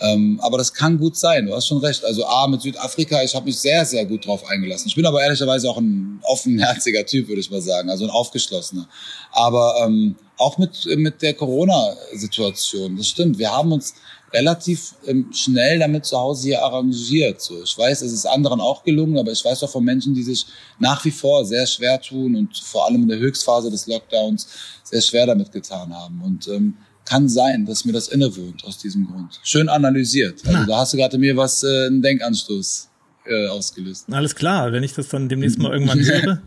ähm, 0.00 0.38
aber 0.42 0.58
das 0.58 0.72
kann 0.72 0.98
gut 0.98 1.16
sein, 1.16 1.46
du 1.46 1.54
hast 1.54 1.66
schon 1.66 1.78
recht. 1.78 2.04
Also 2.04 2.24
A, 2.24 2.46
mit 2.46 2.62
Südafrika, 2.62 3.22
ich 3.22 3.34
habe 3.34 3.46
mich 3.46 3.58
sehr, 3.58 3.84
sehr 3.84 4.04
gut 4.06 4.26
drauf 4.26 4.46
eingelassen. 4.48 4.88
Ich 4.88 4.94
bin 4.94 5.04
aber 5.04 5.22
ehrlicherweise 5.22 5.68
auch 5.68 5.78
ein 5.78 6.20
offenherziger 6.22 7.04
Typ, 7.04 7.28
würde 7.28 7.40
ich 7.40 7.50
mal 7.50 7.60
sagen, 7.60 7.90
also 7.90 8.04
ein 8.04 8.10
aufgeschlossener. 8.10 8.88
Aber 9.32 9.74
ähm, 9.84 10.14
auch 10.36 10.56
mit, 10.58 10.86
mit 10.96 11.20
der 11.20 11.34
Corona-Situation, 11.34 12.96
das 12.96 13.08
stimmt. 13.08 13.38
Wir 13.38 13.50
haben 13.50 13.72
uns 13.72 13.94
relativ 14.32 14.94
ähm, 15.06 15.30
schnell 15.32 15.78
damit 15.78 16.04
zu 16.04 16.18
Hause 16.18 16.48
hier 16.48 16.62
arrangiert. 16.62 17.40
So, 17.40 17.62
ich 17.62 17.76
weiß, 17.76 18.02
es 18.02 18.12
ist 18.12 18.26
anderen 18.26 18.60
auch 18.60 18.84
gelungen, 18.84 19.18
aber 19.18 19.32
ich 19.32 19.44
weiß 19.44 19.62
auch 19.62 19.70
von 19.70 19.84
Menschen, 19.84 20.14
die 20.14 20.22
sich 20.22 20.46
nach 20.78 21.04
wie 21.04 21.10
vor 21.10 21.44
sehr 21.44 21.66
schwer 21.66 22.00
tun 22.00 22.36
und 22.36 22.56
vor 22.58 22.86
allem 22.86 23.02
in 23.02 23.08
der 23.08 23.18
Höchstphase 23.18 23.70
des 23.70 23.86
Lockdowns 23.86 24.48
sehr 24.84 25.00
schwer 25.00 25.26
damit 25.26 25.50
getan 25.52 25.94
haben. 25.94 26.20
Und 26.22 26.48
ähm, 26.48 26.76
kann 27.08 27.28
sein, 27.28 27.64
dass 27.64 27.86
mir 27.86 27.92
das 27.92 28.08
innewohnt 28.08 28.64
aus 28.64 28.78
diesem 28.78 29.06
Grund. 29.06 29.40
Schön 29.42 29.68
analysiert. 29.68 30.46
Also 30.46 30.66
da 30.66 30.78
hast 30.78 30.92
du 30.92 30.98
gerade 30.98 31.16
mir 31.16 31.36
was, 31.36 31.62
äh, 31.62 31.86
einen 31.86 32.02
Denkanstoß 32.02 32.88
äh, 33.26 33.46
ausgelöst. 33.48 34.06
Alles 34.10 34.34
klar, 34.34 34.72
wenn 34.72 34.82
ich 34.82 34.92
das 34.92 35.08
dann 35.08 35.28
demnächst 35.28 35.58
mal 35.58 35.72
irgendwann 35.72 36.00
höre. 36.04 36.42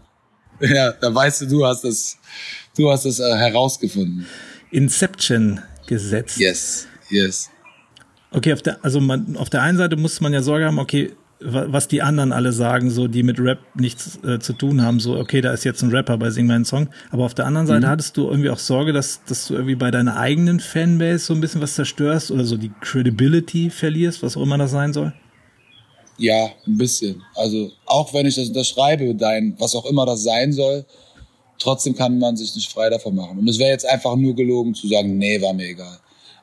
ja, 0.59 0.91
da 0.91 1.13
weißt 1.13 1.41
du, 1.41 1.45
du 1.47 1.65
hast 1.65 1.83
das, 1.83 2.17
du 2.77 2.91
hast 2.91 3.05
das 3.05 3.19
äh, 3.19 3.35
herausgefunden. 3.35 4.27
Inception 4.69 5.61
gesetzt. 5.87 6.37
Yes, 6.37 6.87
yes. 7.09 7.49
Okay, 8.31 8.53
auf 8.53 8.61
der, 8.61 8.83
also 8.83 8.99
man, 8.99 9.35
auf 9.35 9.49
der 9.49 9.61
einen 9.61 9.77
Seite 9.77 9.97
muss 9.97 10.21
man 10.21 10.33
ja 10.33 10.41
Sorge 10.41 10.65
haben, 10.65 10.79
okay, 10.79 11.11
was 11.43 11.87
die 11.87 12.01
anderen 12.01 12.31
alle 12.31 12.53
sagen, 12.53 12.91
so 12.91 13.07
die 13.07 13.23
mit 13.23 13.39
Rap 13.39 13.59
nichts 13.75 14.19
äh, 14.23 14.39
zu 14.39 14.53
tun 14.53 14.83
haben, 14.83 14.99
so 14.99 15.17
okay, 15.17 15.41
da 15.41 15.51
ist 15.51 15.63
jetzt 15.63 15.81
ein 15.81 15.89
Rapper 15.89 16.17
bei 16.17 16.29
Sing 16.29 16.45
meinen 16.45 16.65
Song, 16.65 16.89
aber 17.09 17.25
auf 17.25 17.33
der 17.33 17.47
anderen 17.47 17.65
Seite 17.65 17.87
mhm. 17.87 17.89
hattest 17.89 18.15
du 18.15 18.29
irgendwie 18.29 18.49
auch 18.51 18.59
Sorge, 18.59 18.93
dass, 18.93 19.21
dass 19.25 19.47
du 19.47 19.55
irgendwie 19.55 19.75
bei 19.75 19.89
deiner 19.89 20.17
eigenen 20.17 20.59
Fanbase 20.59 21.25
so 21.25 21.33
ein 21.33 21.41
bisschen 21.41 21.61
was 21.61 21.75
zerstörst 21.75 22.31
oder 22.31 22.45
so 22.45 22.57
die 22.57 22.71
Credibility 22.81 23.69
verlierst, 23.69 24.21
was 24.21 24.37
auch 24.37 24.43
immer 24.43 24.57
das 24.57 24.71
sein 24.71 24.93
soll? 24.93 25.13
Ja, 26.17 26.49
ein 26.67 26.77
bisschen. 26.77 27.23
Also 27.33 27.71
auch 27.87 28.13
wenn 28.13 28.27
ich 28.27 28.35
das 28.35 28.49
unterschreibe, 28.49 29.15
dein, 29.15 29.55
was 29.57 29.73
auch 29.75 29.85
immer 29.85 30.05
das 30.05 30.21
sein 30.21 30.53
soll, 30.53 30.85
trotzdem 31.57 31.95
kann 31.95 32.19
man 32.19 32.37
sich 32.37 32.53
nicht 32.55 32.71
frei 32.71 32.89
davon 32.91 33.15
machen. 33.15 33.39
Und 33.39 33.47
es 33.47 33.57
wäre 33.57 33.71
jetzt 33.71 33.89
einfach 33.89 34.15
nur 34.15 34.35
gelogen 34.35 34.75
zu 34.75 34.87
sagen, 34.87 35.17
nee, 35.17 35.41
war 35.41 35.53
mir 35.53 35.69
egal. 35.69 35.97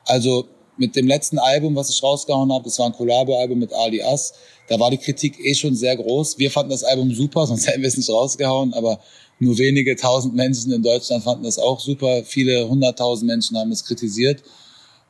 Also 0.05 0.49
mit 0.79 0.95
dem 0.95 1.07
letzten 1.07 1.37
Album, 1.37 1.75
was 1.75 1.89
ich 1.89 2.01
rausgehauen 2.01 2.51
habe, 2.51 2.63
das 2.63 2.79
war 2.79 2.87
ein 2.87 2.93
Collabo-Album 2.93 3.59
mit 3.59 3.73
Ali 3.73 4.01
As, 4.01 4.33
da 4.67 4.79
war 4.79 4.89
die 4.89 4.97
Kritik 4.97 5.37
eh 5.39 5.53
schon 5.53 5.75
sehr 5.75 5.95
groß. 5.97 6.39
Wir 6.39 6.49
fanden 6.49 6.71
das 6.71 6.83
Album 6.83 7.13
super, 7.13 7.45
sonst 7.47 7.67
hätten 7.67 7.81
wir 7.81 7.89
es 7.89 7.97
nicht 7.97 8.09
rausgehauen, 8.09 8.73
aber 8.73 8.99
nur 9.39 9.57
wenige 9.57 9.95
tausend 9.95 10.35
Menschen 10.35 10.71
in 10.71 10.81
Deutschland 10.81 11.23
fanden 11.23 11.43
das 11.43 11.59
auch 11.59 11.79
super. 11.79 12.23
Viele 12.23 12.67
hunderttausend 12.67 13.29
Menschen 13.29 13.57
haben 13.57 13.71
es 13.71 13.85
kritisiert. 13.85 14.43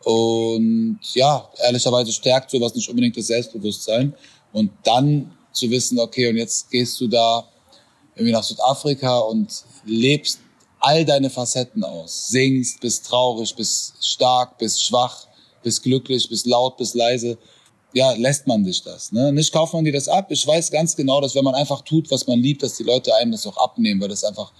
Und 0.04 1.00
ja, 1.14 1.50
ehrlicherweise 1.64 2.12
stärkt 2.12 2.52
sowas 2.52 2.76
nicht 2.76 2.90
unbedingt 2.90 3.18
das 3.18 3.28
Selbstbewusstsein. 3.28 4.14
Und 4.54 4.72
dann 4.84 5.32
zu 5.52 5.70
wissen, 5.70 6.00
okay, 6.00 6.30
und 6.30 6.38
jetzt 6.38 6.70
gehst 6.70 7.02
du 7.02 7.08
da 7.08 7.48
irgendwie 8.16 8.34
nach 8.34 8.44
Südafrika 8.44 9.20
und 9.20 9.64
lebst 9.86 10.40
all 10.80 11.06
deine 11.06 11.30
Facetten 11.30 11.84
aus. 11.84 12.28
Singst, 12.28 12.80
bist 12.82 13.06
traurig, 13.08 13.56
bist 13.56 13.94
stark, 14.06 14.58
bist 14.58 14.86
schwach, 14.86 15.28
bist 15.64 15.84
glücklich, 15.84 16.28
bist 16.30 16.46
laut, 16.46 16.78
bist 16.78 16.96
leise. 16.96 17.38
Ja, 17.94 18.12
lässt 18.14 18.46
man 18.46 18.64
sich 18.64 18.84
das. 18.84 19.12
Ne? 19.12 19.34
Nicht 19.34 19.52
kauft 19.52 19.74
man 19.74 19.84
dir 19.84 19.94
das 19.94 20.08
ab. 20.08 20.28
Ich 20.30 20.46
weiß 20.46 20.70
ganz 20.72 20.96
genau, 20.96 21.22
dass 21.22 21.34
wenn 21.36 21.44
man 21.44 21.56
einfach 21.56 21.82
tut, 21.82 22.12
was 22.12 22.28
man 22.28 22.40
liebt, 22.40 22.62
dass 22.62 22.78
die 22.78 22.84
Leute 22.84 23.16
einem 23.16 23.32
das 23.32 23.48
auch 23.48 23.58
abnehmen, 23.58 24.00
weil 24.00 24.10
das 24.10 24.24
einfach, 24.24 24.52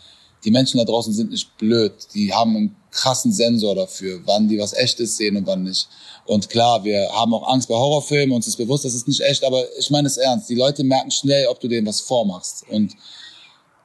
die 0.44 0.52
Menschen 0.52 0.80
da 0.80 0.86
draußen 0.86 1.14
sind 1.14 1.30
nicht 1.30 1.56
blöd. 1.58 1.94
Die 2.16 2.34
haben 2.34 2.56
einen 2.56 2.76
krassen 2.92 3.32
Sensor 3.32 3.76
dafür, 3.76 4.22
wann 4.26 4.48
die 4.48 4.58
was 4.58 4.74
Echtes 4.74 5.18
sehen 5.18 5.38
und 5.38 5.46
wann 5.46 5.64
nicht. 5.64 5.88
Und 6.26 6.50
klar, 6.50 6.84
wir 6.84 7.10
haben 7.12 7.34
auch 7.34 7.48
Angst 7.48 7.68
bei 7.68 7.76
Horrorfilmen, 7.76 8.36
uns 8.36 8.48
ist 8.48 8.56
bewusst, 8.56 8.86
das 8.86 8.94
ist 8.94 9.08
nicht 9.08 9.22
echt, 9.22 9.44
aber 9.44 9.64
ich 9.78 9.90
meine 9.90 10.08
es 10.08 10.18
ernst. 10.18 10.50
Die 10.50 10.56
Leute 10.56 10.84
merken 10.84 11.12
schnell, 11.12 11.48
ob 11.48 11.60
du 11.60 11.68
denen 11.68 11.86
was 11.86 12.02
vormachst. 12.02 12.66
Und 12.70 12.96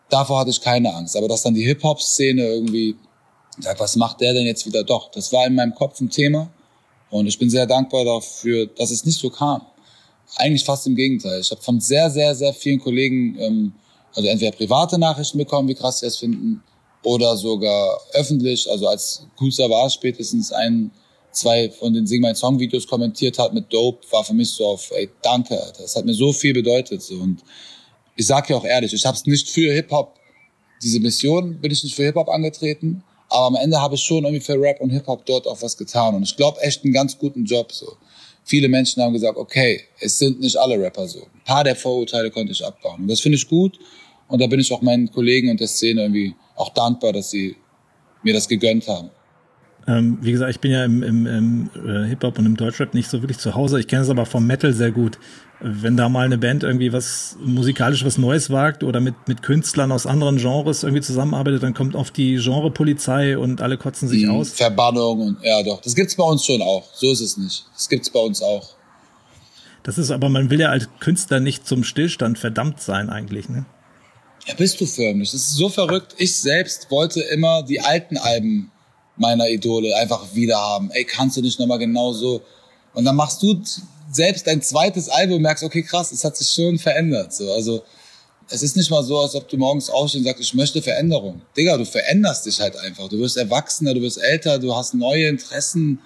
davor 0.08 0.40
hatte 0.40 0.50
ich 0.50 0.60
keine 0.60 0.94
Angst. 0.94 1.16
Aber 1.16 1.28
dass 1.28 1.42
dann 1.42 1.54
die 1.54 1.64
Hip-Hop-Szene 1.64 2.42
irgendwie 2.46 2.96
sagt, 3.58 3.80
was 3.80 3.96
macht 3.96 4.20
der 4.20 4.32
denn 4.32 4.46
jetzt 4.46 4.66
wieder 4.66 4.84
doch? 4.84 5.10
Das 5.10 5.32
war 5.32 5.46
in 5.46 5.54
meinem 5.54 5.74
Kopf 5.74 6.00
ein 6.00 6.10
Thema. 6.10 6.50
Und 7.14 7.28
ich 7.28 7.38
bin 7.38 7.48
sehr 7.48 7.64
dankbar 7.64 8.04
dafür, 8.04 8.66
dass 8.66 8.90
es 8.90 9.04
nicht 9.04 9.20
so 9.20 9.30
kam. 9.30 9.62
Eigentlich 10.34 10.64
fast 10.64 10.84
im 10.88 10.96
Gegenteil. 10.96 11.40
Ich 11.40 11.50
habe 11.52 11.62
von 11.62 11.78
sehr, 11.80 12.10
sehr, 12.10 12.34
sehr 12.34 12.52
vielen 12.52 12.80
Kollegen, 12.80 13.38
ähm, 13.38 13.72
also 14.16 14.28
entweder 14.28 14.50
private 14.50 14.98
Nachrichten 14.98 15.38
bekommen, 15.38 15.68
wie 15.68 15.76
krass 15.76 16.00
sie 16.00 16.06
es 16.06 16.16
finden, 16.16 16.60
oder 17.04 17.36
sogar 17.36 18.00
öffentlich. 18.14 18.68
Also 18.68 18.88
als 18.88 19.28
Kusa 19.36 19.70
war 19.70 19.88
spätestens 19.90 20.50
ein, 20.50 20.90
zwei 21.30 21.70
von 21.70 21.92
den 21.94 22.04
Sing 22.04 22.20
My 22.20 22.34
Song 22.34 22.58
Videos 22.58 22.84
kommentiert 22.84 23.38
hat 23.38 23.54
mit 23.54 23.72
Dope, 23.72 24.04
war 24.10 24.24
für 24.24 24.34
mich 24.34 24.50
so 24.50 24.66
auf, 24.66 24.90
ey, 24.90 25.08
danke, 25.22 25.56
das 25.78 25.94
hat 25.94 26.04
mir 26.04 26.14
so 26.14 26.32
viel 26.32 26.52
bedeutet. 26.52 27.00
So. 27.00 27.14
Und 27.14 27.44
ich 28.16 28.26
sage 28.26 28.54
ja 28.54 28.56
auch 28.56 28.64
ehrlich, 28.64 28.92
ich 28.92 29.06
habe 29.06 29.16
es 29.16 29.24
nicht 29.24 29.48
für 29.48 29.72
Hip-Hop, 29.72 30.18
diese 30.82 30.98
Mission 30.98 31.60
bin 31.60 31.70
ich 31.70 31.84
nicht 31.84 31.94
für 31.94 32.06
Hip-Hop 32.06 32.28
angetreten, 32.28 33.04
aber 33.34 33.46
am 33.46 33.56
Ende 33.56 33.80
habe 33.80 33.96
ich 33.96 34.00
schon 34.00 34.22
irgendwie 34.22 34.44
für 34.44 34.60
Rap 34.60 34.80
und 34.80 34.90
Hip-Hop 34.90 35.26
dort 35.26 35.48
auch 35.48 35.60
was 35.60 35.76
getan. 35.76 36.14
Und 36.14 36.22
ich 36.22 36.36
glaube 36.36 36.60
echt 36.60 36.84
einen 36.84 36.92
ganz 36.92 37.18
guten 37.18 37.44
Job 37.44 37.72
so. 37.72 37.96
Viele 38.44 38.68
Menschen 38.68 39.02
haben 39.02 39.12
gesagt, 39.12 39.36
okay, 39.36 39.80
es 39.98 40.18
sind 40.18 40.38
nicht 40.38 40.56
alle 40.56 40.78
Rapper 40.78 41.08
so. 41.08 41.20
Ein 41.20 41.44
paar 41.44 41.64
der 41.64 41.74
Vorurteile 41.74 42.30
konnte 42.30 42.52
ich 42.52 42.64
abbauen. 42.64 43.00
Und 43.00 43.08
das 43.08 43.20
finde 43.20 43.36
ich 43.36 43.48
gut. 43.48 43.76
Und 44.28 44.40
da 44.40 44.46
bin 44.46 44.60
ich 44.60 44.72
auch 44.72 44.82
meinen 44.82 45.10
Kollegen 45.10 45.50
und 45.50 45.58
der 45.58 45.66
Szene 45.66 46.02
irgendwie 46.02 46.34
auch 46.54 46.72
dankbar, 46.74 47.12
dass 47.12 47.30
sie 47.30 47.56
mir 48.22 48.34
das 48.34 48.46
gegönnt 48.46 48.86
haben. 48.86 49.10
Ähm, 49.88 50.18
wie 50.20 50.30
gesagt, 50.30 50.50
ich 50.52 50.60
bin 50.60 50.70
ja 50.70 50.84
im, 50.84 51.02
im, 51.02 51.26
im 51.26 51.70
äh, 51.74 52.08
Hip-Hop 52.08 52.38
und 52.38 52.46
im 52.46 52.56
Deutschrap 52.56 52.94
nicht 52.94 53.10
so 53.10 53.20
wirklich 53.20 53.38
zu 53.38 53.56
Hause. 53.56 53.80
Ich 53.80 53.88
kenne 53.88 54.02
es 54.02 54.10
aber 54.10 54.26
vom 54.26 54.46
Metal 54.46 54.72
sehr 54.72 54.92
gut. 54.92 55.18
Wenn 55.60 55.96
da 55.96 56.08
mal 56.08 56.26
eine 56.26 56.36
Band 56.36 56.62
irgendwie 56.62 56.92
was 56.92 57.36
musikalisch 57.42 58.04
was 58.04 58.18
Neues 58.18 58.50
wagt 58.50 58.82
oder 58.82 59.00
mit, 59.00 59.14
mit 59.28 59.42
Künstlern 59.42 59.92
aus 59.92 60.06
anderen 60.06 60.36
Genres 60.36 60.82
irgendwie 60.82 61.00
zusammenarbeitet, 61.00 61.62
dann 61.62 61.74
kommt 61.74 61.94
oft 61.94 62.16
die 62.16 62.36
Genrepolizei 62.36 63.38
und 63.38 63.62
alle 63.62 63.78
kotzen 63.78 64.08
sich 64.08 64.24
mhm, 64.24 64.32
aus. 64.32 64.50
Verbannung 64.50 65.20
und 65.20 65.36
ja 65.42 65.62
doch. 65.62 65.80
Das 65.80 65.94
gibt's 65.94 66.16
bei 66.16 66.24
uns 66.24 66.44
schon 66.44 66.60
auch. 66.60 66.84
So 66.92 67.10
ist 67.10 67.20
es 67.20 67.36
nicht. 67.36 67.66
Das 67.72 67.88
gibt's 67.88 68.10
bei 68.10 68.20
uns 68.20 68.42
auch. 68.42 68.74
Das 69.84 69.98
ist 69.98 70.10
aber, 70.10 70.28
man 70.28 70.50
will 70.50 70.60
ja 70.60 70.70
als 70.70 70.88
Künstler 70.98 71.40
nicht 71.40 71.66
zum 71.66 71.84
Stillstand 71.84 72.38
verdammt 72.38 72.80
sein 72.80 73.10
eigentlich, 73.10 73.48
ne? 73.48 73.66
Ja, 74.46 74.54
bist 74.54 74.80
du 74.80 74.86
förmlich. 74.86 75.30
Das 75.30 75.40
ist 75.40 75.54
so 75.54 75.68
verrückt. 75.68 76.14
Ich 76.18 76.34
selbst 76.36 76.90
wollte 76.90 77.20
immer 77.20 77.62
die 77.62 77.80
alten 77.80 78.16
Alben 78.18 78.70
meiner 79.16 79.48
Idole 79.48 79.96
einfach 79.96 80.34
wieder 80.34 80.58
haben. 80.58 80.90
Ey, 80.90 81.04
kannst 81.04 81.36
du 81.36 81.40
nicht 81.40 81.58
nochmal 81.58 81.78
genau 81.78 82.12
so? 82.12 82.42
Und 82.92 83.04
dann 83.04 83.16
machst 83.16 83.42
du 83.42 83.62
selbst 84.14 84.46
dein 84.46 84.62
zweites 84.62 85.08
Album 85.08 85.42
merkst, 85.42 85.64
okay, 85.64 85.82
krass, 85.82 86.12
es 86.12 86.24
hat 86.24 86.36
sich 86.36 86.48
schon 86.48 86.78
verändert. 86.78 87.34
So, 87.34 87.52
also 87.52 87.82
es 88.48 88.62
ist 88.62 88.76
nicht 88.76 88.90
mal 88.90 89.02
so, 89.02 89.18
als 89.18 89.34
ob 89.34 89.48
du 89.48 89.56
morgens 89.56 89.90
aufstehst 89.90 90.20
und 90.20 90.24
sagst, 90.24 90.42
ich 90.42 90.54
möchte 90.54 90.82
Veränderung. 90.82 91.42
Digga, 91.56 91.76
du 91.76 91.84
veränderst 91.84 92.46
dich 92.46 92.60
halt 92.60 92.76
einfach. 92.76 93.08
Du 93.08 93.18
wirst 93.18 93.36
erwachsener, 93.36 93.94
du 93.94 94.02
wirst 94.02 94.22
älter, 94.22 94.58
du 94.58 94.74
hast 94.74 94.94
neue 94.94 95.26
Interessen. 95.26 95.98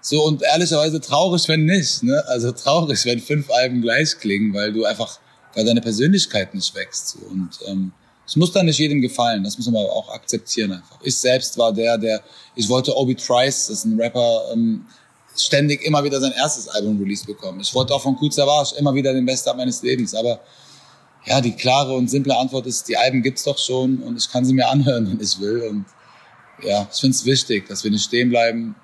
So 0.00 0.24
und 0.24 0.42
ehrlicherweise 0.42 1.00
traurig, 1.00 1.48
wenn 1.48 1.64
nicht. 1.64 2.02
Ne? 2.02 2.24
Also 2.26 2.52
traurig, 2.52 3.04
wenn 3.04 3.20
fünf 3.20 3.50
Alben 3.50 3.82
gleich 3.82 4.18
klingen, 4.18 4.52
weil 4.52 4.72
du 4.72 4.84
einfach, 4.84 5.20
weil 5.54 5.64
deine 5.64 5.80
Persönlichkeit 5.80 6.54
nicht 6.54 6.74
wächst. 6.74 7.10
So. 7.10 7.18
Und 7.26 7.50
ähm, 7.66 7.92
es 8.26 8.36
muss 8.36 8.52
dann 8.52 8.66
nicht 8.66 8.78
jedem 8.78 9.00
gefallen. 9.00 9.44
Das 9.44 9.58
muss 9.58 9.66
man 9.66 9.76
aber 9.76 9.92
auch 9.92 10.08
akzeptieren 10.08 10.72
einfach. 10.72 10.98
Ich 11.02 11.16
selbst 11.16 11.56
war 11.58 11.72
der, 11.72 11.98
der, 11.98 12.22
ich 12.56 12.68
wollte 12.68 12.96
Obi 12.96 13.14
Trice, 13.14 13.68
das 13.68 13.78
ist 13.78 13.84
ein 13.84 14.00
Rapper, 14.00 14.50
ähm, 14.52 14.86
ständig 15.36 15.82
immer 15.82 16.04
wieder 16.04 16.20
sein 16.20 16.32
erstes 16.32 16.68
Album 16.68 16.98
release 16.98 17.24
bekommen. 17.24 17.60
Ich 17.60 17.74
wollte 17.74 17.94
auch 17.94 18.02
von 18.02 18.16
Kool 18.16 18.30
Savage 18.30 18.74
immer 18.78 18.94
wieder 18.94 19.12
den 19.12 19.26
Besten 19.26 19.56
meines 19.56 19.82
Lebens, 19.82 20.14
aber 20.14 20.40
ja, 21.26 21.40
die 21.40 21.52
klare 21.52 21.94
und 21.94 22.08
simple 22.08 22.36
Antwort 22.36 22.66
ist, 22.66 22.88
die 22.88 22.96
Alben 22.96 23.22
gibt's 23.22 23.44
doch 23.44 23.58
schon 23.58 23.98
und 23.98 24.18
ich 24.18 24.30
kann 24.30 24.44
sie 24.44 24.52
mir 24.52 24.68
anhören, 24.68 25.06
wenn 25.10 25.20
ich 25.20 25.40
will. 25.40 25.62
Und 25.62 25.86
ja, 26.62 26.86
ich 26.92 27.00
finde 27.00 27.14
es 27.14 27.24
wichtig, 27.24 27.68
dass 27.68 27.82
wir 27.84 27.90
nicht 27.90 28.04
stehen 28.04 28.30
bleiben. 28.30 28.74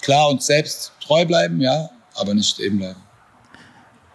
Klar, 0.00 0.28
uns 0.30 0.46
selbst 0.46 0.92
treu 1.04 1.24
bleiben, 1.24 1.60
ja, 1.60 1.90
aber 2.14 2.34
nicht 2.34 2.48
stehen 2.48 2.78
bleiben. 2.78 3.00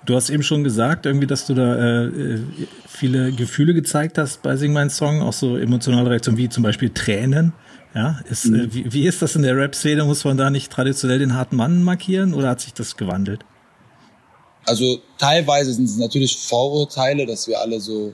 Du 0.06 0.16
hast 0.16 0.30
eben 0.30 0.44
schon 0.44 0.64
gesagt, 0.64 1.06
irgendwie, 1.06 1.28
dass 1.28 1.48
du 1.48 1.54
da 1.54 2.06
äh, 2.06 2.40
viele 2.88 3.32
Gefühle 3.32 3.74
gezeigt 3.74 4.18
hast 4.18 4.42
bei 4.42 4.58
Sing 4.58 4.74
Mein 4.74 4.90
Song, 4.90 5.22
auch 5.22 5.32
so 5.32 5.56
emotionale 5.56 6.10
Reaktionen 6.10 6.38
wie 6.38 6.50
zum 6.50 6.64
Beispiel 6.64 6.90
Tränen. 6.90 7.54
Ja, 7.96 8.20
ist, 8.30 8.46
mhm. 8.46 8.60
äh, 8.60 8.74
wie, 8.74 8.94
wie 8.94 9.08
ist 9.08 9.22
das 9.22 9.36
in 9.36 9.44
der 9.44 9.56
Rap-Szene? 9.56 10.04
Muss 10.06 10.24
man 10.24 10.38
da 10.38 10.50
nicht 10.50 10.72
traditionell 10.72 11.20
den 11.20 11.36
harten 11.36 11.56
Mann 11.56 11.84
markieren 11.84 12.34
oder 12.34 12.50
hat 12.50 12.62
sich 12.62 12.74
das 12.74 12.98
gewandelt? 12.98 13.42
Also 14.66 15.00
teilweise 15.18 15.74
sind 15.74 15.86
es 15.86 15.98
natürlich 15.98 16.38
Vorurteile, 16.38 17.26
dass 17.26 17.48
wir 17.48 17.60
alle 17.60 17.80
so, 17.80 18.14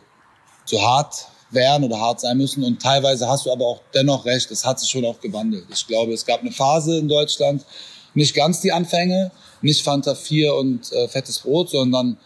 so 0.65 0.81
hart 0.81 1.27
werden 1.51 1.83
oder 1.83 1.99
hart 1.99 2.19
sein 2.19 2.37
müssen. 2.37 2.63
Und 2.63 2.81
teilweise 2.81 3.27
hast 3.27 3.45
du 3.45 3.51
aber 3.51 3.65
auch 3.65 3.81
dennoch 3.93 4.25
recht, 4.25 4.51
es 4.51 4.65
hat 4.65 4.79
sich 4.79 4.89
schon 4.89 5.05
auch 5.05 5.19
gewandelt. 5.19 5.65
Ich 5.71 5.85
glaube, 5.87 6.13
es 6.13 6.25
gab 6.25 6.41
eine 6.41 6.51
Phase 6.51 6.97
in 6.97 7.07
Deutschland, 7.07 7.65
nicht 8.13 8.35
ganz 8.35 8.61
die 8.61 8.71
Anfänge, 8.71 9.31
nicht 9.61 9.83
Fanta 9.83 10.15
4 10.15 10.55
und 10.55 10.91
äh, 10.91 11.07
fettes 11.07 11.39
Brot, 11.39 11.69
sondern 11.69 12.17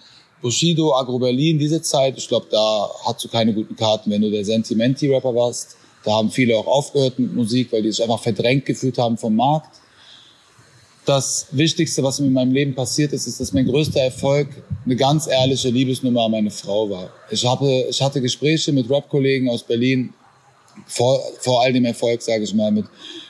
Bushido, 0.42 0.96
Agro 0.96 1.20
Berlin, 1.20 1.60
diese 1.60 1.82
Zeit. 1.82 2.18
Ich 2.18 2.28
glaube, 2.28 2.48
da 2.50 2.90
hast 3.06 3.24
du 3.24 3.28
keine 3.28 3.54
guten 3.54 3.76
Karten, 3.76 4.12
wenn 4.12 4.22
du 4.22 4.32
der 4.32 4.44
Sentimenti-Rapper 4.44 5.36
warst. 5.36 5.78
Da 6.04 6.12
haben 6.12 6.30
viele 6.30 6.58
auch 6.58 6.68
aufgehört 6.68 7.20
mit 7.20 7.34
Musik, 7.34 7.72
weil 7.72 7.82
die 7.82 7.92
sich 7.92 8.04
einfach 8.04 8.22
verdrängt 8.22 8.66
gefühlt 8.66 8.98
haben 8.98 9.18
vom 9.18 9.36
Markt. 9.36 9.78
Das 11.06 11.48
Wichtigste, 11.52 12.02
was 12.02 12.20
mir 12.20 12.28
in 12.28 12.34
meinem 12.34 12.54
Leben 12.54 12.76
passiert 12.76 13.12
ist, 13.12 13.28
ist, 13.28 13.40
dass 13.40 13.52
mein 13.52 13.66
größter 13.66 14.00
Erfolg 14.00 14.48
eine 14.86 14.96
ganz 14.96 15.28
ehrliche 15.28 15.70
Liebesnummer 15.70 16.24
an 16.24 16.32
meine 16.32 16.52
Frau 16.52 16.90
war. 16.90 17.10
Ich, 17.30 17.46
habe, 17.46 17.88
ich 17.90 18.02
hatte 18.02 18.22
Gespräche 18.22 18.72
mit 18.72 18.90
Rap-Kollegen 18.90 19.50
aus 19.50 19.64
Berlin, 19.64 20.14
vor, 20.88 21.22
vor 21.40 21.62
all 21.62 21.74
dem 21.74 21.86
Erfolg, 21.86 22.22
sage 22.22 22.44
ich 22.44 22.54
mal, 22.54 22.72
mit 22.72 22.86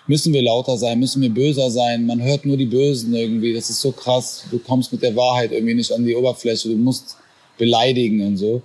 müssen 0.08 0.34
wir 0.34 0.42
lauter 0.42 0.78
sein, 0.78 1.00
müssen 1.00 1.22
wir 1.22 1.30
böser 1.30 1.72
sein, 1.72 2.06
man 2.06 2.22
hört 2.22 2.46
nur 2.46 2.58
die 2.58 2.66
Bösen 2.66 3.14
irgendwie, 3.14 3.54
das 3.54 3.70
ist 3.70 3.82
so 3.82 3.92
krass, 3.92 4.44
du 4.52 4.60
kommst 4.60 4.92
mit 4.92 5.02
der 5.02 5.16
Wahrheit 5.16 5.52
irgendwie 5.52 5.76
nicht 5.76 5.92
an 5.92 6.06
die 6.06 6.16
Oberfläche, 6.16 6.70
du 6.70 6.76
musst 6.76 7.18
beleidigen 7.58 8.26
und 8.26 8.38
so. 8.38 8.62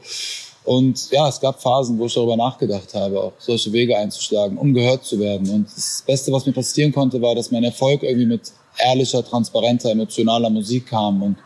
Und 0.64 1.11
ja, 1.11 1.29
es 1.29 1.40
gab 1.40 1.62
Phasen, 1.62 1.99
wo 1.99 2.07
ich 2.07 2.14
darüber 2.14 2.37
nachgedacht 2.37 2.92
habe, 2.94 3.23
auch 3.23 3.33
solche 3.38 3.73
Wege 3.73 3.97
einzuschlagen, 3.97 4.59
um 4.59 4.75
gehört 4.75 5.05
zu 5.05 5.18
werden. 5.18 5.49
Und 5.51 5.66
das 5.75 6.05
Beste, 6.07 6.31
was 6.31 6.44
mir 6.44 6.53
passieren 6.53 6.92
konnte, 6.92 7.23
war, 7.23 7.35
dass 7.35 7.51
mein 7.51 7.64
Erfolg 7.64 8.03
irgendwie 8.03 8.27
mit 8.27 8.53
ehrlicher, 8.79 9.25
transparenter, 9.25 9.90
emotionaler 9.90 10.51
Musik 10.51 10.87
kam. 10.87 11.23
Und 11.23 11.37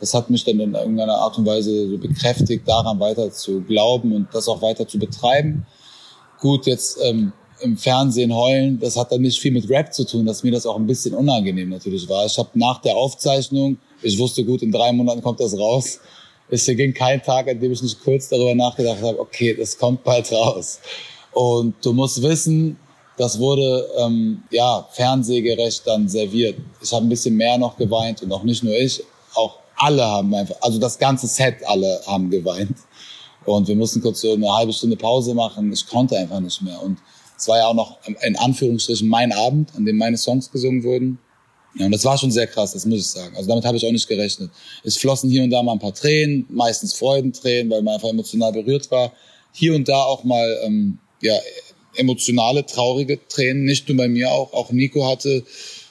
das 0.00 0.14
hat 0.14 0.30
mich 0.30 0.44
dann 0.44 0.60
in 0.60 0.74
irgendeiner 0.74 1.16
Art 1.16 1.36
und 1.38 1.46
Weise 1.46 1.88
so 1.88 1.98
bekräftigt, 1.98 2.68
daran 2.68 3.00
weiter 3.00 3.32
zu 3.32 3.60
glauben 3.62 4.14
und 4.14 4.28
das 4.32 4.48
auch 4.48 4.62
weiter 4.62 4.86
zu 4.86 4.98
betreiben. 4.98 5.66
Gut, 6.40 6.66
jetzt 6.66 6.98
ähm, 7.02 7.32
im 7.60 7.76
Fernsehen 7.76 8.34
heulen, 8.34 8.78
das 8.78 8.96
hat 8.96 9.10
dann 9.10 9.22
nicht 9.22 9.40
viel 9.40 9.52
mit 9.52 9.68
Rap 9.68 9.92
zu 9.92 10.04
tun, 10.04 10.26
dass 10.26 10.42
mir 10.42 10.52
das 10.52 10.66
auch 10.66 10.76
ein 10.76 10.86
bisschen 10.86 11.14
unangenehm 11.14 11.70
natürlich 11.70 12.08
war. 12.08 12.24
Ich 12.26 12.38
habe 12.38 12.50
nach 12.54 12.80
der 12.80 12.96
Aufzeichnung, 12.96 13.78
ich 14.02 14.18
wusste 14.18 14.44
gut, 14.44 14.62
in 14.62 14.70
drei 14.70 14.92
Monaten 14.92 15.22
kommt 15.22 15.40
das 15.40 15.58
raus. 15.58 15.98
Es 16.50 16.66
ging 16.66 16.94
kein 16.94 17.22
Tag, 17.22 17.48
an 17.48 17.60
dem 17.60 17.72
ich 17.72 17.82
nicht 17.82 18.02
kurz 18.02 18.28
darüber 18.28 18.54
nachgedacht 18.54 19.02
habe, 19.02 19.20
okay, 19.20 19.54
das 19.54 19.76
kommt 19.76 20.02
bald 20.02 20.32
raus. 20.32 20.80
Und 21.32 21.74
du 21.84 21.92
musst 21.92 22.22
wissen, 22.22 22.78
das 23.16 23.38
wurde 23.38 23.86
ähm, 23.98 24.42
ja 24.50 24.88
fernsehgerecht 24.92 25.86
dann 25.86 26.08
serviert. 26.08 26.56
Ich 26.80 26.92
habe 26.92 27.04
ein 27.04 27.08
bisschen 27.08 27.36
mehr 27.36 27.58
noch 27.58 27.76
geweint 27.76 28.22
und 28.22 28.32
auch 28.32 28.44
nicht 28.44 28.62
nur 28.62 28.74
ich, 28.74 29.02
auch 29.34 29.58
alle 29.76 30.04
haben 30.04 30.34
einfach, 30.34 30.56
also 30.60 30.78
das 30.78 30.98
ganze 30.98 31.26
Set, 31.26 31.56
alle 31.66 32.00
haben 32.06 32.30
geweint. 32.30 32.76
Und 33.44 33.66
wir 33.68 33.76
mussten 33.76 34.00
kurz 34.00 34.20
so 34.20 34.32
eine 34.32 34.52
halbe 34.52 34.72
Stunde 34.72 34.96
Pause 34.96 35.34
machen. 35.34 35.72
Ich 35.72 35.86
konnte 35.86 36.16
einfach 36.16 36.40
nicht 36.40 36.60
mehr. 36.62 36.80
Und 36.82 36.98
es 37.36 37.48
war 37.48 37.58
ja 37.58 37.66
auch 37.66 37.74
noch 37.74 37.98
in 38.22 38.36
Anführungsstrichen 38.36 39.08
mein 39.08 39.32
Abend, 39.32 39.74
an 39.76 39.84
dem 39.84 39.96
meine 39.96 40.18
Songs 40.18 40.50
gesungen 40.50 40.82
wurden. 40.82 41.18
Ja, 41.74 41.86
und 41.86 41.92
das 41.92 42.04
war 42.04 42.18
schon 42.18 42.30
sehr 42.30 42.46
krass, 42.46 42.72
das 42.72 42.86
muss 42.86 43.00
ich 43.00 43.06
sagen. 43.06 43.36
Also 43.36 43.48
damit 43.48 43.64
habe 43.64 43.76
ich 43.76 43.86
auch 43.86 43.92
nicht 43.92 44.08
gerechnet. 44.08 44.50
Es 44.84 44.96
flossen 44.96 45.30
hier 45.30 45.42
und 45.42 45.50
da 45.50 45.62
mal 45.62 45.72
ein 45.72 45.78
paar 45.78 45.94
Tränen, 45.94 46.46
meistens 46.48 46.94
Freudentränen, 46.94 47.70
weil 47.70 47.82
man 47.82 47.94
einfach 47.94 48.08
emotional 48.08 48.52
berührt 48.52 48.90
war. 48.90 49.12
Hier 49.52 49.74
und 49.74 49.88
da 49.88 50.02
auch 50.02 50.24
mal 50.24 50.60
ähm, 50.64 50.98
ja, 51.20 51.34
emotionale, 51.96 52.64
traurige 52.64 53.18
Tränen, 53.28 53.64
nicht 53.64 53.88
nur 53.88 53.98
bei 53.98 54.08
mir 54.08 54.30
auch. 54.30 54.52
Auch 54.52 54.70
Nico 54.70 55.06
hatte 55.06 55.44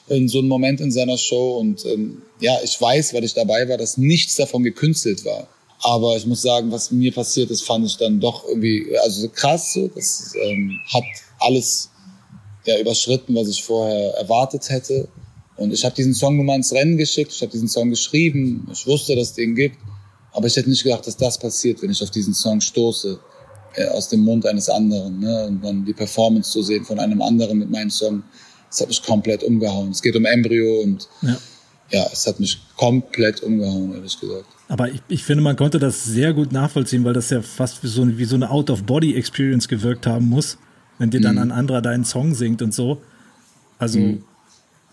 äh, 0.10 0.28
so 0.28 0.40
einen 0.40 0.48
Moment 0.48 0.82
in 0.82 0.92
seiner 0.92 1.18
Show 1.18 1.58
und 1.58 1.86
ähm, 1.86 2.22
ja, 2.40 2.58
ich 2.64 2.80
weiß, 2.80 3.14
weil 3.14 3.24
ich 3.24 3.34
dabei 3.34 3.68
war, 3.70 3.78
dass 3.78 3.98
nichts 3.98 4.36
davon 4.36 4.64
gekünstelt 4.64 5.26
war. 5.26 5.48
Aber 5.82 6.18
ich 6.18 6.26
muss 6.26 6.42
sagen, 6.42 6.72
was 6.72 6.92
mir 6.92 7.12
passiert 7.12 7.52
ist, 7.52 7.62
fand 7.62 7.86
ich 7.86 7.98
dann 7.98 8.20
doch 8.20 8.48
irgendwie, 8.48 8.98
also 9.04 9.30
krass 9.30 9.74
so. 9.74 9.88
Das 9.90 10.34
ähm, 10.44 10.80
hat 10.92 11.04
alles 11.40 11.92
ja, 12.66 12.80
überschritten, 12.80 13.36
was 13.36 13.48
ich 13.48 13.64
vorher 13.64 14.16
erwartet 14.16 14.70
hätte. 14.70 15.08
Und 15.58 15.74
ich 15.74 15.84
habe 15.84 15.96
diesen 15.96 16.14
Song 16.14 16.36
nur 16.36 16.46
mal 16.46 16.56
ins 16.56 16.72
Rennen 16.72 16.98
geschickt, 16.98 17.32
ich 17.34 17.42
habe 17.42 17.52
diesen 17.52 17.68
Song 17.68 17.90
geschrieben, 17.90 18.68
ich 18.72 18.86
wusste, 18.86 19.16
dass 19.16 19.30
es 19.30 19.34
den 19.34 19.56
gibt. 19.56 19.78
Aber 20.32 20.46
ich 20.48 20.56
hätte 20.56 20.70
nicht 20.70 20.84
gedacht, 20.84 21.08
dass 21.08 21.18
das 21.18 21.38
passiert, 21.40 21.82
wenn 21.82 21.90
ich 21.90 22.02
auf 22.04 22.12
diesen 22.12 22.34
Song 22.34 22.62
stoße. 22.62 23.20
Äh, 23.78 23.88
aus 23.90 24.10
dem 24.10 24.22
Mund 24.22 24.46
eines 24.48 24.70
anderen. 24.70 25.20
Ne? 25.20 25.46
Und 25.46 25.64
dann 25.64 25.86
die 25.86 25.94
Performance 25.94 26.52
zu 26.52 26.64
sehen 26.64 26.84
von 26.84 27.00
einem 27.00 27.22
anderen 27.22 27.60
mit 27.60 27.70
meinem 27.70 27.92
Song, 27.92 28.24
das 28.70 28.82
hat 28.82 28.88
mich 28.88 29.04
komplett 29.04 29.44
umgehauen. 29.44 29.92
Es 29.92 30.02
geht 30.02 30.16
um 30.16 30.26
Embryo 30.26 30.82
und 30.82 31.08
ja, 31.22 31.38
ja 31.92 32.08
es 32.12 32.26
hat 32.26 32.40
mich 32.40 32.60
komplett 32.76 33.44
umgehauen, 33.44 33.94
ehrlich 33.94 34.20
gesagt. 34.20 34.46
Aber 34.68 34.90
ich, 34.90 35.02
ich 35.10 35.24
finde, 35.24 35.44
man 35.44 35.56
konnte 35.56 35.78
das 35.78 36.04
sehr 36.04 36.34
gut 36.34 36.52
nachvollziehen, 36.52 37.06
weil 37.06 37.14
das 37.14 37.30
ja 37.30 37.44
fast 37.44 37.84
wie 37.84 37.88
so, 37.88 38.18
wie 38.18 38.26
so 38.26 38.36
eine 38.36 38.50
Out-of-Body-Experience 38.50 39.68
gewirkt 39.68 40.08
haben 40.08 40.28
muss, 40.28 40.58
wenn 40.98 41.12
dir 41.12 41.22
dann 41.22 41.36
mhm. 41.36 41.44
ein 41.44 41.52
anderer 41.52 41.84
deinen 41.84 42.04
Song 42.04 42.34
singt 42.34 42.64
und 42.64 42.74
so. 42.74 43.00
Also. 43.78 44.00
Mhm. 44.00 44.24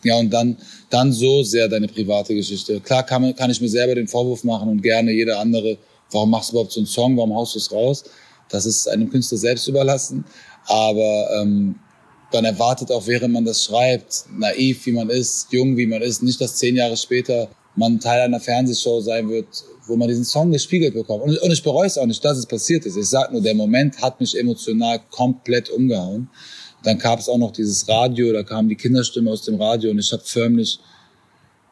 Ja, 0.04 0.18
und 0.18 0.30
dann, 0.30 0.56
dann 0.90 1.12
so 1.12 1.42
sehr 1.42 1.68
deine 1.68 1.88
private 1.88 2.34
Geschichte. 2.34 2.80
Klar 2.80 3.04
kann, 3.04 3.34
kann 3.34 3.50
ich 3.50 3.60
mir 3.60 3.68
selber 3.68 3.94
den 3.94 4.06
Vorwurf 4.06 4.44
machen 4.44 4.68
und 4.68 4.82
gerne 4.82 5.10
jeder 5.12 5.40
andere, 5.40 5.78
warum 6.10 6.30
machst 6.30 6.50
du 6.50 6.52
überhaupt 6.52 6.72
so 6.72 6.80
einen 6.80 6.86
Song, 6.86 7.16
warum 7.16 7.34
haust 7.34 7.54
du 7.54 7.58
es 7.58 7.72
raus? 7.72 8.04
Das 8.50 8.66
ist 8.66 8.86
einem 8.86 9.10
Künstler 9.10 9.38
selbst 9.38 9.66
überlassen. 9.66 10.24
Aber 10.66 11.28
ähm, 11.40 11.76
dann 12.30 12.44
erwartet 12.44 12.90
auch, 12.90 13.06
während 13.06 13.32
man 13.32 13.44
das 13.44 13.64
schreibt, 13.64 14.24
naiv 14.36 14.86
wie 14.86 14.92
man 14.92 15.08
ist, 15.08 15.48
jung 15.50 15.76
wie 15.76 15.86
man 15.86 16.02
ist, 16.02 16.22
nicht, 16.22 16.40
dass 16.40 16.56
zehn 16.56 16.76
Jahre 16.76 16.96
später 16.96 17.48
man 17.76 17.98
Teil 17.98 18.22
einer 18.22 18.40
Fernsehshow 18.40 19.00
sein 19.00 19.28
wird, 19.28 19.46
wo 19.86 19.96
man 19.96 20.08
diesen 20.08 20.24
Song 20.24 20.50
gespiegelt 20.50 20.94
bekommt. 20.94 21.22
Und, 21.22 21.38
und 21.38 21.50
ich 21.50 21.62
bereue 21.62 21.86
es 21.86 21.98
auch 21.98 22.06
nicht, 22.06 22.24
dass 22.24 22.38
es 22.38 22.46
passiert 22.46 22.86
ist. 22.86 22.96
Ich 22.96 23.08
sage 23.08 23.32
nur, 23.32 23.42
der 23.42 23.54
Moment 23.54 24.00
hat 24.00 24.20
mich 24.20 24.38
emotional 24.38 25.00
komplett 25.10 25.70
umgehauen. 25.70 26.28
Dann 26.84 26.98
gab 26.98 27.18
es 27.18 27.28
auch 27.28 27.38
noch 27.38 27.52
dieses 27.52 27.88
Radio, 27.88 28.32
da 28.32 28.42
kam 28.42 28.68
die 28.68 28.76
Kinderstimme 28.76 29.30
aus 29.30 29.42
dem 29.42 29.60
Radio 29.60 29.90
und 29.90 29.98
ich 29.98 30.12
habe 30.12 30.22
förmlich 30.24 30.78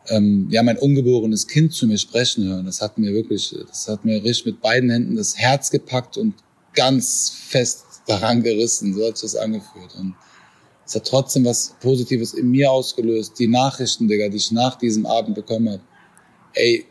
ähm, 0.08 0.48
ja 0.50 0.62
mein 0.62 0.78
ungeborenes 0.78 1.46
Kind 1.46 1.72
zu 1.72 1.86
mir 1.86 1.98
sprechen 1.98 2.48
hören. 2.48 2.66
Das 2.66 2.80
hat 2.80 2.98
mir 2.98 3.12
wirklich, 3.12 3.54
das 3.68 3.88
hat 3.88 4.04
mir 4.04 4.24
richtig 4.24 4.46
mit 4.46 4.60
beiden 4.60 4.90
Händen 4.90 5.16
das 5.16 5.36
Herz 5.36 5.70
gepackt 5.70 6.16
und 6.16 6.34
ganz 6.74 7.30
fest 7.48 7.84
daran 8.06 8.42
gerissen, 8.42 8.94
so 8.94 9.06
hat 9.06 9.22
es 9.22 9.36
angefühlt. 9.36 9.94
Und 9.98 10.14
es 10.84 10.94
hat 10.94 11.06
trotzdem 11.06 11.44
was 11.44 11.74
Positives 11.80 12.34
in 12.34 12.50
mir 12.50 12.70
ausgelöst. 12.70 13.38
Die 13.38 13.46
Nachrichten, 13.46 14.08
Digga, 14.08 14.28
die 14.28 14.38
ich 14.38 14.50
nach 14.50 14.76
diesem 14.76 15.06
Abend 15.06 15.34
bekommen 15.34 15.70
habe. 15.70 15.82
Ey, 16.54 16.86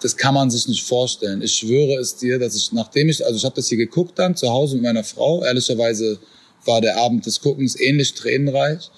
das 0.00 0.16
kann 0.16 0.34
man 0.34 0.50
sich 0.50 0.68
nicht 0.68 0.84
vorstellen. 0.84 1.42
Ich 1.42 1.54
schwöre 1.54 1.98
es 1.98 2.16
dir, 2.16 2.38
dass 2.38 2.54
ich, 2.54 2.72
nachdem 2.72 3.08
ich, 3.08 3.24
also 3.24 3.36
ich 3.36 3.44
habe 3.44 3.56
das 3.56 3.68
hier 3.68 3.78
geguckt 3.78 4.18
dann 4.18 4.36
zu 4.36 4.48
Hause 4.48 4.76
mit 4.76 4.84
meiner 4.84 5.02
Frau. 5.04 5.42
Ehrlicherweise 5.42 6.18
war 6.64 6.80
der 6.80 6.96
Abend 6.98 7.26
des 7.26 7.40
Guckens 7.40 7.78
ähnlich 7.78 8.14
tränenreich. 8.14 8.90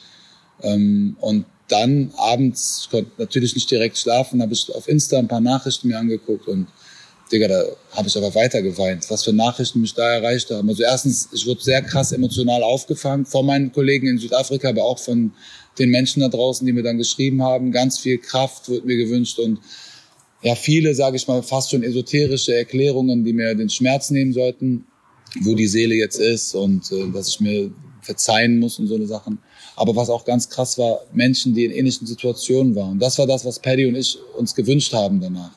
Ähm, 0.62 1.16
und 1.20 1.46
dann 1.68 2.12
abends, 2.16 2.82
ich 2.82 2.90
konnte 2.90 3.10
natürlich 3.18 3.54
nicht 3.54 3.70
direkt 3.70 3.96
schlafen, 3.96 4.42
habe 4.42 4.52
ich 4.52 4.74
auf 4.74 4.88
Insta 4.88 5.18
ein 5.18 5.28
paar 5.28 5.40
Nachrichten 5.40 5.88
mir 5.88 5.98
angeguckt 5.98 6.48
und 6.48 6.66
Digga, 7.30 7.46
da 7.46 7.62
habe 7.92 8.08
ich 8.08 8.16
aber 8.16 8.34
weiter 8.34 8.60
geweint, 8.60 9.08
was 9.08 9.22
für 9.22 9.32
Nachrichten 9.32 9.80
mich 9.80 9.94
da 9.94 10.14
erreicht 10.14 10.50
haben. 10.50 10.68
Also 10.68 10.82
erstens, 10.82 11.28
ich 11.32 11.46
wurde 11.46 11.62
sehr 11.62 11.80
krass 11.80 12.10
emotional 12.10 12.62
aufgefangen 12.64 13.24
von 13.24 13.46
meinen 13.46 13.70
Kollegen 13.72 14.08
in 14.08 14.18
Südafrika, 14.18 14.70
aber 14.70 14.84
auch 14.84 14.98
von 14.98 15.32
den 15.78 15.90
Menschen 15.90 16.20
da 16.20 16.28
draußen, 16.28 16.66
die 16.66 16.72
mir 16.72 16.82
dann 16.82 16.98
geschrieben 16.98 17.42
haben. 17.42 17.70
Ganz 17.70 18.00
viel 18.00 18.18
Kraft 18.18 18.68
wurde 18.68 18.86
mir 18.86 18.96
gewünscht 18.96 19.38
und 19.38 19.60
ja 20.42 20.54
viele, 20.54 20.94
sage 20.94 21.16
ich 21.16 21.28
mal, 21.28 21.42
fast 21.42 21.70
schon 21.70 21.82
esoterische 21.82 22.54
Erklärungen, 22.54 23.24
die 23.24 23.32
mir 23.32 23.54
den 23.54 23.70
Schmerz 23.70 24.10
nehmen 24.10 24.32
sollten, 24.32 24.86
wo 25.42 25.54
die 25.54 25.66
Seele 25.66 25.94
jetzt 25.94 26.18
ist 26.18 26.54
und 26.54 26.90
äh, 26.92 27.10
dass 27.12 27.28
ich 27.28 27.40
mir 27.40 27.70
verzeihen 28.02 28.58
muss 28.58 28.78
und 28.78 28.86
so 28.86 28.94
eine 28.94 29.06
Sachen. 29.06 29.38
Aber 29.76 29.94
was 29.96 30.10
auch 30.10 30.24
ganz 30.24 30.48
krass 30.48 30.76
war, 30.78 31.00
Menschen, 31.12 31.54
die 31.54 31.64
in 31.64 31.70
ähnlichen 31.70 32.06
Situationen 32.06 32.74
waren. 32.74 32.98
Das 32.98 33.18
war 33.18 33.26
das, 33.26 33.44
was 33.44 33.58
Paddy 33.58 33.86
und 33.86 33.94
ich 33.94 34.18
uns 34.36 34.54
gewünscht 34.54 34.92
haben 34.92 35.20
danach. 35.20 35.52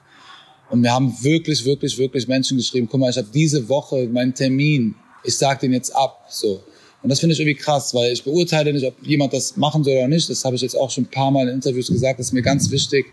Und 0.69 0.81
wir 0.81 0.91
haben 0.91 1.15
wirklich, 1.21 1.65
wirklich, 1.65 1.97
wirklich 1.97 2.27
Menschen 2.27 2.57
geschrieben, 2.57 2.87
guck 2.89 2.99
mal, 2.99 3.09
ich 3.09 3.17
habe 3.17 3.27
diese 3.33 3.67
Woche 3.69 4.07
meinen 4.07 4.33
Termin, 4.33 4.95
ich 5.23 5.37
sag 5.37 5.59
den 5.59 5.73
jetzt 5.73 5.95
ab. 5.95 6.25
So. 6.29 6.61
Und 7.01 7.09
das 7.09 7.19
finde 7.19 7.33
ich 7.33 7.39
irgendwie 7.39 7.59
krass, 7.59 7.93
weil 7.93 8.13
ich 8.13 8.23
beurteile 8.23 8.71
nicht, 8.71 8.85
ob 8.85 8.95
jemand 9.05 9.33
das 9.33 9.57
machen 9.57 9.83
soll 9.83 9.93
oder 9.93 10.07
nicht. 10.07 10.29
Das 10.29 10.43
habe 10.45 10.55
ich 10.55 10.61
jetzt 10.61 10.75
auch 10.75 10.89
schon 10.89 11.03
ein 11.03 11.11
paar 11.11 11.31
Mal 11.31 11.47
in 11.47 11.55
Interviews 11.55 11.87
gesagt. 11.87 12.19
Das 12.19 12.27
ist 12.27 12.33
mir 12.33 12.41
ganz 12.41 12.71
wichtig. 12.71 13.05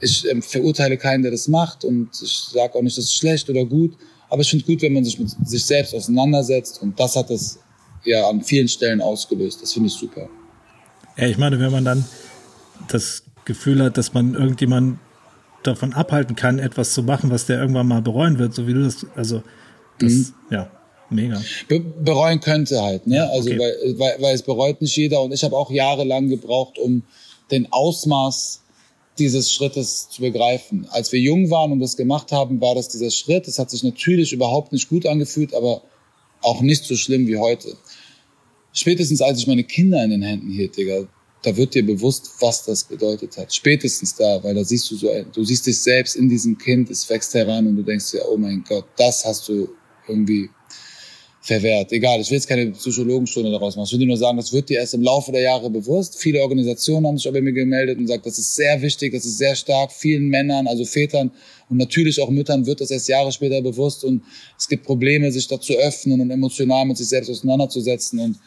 Ich 0.00 0.28
ähm, 0.28 0.42
verurteile 0.42 0.98
keinen, 0.98 1.22
der 1.22 1.30
das 1.30 1.46
macht. 1.46 1.84
Und 1.84 2.10
ich 2.20 2.36
sage 2.52 2.74
auch 2.74 2.82
nicht, 2.82 2.98
das 2.98 3.04
ist 3.04 3.14
schlecht 3.14 3.48
oder 3.48 3.64
gut. 3.64 3.94
Aber 4.32 4.40
ich 4.40 4.48
finde 4.48 4.62
es 4.62 4.66
gut, 4.66 4.80
wenn 4.80 4.94
man 4.94 5.04
sich 5.04 5.18
mit 5.18 5.28
sich 5.44 5.62
selbst 5.62 5.94
auseinandersetzt. 5.94 6.80
Und 6.80 6.98
das 6.98 7.16
hat 7.16 7.28
das 7.28 7.58
ja 8.02 8.26
an 8.30 8.40
vielen 8.40 8.66
Stellen 8.66 9.02
ausgelöst. 9.02 9.60
Das 9.60 9.74
finde 9.74 9.88
ich 9.88 9.92
super. 9.92 10.26
Ja, 11.18 11.26
ich 11.26 11.36
meine, 11.36 11.60
wenn 11.60 11.70
man 11.70 11.84
dann 11.84 12.02
das 12.88 13.24
Gefühl 13.44 13.82
hat, 13.82 13.98
dass 13.98 14.14
man 14.14 14.32
irgendjemand 14.32 14.98
davon 15.64 15.92
abhalten 15.92 16.34
kann, 16.34 16.58
etwas 16.58 16.94
zu 16.94 17.02
machen, 17.02 17.30
was 17.30 17.44
der 17.44 17.60
irgendwann 17.60 17.86
mal 17.86 18.00
bereuen 18.00 18.38
wird, 18.38 18.54
so 18.54 18.66
wie 18.66 18.72
du 18.72 18.82
das, 18.82 19.04
also 19.14 19.42
das, 19.98 20.12
mhm. 20.12 20.34
ja, 20.50 20.70
Mega. 21.10 21.38
Be 21.68 21.80
bereuen 21.80 22.40
könnte 22.40 22.80
halt, 22.80 23.06
ne? 23.06 23.28
also 23.28 23.50
okay. 23.50 23.58
weil, 23.58 23.98
weil, 23.98 24.22
weil 24.22 24.34
es 24.34 24.40
bereut 24.40 24.80
nicht 24.80 24.96
jeder 24.96 25.20
und 25.20 25.32
ich 25.32 25.44
habe 25.44 25.54
auch 25.54 25.70
jahrelang 25.70 26.30
gebraucht, 26.30 26.78
um 26.78 27.02
den 27.50 27.70
Ausmaß 27.70 28.61
dieses 29.18 29.52
Schrittes 29.52 30.08
zu 30.08 30.22
begreifen. 30.22 30.86
Als 30.90 31.12
wir 31.12 31.20
jung 31.20 31.50
waren 31.50 31.72
und 31.72 31.80
das 31.80 31.96
gemacht 31.96 32.32
haben, 32.32 32.60
war 32.60 32.74
das 32.74 32.88
dieser 32.88 33.10
Schritt. 33.10 33.46
Es 33.46 33.58
hat 33.58 33.70
sich 33.70 33.82
natürlich 33.82 34.32
überhaupt 34.32 34.72
nicht 34.72 34.88
gut 34.88 35.06
angefühlt, 35.06 35.54
aber 35.54 35.82
auch 36.40 36.60
nicht 36.60 36.84
so 36.84 36.96
schlimm 36.96 37.26
wie 37.26 37.36
heute. 37.36 37.76
Spätestens 38.72 39.20
als 39.20 39.38
ich 39.38 39.46
meine 39.46 39.64
Kinder 39.64 40.02
in 40.02 40.10
den 40.10 40.22
Händen 40.22 40.50
hielt, 40.50 40.76
Digga, 40.76 41.06
da 41.42 41.56
wird 41.56 41.74
dir 41.74 41.84
bewusst, 41.84 42.30
was 42.40 42.64
das 42.64 42.84
bedeutet 42.84 43.36
hat. 43.36 43.52
Spätestens 43.52 44.14
da, 44.14 44.42
weil 44.42 44.54
da 44.54 44.64
siehst 44.64 44.90
du 44.90 44.96
so, 44.96 45.08
du 45.32 45.44
siehst 45.44 45.66
dich 45.66 45.78
selbst 45.80 46.16
in 46.16 46.28
diesem 46.28 46.56
Kind, 46.56 46.88
es 46.90 47.08
wächst 47.10 47.34
heran 47.34 47.66
und 47.66 47.76
du 47.76 47.82
denkst 47.82 48.12
dir, 48.12 48.22
oh 48.30 48.36
mein 48.36 48.64
Gott, 48.66 48.86
das 48.96 49.24
hast 49.24 49.48
du 49.48 49.68
irgendwie 50.08 50.48
verwehrt. 51.42 51.90
Egal, 51.90 52.20
ich 52.20 52.30
will 52.30 52.36
jetzt 52.36 52.48
keine 52.48 52.70
Psychologenstunde 52.70 53.50
daraus 53.50 53.74
machen. 53.74 53.88
Ich 53.92 53.98
will 53.98 54.06
nur 54.06 54.16
sagen, 54.16 54.36
das 54.36 54.52
wird 54.52 54.68
dir 54.68 54.78
erst 54.78 54.94
im 54.94 55.02
Laufe 55.02 55.32
der 55.32 55.42
Jahre 55.42 55.68
bewusst. 55.70 56.16
Viele 56.16 56.40
Organisationen 56.40 57.04
haben 57.04 57.18
sich 57.18 57.30
bei 57.30 57.40
mir 57.40 57.52
gemeldet 57.52 57.98
und 57.98 58.04
gesagt, 58.06 58.24
das 58.24 58.38
ist 58.38 58.54
sehr 58.54 58.80
wichtig, 58.80 59.12
das 59.12 59.24
ist 59.24 59.38
sehr 59.38 59.56
stark. 59.56 59.90
Vielen 59.90 60.28
Männern, 60.28 60.68
also 60.68 60.84
Vätern 60.84 61.32
und 61.68 61.78
natürlich 61.78 62.20
auch 62.22 62.30
Müttern 62.30 62.64
wird 62.64 62.80
das 62.80 62.92
erst 62.92 63.08
Jahre 63.08 63.32
später 63.32 63.60
bewusst 63.60 64.04
und 64.04 64.22
es 64.56 64.68
gibt 64.68 64.84
Probleme, 64.84 65.32
sich 65.32 65.48
da 65.48 65.60
zu 65.60 65.72
öffnen 65.74 66.20
und 66.20 66.30
emotional 66.30 66.84
mit 66.84 66.96
sich 66.96 67.08
selbst 67.08 67.28
auseinanderzusetzen. 67.28 68.20
Und 68.20 68.38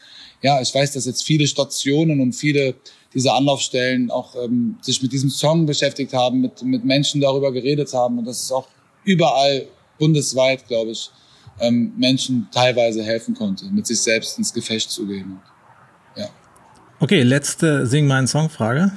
ja, 0.42 0.62
ich 0.62 0.74
weiß, 0.74 0.94
dass 0.94 1.06
jetzt 1.06 1.24
viele 1.24 1.48
Stationen 1.48 2.22
und 2.22 2.32
viele 2.32 2.76
dieser 3.14 3.34
Anlaufstellen 3.34 4.10
auch 4.10 4.36
ähm, 4.42 4.78
sich 4.82 5.02
mit 5.02 5.12
diesem 5.12 5.30
Song 5.30 5.66
beschäftigt 5.66 6.14
haben, 6.14 6.40
mit, 6.40 6.64
mit 6.64 6.86
Menschen 6.86 7.20
darüber 7.20 7.52
geredet 7.52 7.94
haben 7.94 8.20
und 8.20 8.26
das 8.26 8.42
ist 8.42 8.52
auch 8.54 8.68
überall 9.04 9.68
bundesweit, 10.00 10.66
glaube 10.68 10.92
ich, 10.92 11.10
ähm, 11.60 11.94
Menschen 11.98 12.48
teilweise 12.52 13.04
helfen 13.04 13.34
konnte, 13.34 13.66
mit 13.72 13.88
sich 13.88 14.02
selbst 14.02 14.38
ins 14.38 14.54
Gefecht 14.54 14.92
zu 14.92 15.08
gehen. 15.08 15.40
Ja. 16.16 16.28
Okay, 17.00 17.24
letzte 17.24 17.86
Sing 17.86 18.08
meinen 18.08 18.28
Song 18.28 18.50
Frage. 18.50 18.92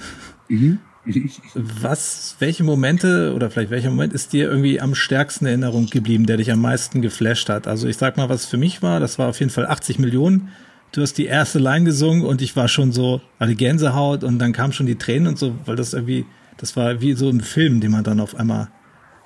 Mhm. 0.49 0.81
Was, 1.55 2.37
welche 2.39 2.65
Momente 2.65 3.33
oder 3.35 3.51
vielleicht 3.51 3.71
welcher 3.71 3.91
Moment 3.91 4.13
ist 4.13 4.33
dir 4.33 4.51
irgendwie 4.51 4.81
am 4.81 4.95
stärksten 4.95 5.47
in 5.47 5.63
Erinnerung 5.63 5.87
geblieben, 5.87 6.27
der 6.27 6.37
dich 6.37 6.53
am 6.53 6.61
meisten 6.61 7.01
geflasht 7.01 7.49
hat? 7.49 7.67
Also 7.67 7.89
ich 7.89 7.97
sag 7.97 8.17
mal, 8.17 8.29
was 8.29 8.45
für 8.45 8.59
mich 8.59 8.83
war, 8.83 9.01
das 9.01 9.19
war 9.19 9.29
auf 9.29 9.41
jeden 9.41 9.51
Fall 9.51 9.67
80 9.67 9.99
Millionen. 9.99 10.51
Du 10.93 11.01
hast 11.01 11.15
die 11.15 11.27
erste 11.27 11.59
Line 11.59 11.85
gesungen 11.85 12.25
und 12.25 12.43
ich 12.43 12.57
war 12.57 12.69
schon 12.69 12.93
so, 12.93 13.21
hatte 13.41 13.55
Gänsehaut 13.55 14.25
und 14.25 14.39
dann 14.39 14.53
kamen 14.53 14.73
schon 14.73 14.87
die 14.87 14.97
Tränen 14.97 15.29
und 15.29 15.39
so, 15.39 15.55
weil 15.65 15.77
das 15.77 15.95
irgendwie, 15.95 16.27
das 16.57 16.77
war 16.77 17.01
wie 17.01 17.15
so 17.15 17.29
ein 17.29 17.41
Film, 17.41 17.81
den 17.81 17.91
man 17.91 18.05
dann 18.05 18.21
auf 18.21 18.35
einmal, 18.35 18.69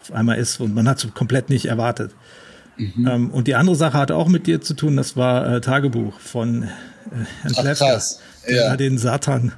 auf 0.00 0.12
einmal 0.12 0.38
ist 0.38 0.60
und 0.60 0.74
man 0.74 0.88
hat 0.88 1.02
es 1.02 1.14
komplett 1.14 1.50
nicht 1.50 1.66
erwartet. 1.66 2.14
Mhm. 2.76 3.08
Ähm, 3.08 3.30
und 3.30 3.48
die 3.48 3.54
andere 3.54 3.76
Sache 3.76 3.98
hatte 3.98 4.16
auch 4.16 4.28
mit 4.28 4.46
dir 4.46 4.60
zu 4.60 4.74
tun, 4.74 4.96
das 4.96 5.16
war 5.16 5.56
äh, 5.56 5.60
Tagebuch 5.60 6.18
von 6.20 6.64
äh, 6.64 6.68
Herrn 7.42 7.54
Klefka, 7.54 8.00
der 8.48 8.56
ja. 8.56 8.76
den 8.76 8.98
Satan 8.98 9.52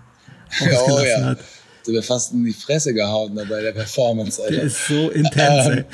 oh, 0.60 1.00
ja. 1.00 1.24
hat. 1.24 1.38
Du 1.84 1.92
mir 1.92 2.02
fast 2.02 2.32
in 2.32 2.44
die 2.44 2.52
Fresse 2.52 2.94
gehauen 2.94 3.34
bei 3.34 3.60
der 3.60 3.72
Performance. 3.72 4.42
Alter. 4.42 4.54
Der 4.54 4.64
ist 4.64 4.86
so 4.86 5.10
intens. 5.10 5.66
Ähm, 5.66 5.84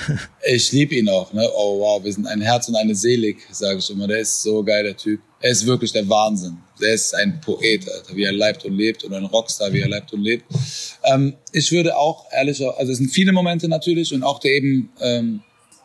ich 0.46 0.70
liebe 0.70 0.94
ihn 0.94 1.08
auch. 1.08 1.32
Ne? 1.32 1.48
Oh 1.56 1.80
wow, 1.80 2.04
wir 2.04 2.12
sind 2.12 2.28
ein 2.28 2.40
Herz 2.40 2.68
und 2.68 2.76
eine 2.76 2.94
Selig, 2.94 3.38
sage 3.50 3.80
ich 3.80 3.90
immer. 3.90 4.06
Der 4.06 4.20
ist 4.20 4.40
so 4.40 4.62
geil, 4.62 4.84
der 4.84 4.96
Typ. 4.96 5.20
Er 5.40 5.50
ist 5.50 5.66
wirklich 5.66 5.90
der 5.90 6.08
Wahnsinn. 6.08 6.58
Der 6.80 6.94
ist 6.94 7.12
ein 7.14 7.40
Poet, 7.40 7.88
Alter, 7.90 8.14
wie 8.14 8.22
er 8.22 8.32
leibt 8.32 8.64
und 8.64 8.76
lebt 8.76 9.02
und 9.02 9.12
ein 9.14 9.24
Rockstar, 9.24 9.72
wie 9.72 9.80
er 9.80 9.88
leibt 9.88 10.12
und 10.12 10.22
lebt. 10.22 10.44
Ähm, 11.02 11.34
ich 11.52 11.72
würde 11.72 11.96
auch 11.96 12.26
ehrlich, 12.30 12.64
also 12.64 12.92
es 12.92 12.98
sind 12.98 13.10
viele 13.10 13.32
Momente 13.32 13.68
natürlich 13.68 14.14
und 14.14 14.22
auch 14.22 14.38
der 14.38 14.52
eben 14.52 14.90
ähm, 15.00 15.40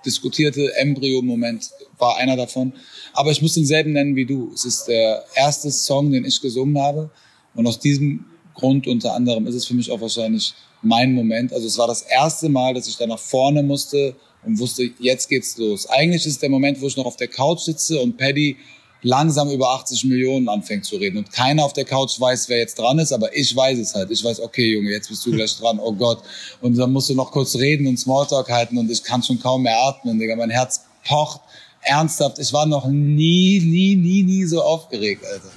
diskutierte 0.06 0.76
Embryo-Moment 0.76 1.72
war 1.97 2.18
einer 2.18 2.36
davon. 2.36 2.74
Aber 3.14 3.32
ich 3.32 3.41
muss 3.41 3.53
denselben 3.53 3.93
nennen 3.93 4.16
wie 4.16 4.26
du. 4.26 4.51
Es 4.53 4.66
ist 4.66 4.86
der 4.86 5.26
erste 5.36 5.72
Song, 5.72 6.12
den 6.12 6.26
ich 6.26 6.41
gesungen 6.41 6.80
habe. 6.80 7.10
Und 7.53 7.68
aus 7.68 7.80
diesem 7.80 8.26
Grund 8.53 8.88
unter 8.88 9.14
anderem 9.14 9.47
ist 9.47 9.56
es 9.56 9.66
für 9.66 9.74
mich 9.74 9.91
auch 9.91 10.01
wahrscheinlich 10.01 10.53
mein 10.82 11.14
Moment. 11.14 11.53
Also 11.53 11.68
es 11.68 11.78
war 11.78 11.88
das 11.88 12.03
erste 12.03 12.49
Mal, 12.49 12.74
dass 12.74 12.88
ich 12.88 12.97
da 12.97 13.08
nach 13.08 13.20
vorne 13.20 13.64
musste 13.64 14.16
und 14.45 14.60
wusste, 14.60 14.91
jetzt 14.99 15.28
geht's 15.28 15.58
los. 15.58 15.88
Eigentlich 15.88 16.26
ist 16.26 16.34
es 16.34 16.39
der 16.39 16.49
Moment, 16.49 16.80
wo 16.82 16.88
ich 16.88 16.97
noch 16.97 17.06
auf 17.06 17.18
der 17.18 17.28
Couch 17.28 17.62
sitze 17.62 17.99
und 17.99 18.18
Paddy 18.18 18.58
langsam 19.06 19.51
über 19.51 19.70
80 19.70 20.06
Millionen 20.06 20.49
anfängt 20.49 20.84
zu 20.84 20.95
reden. 20.95 21.20
Und 21.20 21.32
keiner 21.32 21.64
auf 21.64 21.74
der 21.74 21.86
Couch 21.86 22.20
weiß, 22.20 22.49
wer 22.49 22.58
jetzt 22.58 22.80
dran 22.80 22.97
ist, 22.97 23.14
aber 23.14 23.36
ich 23.38 23.56
weiß 23.56 23.78
es 23.78 23.93
halt. 23.93 24.10
Ich 24.10 24.24
weiß, 24.24 24.39
okay, 24.39 24.74
Junge, 24.74 24.89
jetzt 24.89 25.10
bist 25.10 25.24
du 25.26 25.32
gleich 25.32 25.56
dran, 25.60 25.80
oh 25.80 25.93
Gott. 25.93 26.24
Und 26.60 26.76
dann 26.76 26.91
musst 26.91 27.10
du 27.10 27.14
noch 27.14 27.32
kurz 27.32 27.56
reden 27.56 27.86
und 27.86 27.97
Smalltalk 27.97 28.49
halten 28.49 28.78
und 28.80 28.89
ich 28.89 29.03
kann 29.03 29.22
schon 29.22 29.39
kaum 29.39 29.62
mehr 29.62 29.78
atmen, 29.80 30.18
Digga. 30.18 30.36
Mein 30.36 30.49
Herz 30.49 30.82
pocht 31.08 31.41
ernsthaft. 31.82 32.39
Ich 32.39 32.51
war 32.51 32.66
noch 32.66 32.88
nie, 32.88 33.60
nie, 33.60 33.95
nie, 33.95 34.24
nie 34.24 34.45
so 34.45 34.64
aufgeregt, 34.64 35.24
Alter. 35.24 35.51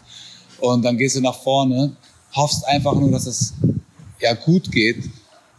Und 0.60 0.84
dann 0.84 0.98
gehst 0.98 1.16
du 1.16 1.22
nach 1.22 1.40
vorne, 1.40 1.96
hoffst 2.34 2.66
einfach 2.66 2.94
nur, 2.94 3.10
dass 3.10 3.26
es 3.26 3.54
ja 4.20 4.34
gut 4.34 4.70
geht, 4.70 5.08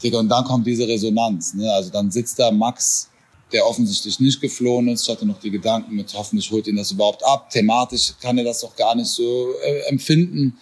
Digga. 0.03 0.19
Und 0.19 0.29
dann 0.29 0.45
kommt 0.45 0.67
diese 0.67 0.87
Resonanz, 0.87 1.55
ne? 1.55 1.71
Also 1.73 1.89
dann 1.89 2.11
sitzt 2.11 2.37
da 2.37 2.51
Max 2.51 3.08
der 3.51 3.65
offensichtlich 3.65 4.19
nicht 4.19 4.41
geflohen 4.41 4.87
ist. 4.89 5.03
Ich 5.03 5.09
hatte 5.09 5.25
noch 5.25 5.39
die 5.39 5.51
Gedanken 5.51 5.95
mit, 5.95 6.13
hoffentlich 6.13 6.51
holt 6.51 6.67
ihn 6.67 6.75
das 6.75 6.91
überhaupt 6.91 7.23
ab. 7.23 7.49
Thematisch 7.49 8.13
kann 8.21 8.37
er 8.37 8.43
das 8.43 8.61
doch 8.61 8.75
gar 8.75 8.95
nicht 8.95 9.07
so 9.07 9.53
äh, 9.63 9.89
empfinden. 9.89 10.57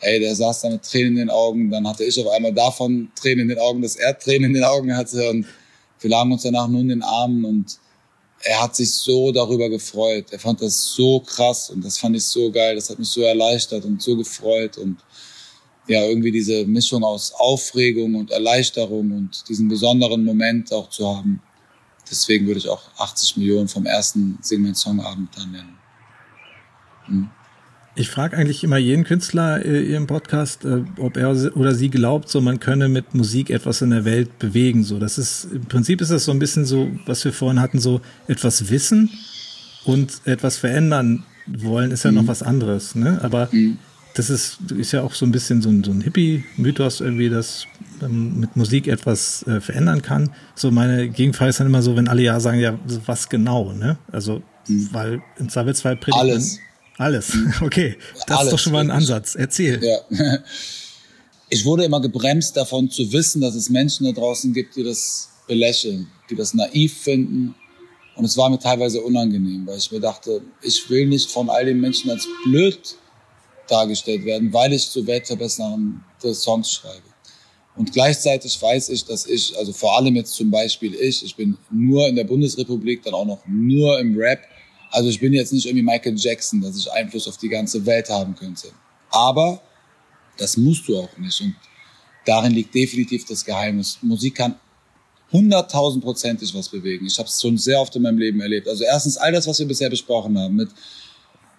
Ey, 0.00 0.20
der 0.20 0.34
saß 0.34 0.62
da 0.62 0.70
mit 0.70 0.82
Tränen 0.82 1.12
in 1.12 1.16
den 1.16 1.30
Augen. 1.30 1.70
Dann 1.70 1.86
hatte 1.86 2.04
ich 2.04 2.18
auf 2.24 2.32
einmal 2.32 2.54
davon 2.54 3.10
Tränen 3.14 3.42
in 3.42 3.48
den 3.48 3.58
Augen, 3.58 3.82
dass 3.82 3.96
er 3.96 4.18
Tränen 4.18 4.50
in 4.50 4.54
den 4.54 4.64
Augen 4.64 4.96
hatte. 4.96 5.28
Und 5.30 5.46
wir 6.00 6.10
lagen 6.10 6.32
uns 6.32 6.42
danach 6.42 6.68
nur 6.68 6.80
in 6.80 6.88
den 6.88 7.02
Armen 7.02 7.44
und 7.44 7.78
er 8.42 8.62
hat 8.62 8.74
sich 8.74 8.92
so 8.94 9.32
darüber 9.32 9.68
gefreut. 9.68 10.26
Er 10.30 10.38
fand 10.38 10.62
das 10.62 10.94
so 10.94 11.20
krass 11.20 11.68
und 11.68 11.84
das 11.84 11.98
fand 11.98 12.16
ich 12.16 12.24
so 12.24 12.50
geil. 12.50 12.74
Das 12.74 12.88
hat 12.88 12.98
mich 12.98 13.08
so 13.08 13.20
erleichtert 13.20 13.84
und 13.84 14.00
so 14.00 14.16
gefreut 14.16 14.78
und 14.78 14.98
ja, 15.86 16.04
irgendwie 16.04 16.30
diese 16.30 16.64
Mischung 16.66 17.02
aus 17.02 17.32
Aufregung 17.32 18.14
und 18.14 18.30
Erleichterung 18.30 19.10
und 19.12 19.48
diesen 19.48 19.68
besonderen 19.68 20.24
Moment 20.24 20.72
auch 20.72 20.88
zu 20.88 21.06
haben. 21.06 21.42
Deswegen 22.10 22.46
würde 22.46 22.58
ich 22.58 22.68
auch 22.68 22.82
80 22.98 23.36
Millionen 23.36 23.68
vom 23.68 23.86
ersten 23.86 24.38
Sing 24.42 24.74
Songabend 24.74 25.28
dann 25.36 25.50
nennen. 25.52 25.78
Hm. 27.06 27.28
Ich 27.96 28.08
frage 28.08 28.36
eigentlich 28.36 28.62
immer 28.62 28.78
jeden 28.78 29.04
Künstler 29.04 29.64
äh, 29.64 29.94
im 29.94 30.06
Podcast, 30.06 30.64
äh, 30.64 30.84
ob 30.98 31.16
er 31.16 31.30
oder 31.56 31.74
sie 31.74 31.90
glaubt, 31.90 32.28
so 32.28 32.40
man 32.40 32.60
könne 32.60 32.88
mit 32.88 33.14
Musik 33.14 33.50
etwas 33.50 33.82
in 33.82 33.90
der 33.90 34.04
Welt 34.04 34.38
bewegen. 34.38 34.84
So, 34.84 34.98
das 34.98 35.18
ist 35.18 35.48
im 35.52 35.66
Prinzip 35.66 36.00
ist 36.00 36.10
das 36.10 36.24
so 36.24 36.32
ein 36.32 36.38
bisschen 36.38 36.64
so, 36.64 36.88
was 37.06 37.24
wir 37.24 37.32
vorhin 37.32 37.60
hatten, 37.60 37.80
so 37.80 38.00
etwas 38.28 38.70
wissen 38.70 39.10
und 39.84 40.20
etwas 40.24 40.56
verändern 40.56 41.24
wollen, 41.46 41.90
ist 41.90 42.04
ja 42.04 42.10
mhm. 42.12 42.18
noch 42.18 42.26
was 42.28 42.42
anderes. 42.42 42.94
Ne? 42.94 43.18
Aber 43.22 43.48
mhm 43.50 43.78
das 44.14 44.30
ist, 44.30 44.58
ist 44.76 44.92
ja 44.92 45.02
auch 45.02 45.14
so 45.14 45.24
ein 45.24 45.32
bisschen 45.32 45.62
so 45.62 45.68
ein, 45.68 45.84
so 45.84 45.90
ein 45.90 46.00
Hippie-Mythos 46.00 47.00
irgendwie, 47.00 47.28
dass 47.28 47.66
man 48.00 48.40
mit 48.40 48.56
Musik 48.56 48.86
etwas 48.86 49.44
äh, 49.46 49.60
verändern 49.60 50.02
kann. 50.02 50.30
So 50.54 50.70
meine 50.70 51.08
Gegenfrage 51.08 51.50
ist 51.50 51.60
dann 51.60 51.66
immer 51.66 51.82
so, 51.82 51.96
wenn 51.96 52.08
alle 52.08 52.22
ja 52.22 52.40
sagen, 52.40 52.60
ja, 52.60 52.78
was 53.06 53.28
genau, 53.28 53.72
ne? 53.72 53.98
Also, 54.10 54.42
mhm. 54.66 54.88
weil 54.92 55.22
im 55.38 55.48
Zweifelsfall 55.48 55.96
predigt 55.96 56.20
Alles. 56.20 56.58
Alles, 56.98 57.32
okay. 57.60 57.96
Das 58.26 58.38
alles, 58.38 58.46
ist 58.46 58.52
doch 58.52 58.58
schon 58.58 58.72
mal 58.72 58.80
ein 58.80 58.90
Ansatz. 58.90 59.34
Erzähl. 59.34 59.80
Ja. 59.82 60.38
Ich 61.52 61.64
wurde 61.64 61.82
immer 61.82 62.00
gebremst 62.00 62.56
davon 62.56 62.88
zu 62.92 63.12
wissen, 63.12 63.40
dass 63.40 63.56
es 63.56 63.70
Menschen 63.70 64.06
da 64.06 64.12
draußen 64.12 64.52
gibt, 64.52 64.76
die 64.76 64.84
das 64.84 65.30
belächeln, 65.48 66.06
die 66.30 66.36
das 66.36 66.54
naiv 66.54 66.96
finden. 66.96 67.56
Und 68.14 68.24
es 68.24 68.36
war 68.36 68.48
mir 68.48 68.60
teilweise 68.60 69.00
unangenehm, 69.00 69.66
weil 69.66 69.76
ich 69.76 69.90
mir 69.90 69.98
dachte, 69.98 70.42
ich 70.62 70.88
will 70.88 71.06
nicht 71.06 71.28
von 71.28 71.50
all 71.50 71.64
den 71.64 71.80
Menschen 71.80 72.08
als 72.08 72.28
blöd 72.44 72.78
dargestellt 73.70 74.24
werden, 74.24 74.52
weil 74.52 74.72
ich 74.72 74.88
zu 74.88 75.06
weltverbessernden 75.06 76.02
Songs 76.32 76.70
schreibe. 76.70 77.02
Und 77.76 77.92
gleichzeitig 77.92 78.60
weiß 78.60 78.90
ich, 78.90 79.04
dass 79.04 79.26
ich, 79.26 79.56
also 79.56 79.72
vor 79.72 79.96
allem 79.96 80.16
jetzt 80.16 80.34
zum 80.34 80.50
Beispiel 80.50 80.94
ich, 80.94 81.24
ich 81.24 81.36
bin 81.36 81.56
nur 81.70 82.08
in 82.08 82.16
der 82.16 82.24
Bundesrepublik, 82.24 83.02
dann 83.02 83.14
auch 83.14 83.24
noch 83.24 83.40
nur 83.46 83.98
im 84.00 84.16
Rap. 84.18 84.40
Also 84.90 85.08
ich 85.08 85.20
bin 85.20 85.32
jetzt 85.32 85.52
nicht 85.52 85.66
irgendwie 85.66 85.84
Michael 85.84 86.16
Jackson, 86.16 86.60
dass 86.60 86.76
ich 86.76 86.90
Einfluss 86.90 87.28
auf 87.28 87.38
die 87.38 87.48
ganze 87.48 87.86
Welt 87.86 88.10
haben 88.10 88.34
könnte. 88.34 88.68
Aber 89.10 89.62
das 90.36 90.56
musst 90.56 90.88
du 90.88 90.98
auch 90.98 91.16
nicht. 91.16 91.40
Und 91.40 91.54
darin 92.26 92.52
liegt 92.52 92.74
definitiv 92.74 93.24
das 93.24 93.44
Geheimnis. 93.44 93.98
Musik 94.02 94.34
kann 94.34 94.56
hunderttausendprozentig 95.32 96.52
was 96.54 96.68
bewegen. 96.68 97.06
Ich 97.06 97.18
habe 97.18 97.28
es 97.28 97.40
schon 97.40 97.56
sehr 97.56 97.80
oft 97.80 97.94
in 97.94 98.02
meinem 98.02 98.18
Leben 98.18 98.40
erlebt. 98.40 98.68
Also 98.68 98.84
erstens 98.84 99.16
all 99.16 99.32
das, 99.32 99.46
was 99.46 99.58
wir 99.58 99.66
bisher 99.66 99.88
besprochen 99.88 100.36
haben, 100.38 100.56
mit 100.56 100.70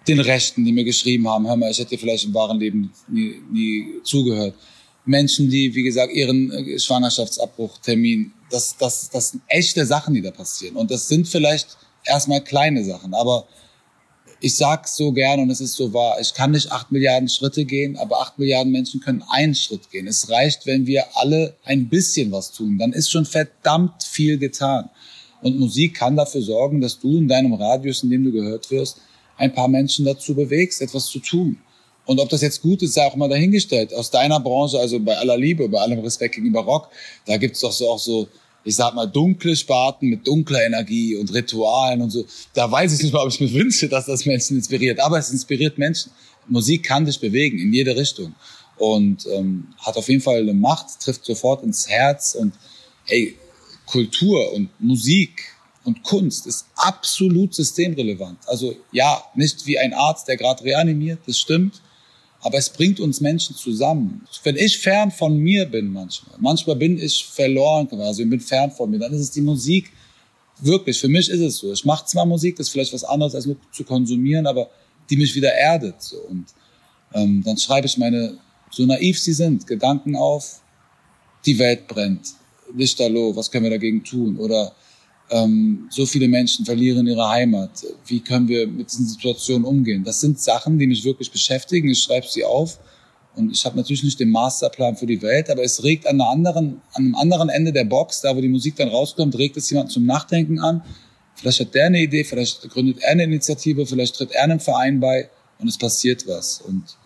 den 0.08 0.20
Rechten, 0.20 0.64
die 0.64 0.72
mir 0.72 0.84
geschrieben 0.84 1.28
haben, 1.28 1.46
hör 1.46 1.56
mal, 1.56 1.70
ich 1.70 1.78
hätte 1.78 1.90
dir 1.90 1.98
vielleicht 1.98 2.24
im 2.24 2.34
wahren 2.34 2.58
Leben 2.58 2.92
nie, 3.08 3.40
nie 3.50 3.86
zugehört. 4.02 4.54
Menschen, 5.04 5.50
die, 5.50 5.74
wie 5.74 5.82
gesagt, 5.82 6.12
ihren 6.12 6.50
äh, 6.52 6.78
Schwangerschaftsabbruchtermin, 6.78 8.32
das, 8.50 8.76
das, 8.76 9.10
das 9.10 9.30
sind 9.30 9.42
echte 9.48 9.84
Sachen, 9.86 10.14
die 10.14 10.22
da 10.22 10.30
passieren. 10.30 10.76
Und 10.76 10.90
das 10.90 11.08
sind 11.08 11.28
vielleicht 11.28 11.76
erstmal 12.04 12.42
kleine 12.42 12.84
Sachen, 12.84 13.14
aber 13.14 13.46
ich 14.40 14.56
sag 14.56 14.88
so 14.88 15.12
gern 15.12 15.38
und 15.38 15.50
es 15.50 15.60
ist 15.60 15.74
so 15.74 15.92
wahr, 15.94 16.18
ich 16.20 16.34
kann 16.34 16.50
nicht 16.50 16.70
acht 16.72 16.90
Milliarden 16.90 17.28
Schritte 17.28 17.64
gehen, 17.64 17.96
aber 17.96 18.20
acht 18.20 18.38
Milliarden 18.38 18.72
Menschen 18.72 19.00
können 19.00 19.22
einen 19.28 19.54
Schritt 19.54 19.88
gehen. 19.90 20.08
Es 20.08 20.28
reicht, 20.30 20.66
wenn 20.66 20.86
wir 20.86 21.04
alle 21.16 21.54
ein 21.64 21.88
bisschen 21.88 22.32
was 22.32 22.50
tun. 22.50 22.76
Dann 22.76 22.92
ist 22.92 23.10
schon 23.10 23.24
verdammt 23.24 24.02
viel 24.02 24.38
getan. 24.38 24.90
Und 25.42 25.58
Musik 25.58 25.94
kann 25.94 26.16
dafür 26.16 26.42
sorgen, 26.42 26.80
dass 26.80 26.98
du 26.98 27.18
in 27.18 27.28
deinem 27.28 27.54
Radius, 27.54 28.02
in 28.02 28.10
dem 28.10 28.24
du 28.24 28.32
gehört 28.32 28.68
wirst, 28.70 28.98
ein 29.42 29.52
paar 29.52 29.68
Menschen 29.68 30.04
dazu 30.04 30.34
bewegst, 30.34 30.80
etwas 30.80 31.06
zu 31.06 31.18
tun. 31.18 31.58
Und 32.04 32.20
ob 32.20 32.28
das 32.28 32.42
jetzt 32.42 32.62
gut 32.62 32.82
ist, 32.82 32.94
sei 32.94 33.06
auch 33.06 33.16
mal 33.16 33.28
dahingestellt. 33.28 33.92
Aus 33.94 34.10
deiner 34.10 34.40
Branche, 34.40 34.78
also 34.78 34.98
bei 35.00 35.16
aller 35.16 35.36
Liebe, 35.36 35.68
bei 35.68 35.80
allem 35.80 36.00
Respekt 36.00 36.34
gegenüber 36.36 36.60
Rock, 36.60 36.88
da 37.26 37.36
gibt's 37.36 37.60
doch 37.60 37.72
so 37.72 37.88
auch 37.88 37.98
so 37.98 38.28
ich 38.64 38.76
sag 38.76 38.94
mal, 38.94 39.06
dunkle 39.06 39.56
Sparten 39.56 40.08
mit 40.08 40.24
dunkler 40.24 40.64
Energie 40.64 41.16
und 41.16 41.34
Ritualen 41.34 42.00
und 42.00 42.10
so. 42.10 42.24
Da 42.54 42.70
weiß 42.70 42.94
ich 42.94 43.02
nicht 43.02 43.12
mal, 43.12 43.24
ob 43.24 43.28
ich 43.28 43.40
mir 43.40 43.52
wünsche, 43.52 43.88
dass 43.88 44.06
das 44.06 44.24
Menschen 44.24 44.56
inspiriert. 44.56 45.00
Aber 45.00 45.18
es 45.18 45.30
inspiriert 45.30 45.78
Menschen. 45.78 46.12
Musik 46.46 46.84
kann 46.84 47.04
dich 47.04 47.18
bewegen 47.18 47.58
in 47.58 47.72
jede 47.72 47.96
Richtung 47.96 48.34
und 48.76 49.26
ähm, 49.26 49.66
hat 49.78 49.96
auf 49.96 50.08
jeden 50.08 50.20
Fall 50.20 50.40
eine 50.40 50.54
Macht, 50.54 51.00
trifft 51.00 51.24
sofort 51.24 51.64
ins 51.64 51.88
Herz 51.88 52.36
und 52.36 52.52
ey, 53.08 53.36
Kultur 53.86 54.52
und 54.52 54.68
Musik 54.78 55.51
und 55.84 56.02
Kunst 56.02 56.46
ist 56.46 56.66
absolut 56.76 57.54
systemrelevant. 57.54 58.38
Also 58.46 58.74
ja, 58.92 59.22
nicht 59.34 59.66
wie 59.66 59.78
ein 59.78 59.92
Arzt, 59.92 60.28
der 60.28 60.36
gerade 60.36 60.64
reanimiert, 60.64 61.20
das 61.26 61.38
stimmt, 61.38 61.80
aber 62.40 62.58
es 62.58 62.70
bringt 62.70 63.00
uns 63.00 63.20
Menschen 63.20 63.56
zusammen. 63.56 64.26
Wenn 64.42 64.56
ich 64.56 64.78
fern 64.78 65.10
von 65.10 65.36
mir 65.36 65.66
bin 65.66 65.92
manchmal, 65.92 66.36
manchmal 66.38 66.76
bin 66.76 66.98
ich 66.98 67.24
verloren 67.24 67.88
quasi 67.88 68.22
und 68.22 68.30
bin 68.30 68.40
fern 68.40 68.70
von 68.70 68.90
mir, 68.90 68.98
dann 68.98 69.12
ist 69.12 69.20
es 69.20 69.30
die 69.30 69.40
Musik. 69.40 69.90
Wirklich, 70.60 70.98
für 70.98 71.08
mich 71.08 71.28
ist 71.28 71.40
es 71.40 71.58
so. 71.58 71.72
Ich 71.72 71.84
mache 71.84 72.06
zwar 72.06 72.26
Musik, 72.26 72.56
das 72.56 72.66
ist 72.66 72.72
vielleicht 72.72 72.92
was 72.92 73.04
anderes 73.04 73.34
als 73.34 73.46
nur 73.46 73.56
zu 73.72 73.84
konsumieren, 73.84 74.46
aber 74.46 74.70
die 75.08 75.16
mich 75.16 75.34
wieder 75.34 75.52
erdet. 75.52 76.00
So. 76.02 76.18
Und 76.18 76.46
ähm, 77.14 77.42
dann 77.44 77.56
schreibe 77.58 77.86
ich 77.86 77.96
meine, 77.98 78.38
so 78.70 78.86
naiv 78.86 79.18
sie 79.18 79.32
sind, 79.32 79.66
Gedanken 79.66 80.16
auf, 80.16 80.60
die 81.44 81.58
Welt 81.58 81.86
brennt, 81.88 82.34
Lichterloh, 82.74 83.34
was 83.34 83.50
können 83.50 83.64
wir 83.64 83.70
dagegen 83.70 84.02
tun? 84.02 84.36
Oder 84.38 84.72
ähm, 85.32 85.88
so 85.90 86.04
viele 86.04 86.28
Menschen 86.28 86.64
verlieren 86.64 87.06
ihre 87.06 87.28
Heimat. 87.28 87.70
Wie 88.06 88.20
können 88.20 88.46
wir 88.48 88.66
mit 88.66 88.90
diesen 88.90 89.06
Situationen 89.06 89.64
umgehen? 89.64 90.04
Das 90.04 90.20
sind 90.20 90.38
Sachen, 90.38 90.78
die 90.78 90.86
mich 90.86 91.04
wirklich 91.04 91.30
beschäftigen. 91.30 91.88
Ich 91.88 92.02
schreibe 92.02 92.26
sie 92.28 92.44
auf. 92.44 92.78
Und 93.34 93.50
ich 93.50 93.64
habe 93.64 93.78
natürlich 93.78 94.02
nicht 94.04 94.20
den 94.20 94.30
Masterplan 94.30 94.94
für 94.94 95.06
die 95.06 95.22
Welt, 95.22 95.48
aber 95.48 95.62
es 95.62 95.82
regt 95.82 96.06
an, 96.06 96.20
einer 96.20 96.28
anderen, 96.28 96.82
an 96.92 97.04
einem 97.04 97.14
anderen 97.14 97.48
Ende 97.48 97.72
der 97.72 97.84
Box, 97.84 98.20
da 98.20 98.36
wo 98.36 98.42
die 98.42 98.48
Musik 98.48 98.76
dann 98.76 98.88
rauskommt, 98.88 99.38
regt 99.38 99.56
es 99.56 99.70
jemand 99.70 99.90
zum 99.90 100.04
Nachdenken 100.04 100.58
an. 100.58 100.82
Vielleicht 101.36 101.60
hat 101.60 101.74
der 101.74 101.86
eine 101.86 102.02
Idee, 102.02 102.24
vielleicht 102.24 102.68
gründet 102.68 102.98
er 103.00 103.12
eine 103.12 103.24
Initiative, 103.24 103.86
vielleicht 103.86 104.16
tritt 104.16 104.32
er 104.32 104.44
einem 104.44 104.60
Verein 104.60 105.00
bei 105.00 105.30
und 105.58 105.66
es 105.66 105.78
passiert 105.78 106.26
was. 106.28 106.60
Und 106.60 106.98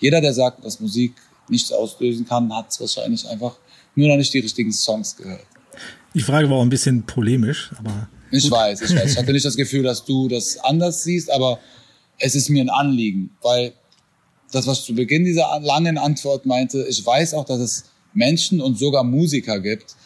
jeder, 0.00 0.20
der 0.20 0.34
sagt, 0.34 0.64
dass 0.64 0.80
Musik 0.80 1.14
nichts 1.48 1.70
auslösen 1.70 2.26
kann, 2.26 2.52
hat 2.52 2.78
wahrscheinlich 2.80 3.28
einfach 3.28 3.56
nur 3.94 4.08
noch 4.08 4.16
nicht 4.16 4.34
die 4.34 4.40
richtigen 4.40 4.72
Songs 4.72 5.16
gehört. 5.16 5.46
Die 6.14 6.20
Frage 6.20 6.48
war 6.50 6.58
auch 6.58 6.62
ein 6.62 6.68
bisschen 6.68 7.04
polemisch, 7.04 7.70
aber. 7.78 8.08
Ich 8.30 8.44
gut. 8.44 8.52
weiß, 8.52 8.82
ich 8.82 8.94
weiß. 8.96 9.12
Ich 9.12 9.18
hatte 9.18 9.32
nicht 9.32 9.44
das 9.44 9.56
Gefühl, 9.56 9.82
dass 9.82 10.04
du 10.04 10.28
das 10.28 10.58
anders 10.58 11.02
siehst, 11.02 11.30
aber 11.30 11.58
es 12.18 12.34
ist 12.34 12.48
mir 12.48 12.62
ein 12.62 12.70
Anliegen, 12.70 13.30
weil 13.42 13.72
das, 14.52 14.66
was 14.66 14.84
zu 14.84 14.94
Beginn 14.94 15.24
dieser 15.24 15.60
langen 15.60 15.98
Antwort 15.98 16.46
meinte, 16.46 16.86
ich 16.88 17.04
weiß 17.04 17.34
auch, 17.34 17.44
dass 17.44 17.60
es 17.60 17.84
Menschen 18.14 18.60
und 18.60 18.78
sogar 18.78 19.04
Musiker 19.04 19.60
gibt, 19.60 19.96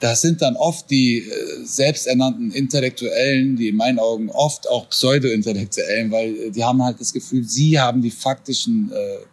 das 0.00 0.20
sind 0.20 0.40
dann 0.42 0.56
oft 0.56 0.90
die 0.90 1.18
äh, 1.18 1.64
selbsternannten 1.64 2.52
Intellektuellen, 2.52 3.56
die 3.56 3.68
in 3.68 3.76
meinen 3.76 3.98
Augen 3.98 4.30
oft 4.30 4.68
auch 4.68 4.88
Pseudo-Intellektuellen, 4.88 6.10
weil 6.10 6.36
äh, 6.36 6.50
die 6.50 6.62
haben 6.62 6.82
halt 6.82 7.00
das 7.00 7.12
Gefühl, 7.12 7.42
sie 7.44 7.80
haben 7.80 8.00
die 8.00 8.10
faktischen, 8.10 8.92
äh, 8.92 9.24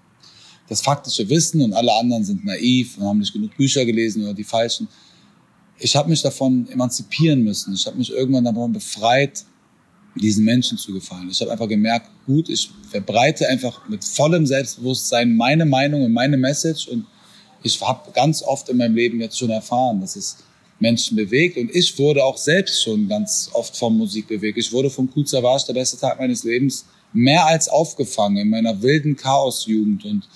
das 0.67 0.81
faktische 0.81 1.29
Wissen 1.29 1.61
und 1.61 1.73
alle 1.73 1.93
anderen 1.93 2.25
sind 2.25 2.43
naiv 2.43 2.97
und 2.97 3.05
haben 3.05 3.19
nicht 3.19 3.33
genug 3.33 3.55
Bücher 3.55 3.85
gelesen 3.85 4.23
oder 4.23 4.33
die 4.33 4.43
falschen 4.43 4.87
ich 5.77 5.95
habe 5.95 6.09
mich 6.09 6.21
davon 6.21 6.67
emanzipieren 6.69 7.43
müssen. 7.43 7.73
Ich 7.73 7.85
habe 7.85 7.97
mich 7.97 8.11
irgendwann 8.11 8.45
davon 8.45 8.71
befreit, 8.71 9.43
diesen 10.15 10.45
Menschen 10.45 10.77
zu 10.77 10.93
gefallen. 10.93 11.29
Ich 11.29 11.41
habe 11.41 11.51
einfach 11.51 11.67
gemerkt, 11.67 12.09
gut, 12.25 12.49
ich 12.49 12.69
verbreite 12.89 13.49
einfach 13.49 13.87
mit 13.89 14.03
vollem 14.03 14.45
Selbstbewusstsein 14.45 15.35
meine 15.35 15.65
Meinung 15.65 16.03
und 16.03 16.13
meine 16.13 16.37
Message 16.37 16.87
und 16.87 17.05
ich 17.63 17.81
habe 17.81 18.11
ganz 18.11 18.43
oft 18.43 18.69
in 18.69 18.77
meinem 18.77 18.95
Leben 18.95 19.19
jetzt 19.19 19.37
schon 19.37 19.49
erfahren, 19.49 19.99
dass 19.99 20.15
es 20.15 20.37
Menschen 20.79 21.17
bewegt 21.17 21.57
und 21.57 21.73
ich 21.73 21.97
wurde 21.97 22.23
auch 22.23 22.37
selbst 22.37 22.83
schon 22.83 23.07
ganz 23.07 23.49
oft 23.53 23.75
von 23.75 23.97
Musik 23.97 24.27
bewegt. 24.27 24.57
Ich 24.57 24.71
wurde 24.71 24.89
von 24.89 25.09
Kutzer 25.11 25.41
Warsch, 25.43 25.65
der 25.65 25.73
beste 25.73 25.97
Tag 25.97 26.19
meines 26.19 26.43
Lebens, 26.43 26.85
mehr 27.11 27.45
als 27.45 27.67
aufgefangen 27.67 28.37
in 28.37 28.49
meiner 28.49 28.81
wilden 28.81 29.15
Chaosjugend 29.15 30.05
und 30.05 30.27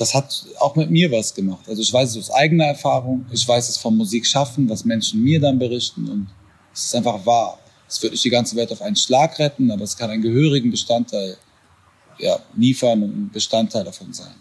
das 0.00 0.14
hat 0.14 0.46
auch 0.58 0.76
mit 0.76 0.90
mir 0.90 1.12
was 1.12 1.34
gemacht. 1.34 1.68
Also 1.68 1.82
ich 1.82 1.92
weiß 1.92 2.10
es 2.10 2.16
aus 2.16 2.30
eigener 2.30 2.64
Erfahrung, 2.64 3.26
ich 3.30 3.46
weiß 3.46 3.68
es 3.68 3.76
vom 3.76 3.98
Musik 3.98 4.26
schaffen, 4.26 4.66
was 4.70 4.86
Menschen 4.86 5.22
mir 5.22 5.38
dann 5.38 5.58
berichten 5.58 6.08
und 6.08 6.28
es 6.72 6.86
ist 6.86 6.94
einfach 6.94 7.26
wahr. 7.26 7.58
Es 7.86 8.02
wird 8.02 8.12
nicht 8.12 8.24
die 8.24 8.30
ganze 8.30 8.56
Welt 8.56 8.72
auf 8.72 8.80
einen 8.80 8.96
Schlag 8.96 9.38
retten, 9.38 9.70
aber 9.70 9.84
es 9.84 9.98
kann 9.98 10.08
einen 10.08 10.22
gehörigen 10.22 10.70
Bestandteil 10.70 11.36
ja, 12.18 12.38
liefern 12.56 13.02
und 13.02 13.10
ein 13.10 13.30
Bestandteil 13.30 13.84
davon 13.84 14.14
sein. 14.14 14.32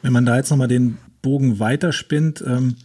Wenn 0.00 0.14
man 0.14 0.24
da 0.24 0.36
jetzt 0.36 0.48
nochmal 0.48 0.68
den 0.68 0.96
Bogen 1.20 1.58
weiterspinnt, 1.58 2.42
ähm, 2.46 2.76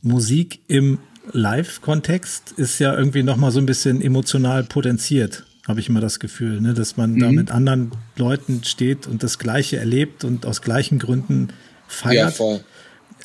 Musik 0.00 0.60
im 0.68 1.00
Live-Kontext 1.32 2.52
ist 2.52 2.78
ja 2.78 2.96
irgendwie 2.96 3.24
nochmal 3.24 3.50
so 3.50 3.58
ein 3.58 3.66
bisschen 3.66 4.00
emotional 4.00 4.62
potenziert 4.62 5.44
habe 5.66 5.80
ich 5.80 5.88
immer 5.88 6.00
das 6.00 6.18
Gefühl, 6.18 6.60
ne, 6.60 6.74
dass 6.74 6.96
man 6.96 7.12
mhm. 7.12 7.20
da 7.20 7.32
mit 7.32 7.50
anderen 7.50 7.92
Leuten 8.16 8.64
steht 8.64 9.06
und 9.06 9.22
das 9.22 9.38
Gleiche 9.38 9.76
erlebt 9.76 10.24
und 10.24 10.46
aus 10.46 10.62
gleichen 10.62 10.98
Gründen 10.98 11.48
feiert. 11.86 12.14
Ja, 12.14 12.30
voll. 12.30 12.64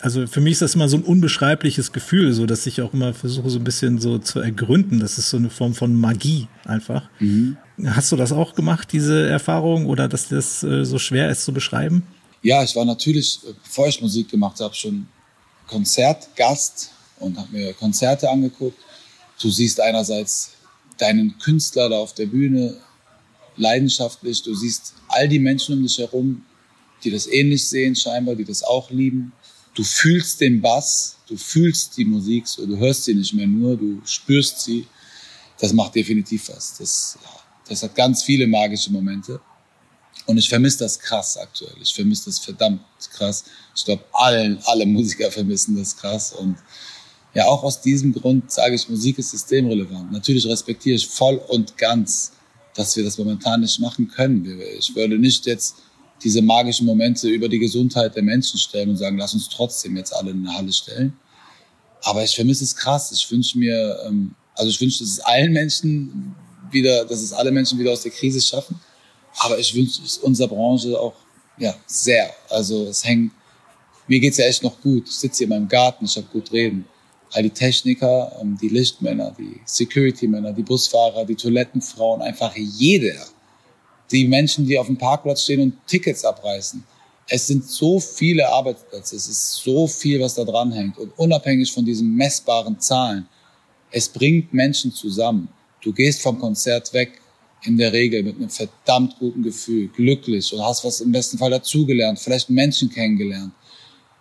Also 0.02 0.28
für 0.28 0.42
mich 0.42 0.54
ist 0.54 0.62
das 0.62 0.76
immer 0.76 0.88
so 0.90 0.98
ein 0.98 1.04
unbeschreibliches 1.04 1.92
Gefühl, 1.92 2.32
so 2.34 2.46
dass 2.46 2.68
ich 2.68 2.82
auch 2.82 2.94
immer 2.94 3.16
versuche, 3.16 3.50
so 3.50 3.58
ein 3.58 3.64
bisschen 3.64 4.00
so 4.00 4.20
zu 4.20 4.40
ergründen. 4.40 5.00
Das 5.00 5.18
ist 5.18 5.30
so 5.30 5.38
eine 5.38 5.50
Form 5.50 5.74
von 5.74 6.00
Magie 6.00 6.48
einfach. 6.66 7.10
Mhm. 7.20 7.58
Hast 7.86 8.12
du 8.12 8.16
das 8.16 8.32
auch 8.32 8.54
gemacht, 8.54 8.90
diese 8.92 9.28
Erfahrung, 9.28 9.88
oder 9.88 10.08
dass 10.08 10.30
das 10.30 10.64
äh, 10.64 10.86
so 10.86 11.00
schwer 11.00 11.30
ist 11.30 11.46
zu 11.46 11.54
beschreiben? 11.54 12.04
Ja, 12.44 12.64
ich 12.64 12.76
war 12.76 12.86
natürlich, 12.86 13.40
äh, 13.44 13.54
bevor 13.64 13.88
ich 13.88 14.00
Musik 14.02 14.30
gemacht 14.30 14.60
habe, 14.60 14.76
schon 14.76 15.08
Konzertgast 15.68 16.92
und 17.20 17.38
habe 17.38 17.52
mir 17.52 17.74
Konzerte 17.74 18.30
angeguckt. 18.30 18.78
Du 19.42 19.50
siehst 19.50 19.80
einerseits 19.80 20.52
deinen 20.98 21.38
Künstler 21.38 21.90
da 21.90 21.98
auf 21.98 22.14
der 22.14 22.26
Bühne 22.26 22.78
leidenschaftlich. 23.56 24.44
Du 24.44 24.54
siehst 24.56 24.94
all 25.08 25.28
die 25.28 25.40
Menschen 25.40 25.76
um 25.76 25.84
dich 25.84 25.98
herum, 25.98 26.46
die 27.04 27.12
das 27.12 27.28
ähnlich 27.28 27.68
sehen 27.68 27.96
scheinbar, 27.96 28.36
die 28.36 28.46
das 28.46 28.64
auch 28.64 28.90
lieben. 28.92 29.32
Du 29.74 29.84
fühlst 29.84 30.42
den 30.42 30.62
Bass, 30.62 31.18
du 31.28 31.38
fühlst 31.38 31.98
die 31.98 32.06
Musik, 32.06 32.48
so, 32.48 32.66
du 32.66 32.78
hörst 32.78 33.04
sie 33.04 33.14
nicht 33.14 33.34
mehr 33.34 33.48
nur, 33.48 33.78
du 33.78 34.02
spürst 34.06 34.62
sie. 34.62 34.88
Das 35.60 35.74
macht 35.74 35.96
definitiv 35.96 36.50
was. 36.50 36.78
Das, 36.78 37.18
das 37.68 37.84
hat 37.84 37.96
ganz 37.96 38.24
viele 38.24 38.48
magische 38.48 38.92
Momente. 38.92 39.40
Und 40.26 40.38
ich 40.38 40.50
vermisse 40.50 40.80
das 40.80 41.00
krass 41.00 41.38
aktuell. 41.38 41.76
Ich 41.82 41.94
vermisse 41.94 42.26
das 42.26 42.40
verdammt 42.40 42.82
krass. 43.12 43.46
Ich 43.76 43.86
glaube, 43.86 44.04
alle, 44.12 44.60
alle 44.66 44.86
Musiker 44.86 45.32
vermissen 45.32 45.78
das 45.78 45.96
krass. 45.96 46.34
Und 46.34 46.58
ja, 47.38 47.46
auch 47.46 47.62
aus 47.62 47.82
diesem 47.82 48.14
Grund 48.14 48.52
sage 48.52 48.74
ich, 48.74 48.90
Musik 48.90 49.20
ist 49.20 49.30
systemrelevant. 49.30 50.12
Natürlich 50.12 50.48
respektiere 50.48 50.96
ich 50.96 51.06
voll 51.06 51.40
und 51.50 51.78
ganz, 51.78 52.32
dass 52.74 52.98
wir 52.98 53.04
das 53.04 53.20
momentan 53.20 53.62
nicht 53.62 53.80
machen 53.80 54.08
können. 54.08 54.60
Ich 54.80 54.96
würde 54.96 55.20
nicht 55.20 55.46
jetzt 55.46 55.76
diese 56.24 56.42
magischen 56.42 56.88
Momente 56.88 57.30
über 57.30 57.48
die 57.48 57.60
Gesundheit 57.60 58.16
der 58.16 58.24
Menschen 58.24 58.60
stellen 58.60 58.90
und 58.90 58.98
sagen, 58.98 59.20
lass 59.20 59.36
uns 59.36 59.50
trotzdem 59.50 59.96
jetzt 59.98 60.16
alle 60.16 60.32
in 60.32 60.48
eine 60.48 60.58
Halle 60.58 60.74
stellen. 60.74 61.14
Aber 62.02 62.24
ich 62.24 62.34
vermisse 62.34 62.64
es 62.64 62.76
krass. 62.76 63.12
Ich 63.12 63.30
wünsche 63.30 63.56
mir, 63.60 64.00
ähm, 64.08 64.34
also 64.56 64.72
ich 64.72 64.82
wünsche, 64.82 65.04
dass 65.04 65.10
es 65.10 65.20
allen 65.20 65.54
Menschen 65.54 66.36
wieder, 66.72 67.06
dass 67.06 67.22
es 67.22 67.34
alle 67.34 67.52
Menschen 67.52 67.78
wieder 67.78 67.92
aus 67.92 68.02
der 68.02 68.14
Krise 68.14 68.42
schaffen. 68.42 68.80
Aber 69.42 69.60
ich 69.60 69.76
wünsche 69.76 70.02
es 70.04 70.18
unserer 70.18 70.48
Branche 70.48 71.00
auch, 71.00 71.14
ja, 71.60 71.76
sehr. 71.86 72.32
Also 72.50 72.88
es 72.88 73.06
hängt 73.06 73.32
mir 74.08 74.20
geht's 74.20 74.38
ja 74.38 74.46
echt 74.46 74.64
noch 74.64 74.82
gut. 74.82 75.08
Ich 75.08 75.16
sitze 75.18 75.38
hier 75.38 75.46
in 75.46 75.50
meinem 75.50 75.68
Garten, 75.68 76.06
ich 76.06 76.16
habe 76.18 76.26
gut 76.34 76.52
reden. 76.52 76.86
All 77.34 77.44
die 77.44 77.50
Techniker, 77.50 78.32
ähm, 78.42 78.58
die 78.62 78.70
Lichtmänner, 78.70 79.36
die 79.38 79.60
Security-Männer, 79.66 80.54
die 80.54 80.64
Busfahrer, 80.64 81.26
die 81.26 81.36
Toilettenfrauen, 81.36 82.22
einfach 82.22 82.56
jeder. 82.56 83.26
Die 84.12 84.28
Menschen, 84.28 84.66
die 84.66 84.78
auf 84.78 84.88
dem 84.88 84.98
Parkplatz 84.98 85.44
stehen 85.44 85.62
und 85.62 85.88
Tickets 85.88 86.24
abreißen. 86.24 86.84
Es 87.30 87.48
sind 87.48 87.66
so 87.66 88.00
viele 88.00 88.48
Arbeitsplätze, 88.48 89.18
es 89.18 89.28
ist 89.28 89.56
so 89.56 89.86
viel, 89.86 90.22
was 90.22 90.36
da 90.36 90.46
dran 90.46 90.72
hängt. 90.72 90.98
Und 90.98 91.12
unabhängig 91.18 91.72
von 91.72 91.84
diesen 91.84 92.16
messbaren 92.16 92.80
Zahlen, 92.80 93.28
es 93.92 94.08
bringt 94.08 94.54
Menschen 94.54 94.94
zusammen. 94.94 95.50
Du 95.82 95.92
gehst 95.92 96.22
vom 96.22 96.40
Konzert 96.40 96.94
weg, 96.94 97.22
in 97.64 97.78
der 97.78 97.92
Regel 97.92 98.24
mit 98.24 98.38
einem 98.38 98.50
verdammt 98.50 99.18
guten 99.20 99.44
Gefühl, 99.44 99.88
glücklich 99.90 100.54
und 100.54 100.64
hast 100.64 100.84
was 100.86 101.02
im 101.02 101.12
besten 101.12 101.38
Fall 101.38 101.52
dazugelernt, 101.52 102.20
vielleicht 102.20 102.50
Menschen 102.50 102.90
kennengelernt. 102.90 103.52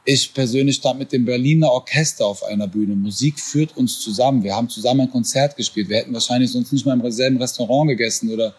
Ich 0.08 0.32
persönlich 0.32 0.76
stand 0.76 1.00
mit 1.00 1.10
dem 1.10 1.24
Berliner 1.24 1.68
Orchester 1.72 2.26
auf 2.26 2.44
einer 2.44 2.68
Bühne. 2.68 2.94
Musik 2.94 3.40
führt 3.40 3.76
uns 3.76 3.98
zusammen. 3.98 4.44
Wir 4.44 4.54
haben 4.54 4.68
zusammen 4.68 5.00
ein 5.00 5.10
Konzert 5.10 5.56
gespielt. 5.56 5.88
Wir 5.88 5.96
hätten 5.96 6.12
wahrscheinlich 6.12 6.52
sonst 6.52 6.72
nicht 6.72 6.86
mal 6.86 6.98
im 6.98 7.10
selben 7.10 7.38
Restaurant 7.38 7.88
gegessen 7.88 8.30
oder 8.30 8.54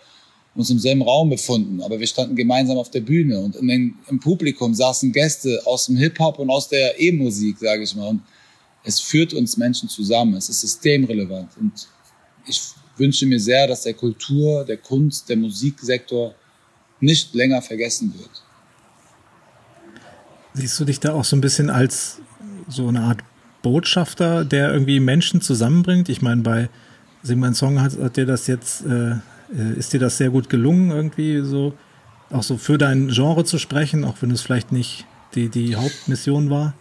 uns 0.56 0.70
im 0.70 0.78
selben 0.78 1.02
Raum 1.02 1.30
befunden. 1.30 1.82
Aber 1.82 2.02
wir 2.02 2.08
standen 2.08 2.36
gemeinsam 2.36 2.78
auf 2.78 2.92
der 2.92 3.00
Bühne 3.00 3.40
und 3.40 3.56
den, 3.56 3.98
im 4.10 4.20
Publikum 4.20 4.74
saßen 4.74 5.14
Gäste 5.14 5.62
aus 5.64 5.86
dem 5.86 5.96
Hip-Hop 5.96 6.38
und 6.38 6.50
aus 6.50 6.68
der 6.68 7.00
E-Musik, 7.00 7.60
sage 7.60 7.84
ich 7.84 7.96
mal. 7.96 8.10
Und 8.10 8.24
es 8.84 9.00
führt 9.00 9.34
uns 9.34 9.56
Menschen 9.56 9.88
zusammen. 9.88 10.36
Es 10.36 10.50
ist 10.50 10.60
systemrelevant. 10.60 11.52
Und 11.62 11.88
ich 12.46 12.62
wünsche 12.98 13.26
mir 13.26 13.40
sehr, 13.40 13.68
dass 13.68 13.84
der 13.84 13.94
Kultur, 13.94 14.66
der 14.66 14.78
Kunst, 14.78 15.30
der 15.30 15.38
Musiksektor 15.38 16.36
nicht 17.00 17.34
länger 17.34 17.62
vergessen 17.62 18.14
wird. 18.18 18.44
Siehst 20.58 20.80
du 20.80 20.86
dich 20.86 21.00
da 21.00 21.14
auch 21.14 21.24
so 21.24 21.36
ein 21.36 21.42
bisschen 21.42 21.70
als 21.70 22.20
so 22.68 22.88
eine 22.88 23.02
Art 23.02 23.20
Botschafter, 23.62 24.44
der 24.44 24.74
irgendwie 24.74 25.00
Menschen 25.00 25.40
zusammenbringt? 25.40 26.10
Ich 26.10 26.22
meine, 26.24 26.42
bei 26.42 26.70
Sing 27.22 27.40
mein 27.40 27.54
Song 27.54 27.80
hat, 27.80 27.98
hat 28.00 28.18
dir 28.18 28.26
das 28.26 28.48
jetzt, 28.48 28.84
äh, 28.86 29.12
äh, 29.56 29.78
ist 29.78 29.94
dir 29.94 30.00
das 30.00 30.18
sehr 30.18 30.30
gut 30.30 30.50
gelungen, 30.50 30.92
irgendwie 30.92 31.42
so, 31.42 31.74
auch 32.32 32.44
so 32.44 32.58
für 32.58 32.78
dein 32.78 33.10
Genre 33.10 33.44
zu 33.44 33.60
sprechen, 33.60 34.04
auch 34.04 34.16
wenn 34.22 34.32
es 34.32 34.42
vielleicht 34.42 34.72
nicht 34.72 35.06
die, 35.36 35.50
die 35.50 35.76
Hauptmission 35.76 36.50
war? 36.50 36.74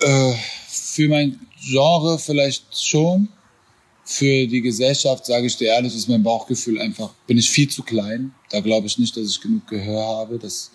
Äh, 0.00 0.34
für 0.68 1.08
mein 1.08 1.38
Genre 1.60 2.18
vielleicht 2.18 2.64
schon 2.82 3.28
für 4.04 4.46
die 4.46 4.62
Gesellschaft, 4.62 5.26
sage 5.26 5.46
ich 5.46 5.56
dir 5.58 5.68
ehrlich, 5.68 5.94
ist 5.94 6.08
mein 6.08 6.22
Bauchgefühl 6.22 6.80
einfach, 6.80 7.10
bin 7.26 7.36
ich 7.36 7.50
viel 7.50 7.68
zu 7.68 7.82
klein. 7.82 8.32
Da 8.50 8.60
glaube 8.60 8.86
ich 8.86 8.98
nicht, 8.98 9.14
dass 9.14 9.28
ich 9.28 9.40
genug 9.40 9.66
Gehör 9.66 10.02
habe, 10.02 10.38
dass, 10.38 10.70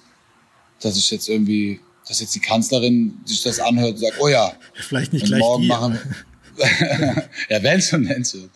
dass 0.79 0.95
ich 0.97 1.09
jetzt 1.09 1.27
irgendwie, 1.27 1.79
dass 2.07 2.19
jetzt 2.19 2.35
die 2.35 2.39
Kanzlerin 2.39 3.19
sich 3.25 3.41
das 3.43 3.59
anhört 3.59 3.93
und 3.93 3.97
sagt, 3.99 4.19
oh 4.19 4.27
ja, 4.27 4.53
vielleicht 4.73 5.13
nicht 5.13 5.25
gleich 5.25 5.39
morgen 5.39 5.63
dir. 5.63 5.67
machen. 5.67 5.99
ja, 7.49 7.63
wenn 7.63 7.81
schon, 7.81 8.07
wenn 8.07 8.23
schon. 8.23 8.49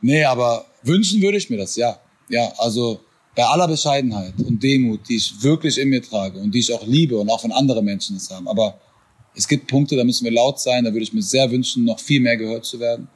Nee, 0.00 0.24
aber 0.24 0.66
wünschen 0.82 1.20
würde 1.22 1.38
ich 1.38 1.48
mir 1.50 1.58
das, 1.58 1.76
ja. 1.76 1.98
Ja, 2.28 2.52
also 2.58 3.00
bei 3.34 3.44
aller 3.44 3.68
Bescheidenheit 3.68 4.34
und 4.38 4.62
Demut, 4.62 5.08
die 5.08 5.16
ich 5.16 5.42
wirklich 5.42 5.78
in 5.78 5.88
mir 5.88 6.02
trage 6.02 6.38
und 6.38 6.52
die 6.52 6.60
ich 6.60 6.72
auch 6.72 6.86
liebe 6.86 7.18
und 7.18 7.30
auch 7.30 7.44
wenn 7.44 7.52
andere 7.52 7.82
Menschen 7.82 8.16
das 8.16 8.30
haben. 8.30 8.48
Aber 8.48 8.78
es 9.34 9.46
gibt 9.46 9.68
Punkte, 9.68 9.96
da 9.96 10.04
müssen 10.04 10.24
wir 10.24 10.32
laut 10.32 10.60
sein, 10.60 10.84
da 10.84 10.92
würde 10.92 11.04
ich 11.04 11.12
mir 11.12 11.22
sehr 11.22 11.50
wünschen, 11.50 11.84
noch 11.84 12.00
viel 12.00 12.20
mehr 12.20 12.36
gehört 12.36 12.64
zu 12.64 12.80
werden. 12.80 13.08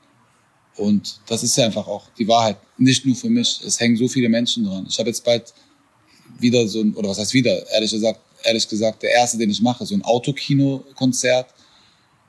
Und 0.76 1.20
das 1.26 1.42
ist 1.42 1.56
ja 1.56 1.66
einfach 1.66 1.86
auch 1.86 2.08
die 2.18 2.26
Wahrheit. 2.26 2.56
Nicht 2.78 3.06
nur 3.06 3.14
für 3.14 3.30
mich. 3.30 3.60
Es 3.64 3.78
hängen 3.78 3.96
so 3.96 4.08
viele 4.08 4.28
Menschen 4.28 4.64
dran. 4.64 4.86
Ich 4.88 4.98
habe 4.98 5.08
jetzt 5.08 5.24
bald 5.24 5.52
wieder 6.38 6.66
so 6.66 6.80
ein, 6.80 6.94
oder 6.94 7.08
was 7.08 7.18
heißt 7.18 7.34
wieder, 7.34 7.68
ehrlich 7.70 7.90
gesagt, 7.90 8.20
ehrlich 8.44 8.68
gesagt, 8.68 9.02
der 9.02 9.10
erste, 9.10 9.38
den 9.38 9.50
ich 9.50 9.60
mache, 9.62 9.84
so 9.86 9.94
ein 9.94 10.02
Autokino-Konzert, 10.02 11.46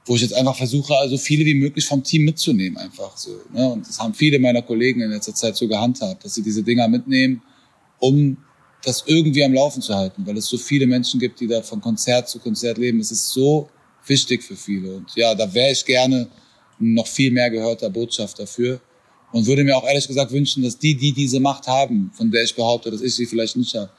wo 0.05 0.15
ich 0.15 0.21
jetzt 0.21 0.33
einfach 0.33 0.55
versuche, 0.55 0.95
also 0.97 1.17
viele 1.17 1.45
wie 1.45 1.55
möglich 1.55 1.85
vom 1.85 2.03
Team 2.03 2.25
mitzunehmen, 2.25 2.77
einfach 2.77 3.17
so. 3.17 3.41
Ne? 3.51 3.69
Und 3.69 3.87
das 3.87 3.99
haben 3.99 4.13
viele 4.13 4.39
meiner 4.39 4.61
Kollegen 4.61 5.01
in 5.01 5.09
letzter 5.09 5.33
Zeit 5.33 5.55
so 5.55 5.67
gehandhabt, 5.67 6.23
dass 6.23 6.35
sie 6.35 6.43
diese 6.43 6.61
Dinger 6.61 6.87
mitnehmen, 6.87 7.41
um 7.99 8.37
das 8.83 9.03
irgendwie 9.07 9.43
am 9.43 9.53
Laufen 9.53 9.81
zu 9.81 9.95
halten, 9.95 10.25
weil 10.25 10.37
es 10.37 10.45
so 10.45 10.57
viele 10.57 10.85
Menschen 10.85 11.19
gibt, 11.19 11.39
die 11.39 11.47
da 11.47 11.63
von 11.63 11.81
Konzert 11.81 12.29
zu 12.29 12.39
Konzert 12.39 12.77
leben. 12.77 12.99
Es 12.99 13.11
ist 13.11 13.29
so 13.29 13.69
wichtig 14.05 14.43
für 14.43 14.55
viele. 14.55 14.97
Und 14.97 15.15
ja, 15.15 15.33
da 15.33 15.51
wäre 15.51 15.71
ich 15.71 15.83
gerne 15.83 16.27
noch 16.77 17.07
viel 17.07 17.31
mehr 17.31 17.49
gehörter 17.49 17.89
Botschaft 17.89 18.37
dafür. 18.39 18.79
Und 19.31 19.47
würde 19.47 19.63
mir 19.63 19.75
auch 19.75 19.85
ehrlich 19.85 20.07
gesagt 20.07 20.31
wünschen, 20.31 20.63
dass 20.63 20.77
die, 20.77 20.95
die 20.95 21.11
diese 21.11 21.39
Macht 21.39 21.67
haben, 21.67 22.11
von 22.13 22.29
der 22.29 22.43
ich 22.43 22.55
behaupte, 22.55 22.91
dass 22.91 23.01
ich 23.01 23.15
sie 23.15 23.25
vielleicht 23.25 23.57
nicht 23.57 23.73
habe, 23.73 23.89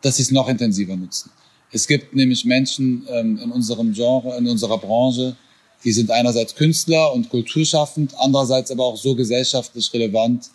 dass 0.00 0.16
sie 0.16 0.22
es 0.22 0.30
noch 0.30 0.48
intensiver 0.48 0.96
nutzen. 0.96 1.30
Es 1.72 1.86
gibt 1.86 2.14
nämlich 2.14 2.44
Menschen 2.44 3.06
ähm, 3.08 3.38
in 3.42 3.50
unserem 3.50 3.92
Genre, 3.92 4.36
in 4.36 4.46
unserer 4.46 4.78
Branche, 4.78 5.36
die 5.84 5.92
sind 5.92 6.10
einerseits 6.10 6.54
Künstler 6.54 7.12
und 7.12 7.28
kulturschaffend, 7.30 8.14
andererseits 8.18 8.70
aber 8.70 8.84
auch 8.84 8.96
so 8.96 9.14
gesellschaftlich 9.14 9.92
relevant. 9.92 10.50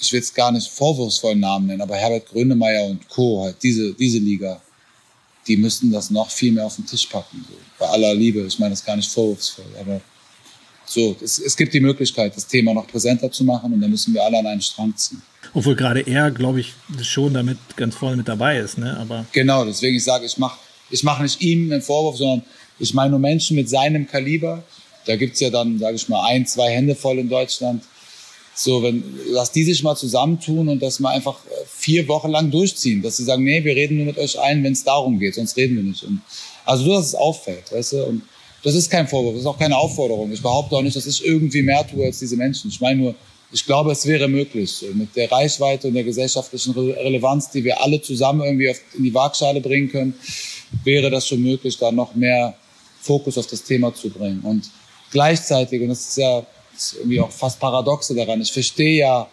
Ich 0.00 0.12
will 0.12 0.18
jetzt 0.18 0.34
gar 0.34 0.50
nicht 0.50 0.68
vorwurfsvollen 0.68 1.40
Namen 1.40 1.66
nennen, 1.66 1.80
aber 1.80 1.96
Herbert 1.96 2.26
Grönemeyer 2.26 2.84
und 2.86 3.08
Co., 3.08 3.44
halt 3.44 3.56
diese, 3.62 3.94
diese 3.94 4.18
Liga, 4.18 4.60
die 5.46 5.56
müssten 5.56 5.90
das 5.90 6.10
noch 6.10 6.30
viel 6.30 6.52
mehr 6.52 6.66
auf 6.66 6.76
den 6.76 6.86
Tisch 6.86 7.06
packen. 7.06 7.44
So. 7.48 7.54
Bei 7.78 7.88
aller 7.88 8.14
Liebe, 8.14 8.40
ich 8.40 8.58
meine 8.58 8.70
das 8.70 8.84
gar 8.84 8.96
nicht 8.96 9.10
vorwurfsvoll, 9.10 9.64
aber 9.78 10.00
so, 10.84 11.16
es, 11.22 11.38
es 11.38 11.56
gibt 11.56 11.72
die 11.72 11.80
Möglichkeit, 11.80 12.36
das 12.36 12.46
Thema 12.46 12.74
noch 12.74 12.86
präsenter 12.86 13.30
zu 13.30 13.44
machen 13.44 13.72
und 13.72 13.80
da 13.80 13.86
müssen 13.86 14.12
wir 14.12 14.24
alle 14.24 14.38
an 14.38 14.46
einen 14.46 14.60
Strang 14.60 14.94
ziehen. 14.96 15.22
Obwohl 15.54 15.74
gerade 15.74 16.00
er, 16.00 16.30
glaube 16.30 16.60
ich, 16.60 16.74
schon 17.02 17.34
damit 17.34 17.58
ganz 17.76 17.94
vorne 17.94 18.16
mit 18.16 18.28
dabei 18.28 18.58
ist, 18.58 18.78
ne? 18.78 18.96
Aber 18.98 19.26
genau, 19.32 19.64
deswegen 19.64 19.96
ich 19.96 20.04
sage, 20.04 20.26
ich 20.26 20.38
mache 20.38 20.58
ich 20.90 21.02
mach 21.02 21.20
nicht 21.20 21.40
ihm 21.40 21.70
einen 21.70 21.82
Vorwurf, 21.82 22.16
sondern 22.16 22.42
ich 22.78 22.94
meine 22.94 23.10
nur 23.10 23.18
Menschen 23.20 23.56
mit 23.56 23.68
seinem 23.68 24.06
Kaliber. 24.06 24.62
Da 25.06 25.16
gibt's 25.16 25.40
ja 25.40 25.50
dann, 25.50 25.78
sage 25.78 25.96
ich 25.96 26.08
mal, 26.08 26.26
ein, 26.26 26.46
zwei 26.46 26.70
Hände 26.70 26.94
voll 26.94 27.18
in 27.18 27.28
Deutschland. 27.28 27.82
So, 28.54 28.82
wenn, 28.82 29.02
lass 29.30 29.52
die 29.52 29.64
sich 29.64 29.82
mal 29.82 29.96
zusammentun 29.96 30.68
und 30.68 30.82
das 30.82 31.00
mal 31.00 31.10
einfach 31.10 31.36
äh, 31.46 31.64
vier 31.66 32.06
Wochen 32.08 32.30
lang 32.30 32.50
durchziehen, 32.50 33.00
dass 33.00 33.16
sie 33.16 33.24
sagen, 33.24 33.44
nee, 33.44 33.64
wir 33.64 33.74
reden 33.74 33.96
nur 33.96 34.06
mit 34.06 34.18
euch 34.18 34.38
ein, 34.38 34.62
wenn 34.62 34.72
es 34.72 34.84
darum 34.84 35.18
geht, 35.18 35.36
sonst 35.36 35.56
reden 35.56 35.76
wir 35.76 35.82
nicht. 35.82 36.02
Und, 36.02 36.20
also 36.66 36.84
so, 36.84 36.94
dass 36.94 37.06
es 37.06 37.14
auffällt, 37.14 37.72
weißt 37.72 37.92
du? 37.92 38.04
Und 38.04 38.22
das 38.62 38.74
ist 38.74 38.90
kein 38.90 39.08
Vorwurf, 39.08 39.34
das 39.34 39.42
ist 39.42 39.46
auch 39.46 39.58
keine 39.58 39.76
Aufforderung. 39.76 40.30
Ich 40.32 40.42
behaupte 40.42 40.76
auch 40.76 40.82
nicht, 40.82 40.96
dass 40.96 41.06
ich 41.06 41.24
irgendwie 41.24 41.62
mehr 41.62 41.86
tue 41.86 42.04
als 42.04 42.18
diese 42.18 42.36
Menschen. 42.36 42.70
Ich 42.70 42.80
meine 42.80 43.00
nur, 43.00 43.14
ich 43.52 43.66
glaube, 43.66 43.92
es 43.92 44.06
wäre 44.06 44.28
möglich, 44.28 44.84
mit 44.94 45.14
der 45.16 45.30
Reichweite 45.30 45.88
und 45.88 45.94
der 45.94 46.04
gesellschaftlichen 46.04 46.72
Relevanz, 46.72 47.50
die 47.50 47.64
wir 47.64 47.82
alle 47.82 48.00
zusammen 48.00 48.42
irgendwie 48.42 48.74
in 48.96 49.04
die 49.04 49.14
Waagschale 49.14 49.60
bringen 49.60 49.90
können, 49.90 50.14
wäre 50.84 51.10
das 51.10 51.26
schon 51.26 51.42
möglich, 51.42 51.76
da 51.78 51.90
noch 51.90 52.14
mehr 52.14 52.54
Fokus 53.00 53.38
auf 53.38 53.46
das 53.46 53.62
Thema 53.64 53.92
zu 53.94 54.10
bringen. 54.10 54.40
Und 54.42 54.70
gleichzeitig, 55.10 55.82
und 55.82 55.88
das 55.88 56.08
ist 56.08 56.18
ja 56.18 56.46
das 56.80 56.92
ist 56.92 56.98
irgendwie 56.98 57.20
auch 57.20 57.30
fast 57.30 57.60
paradoxe 57.60 58.14
daran, 58.14 58.40
ich 58.40 58.52
verstehe 58.52 59.00
ja, 59.00 59.28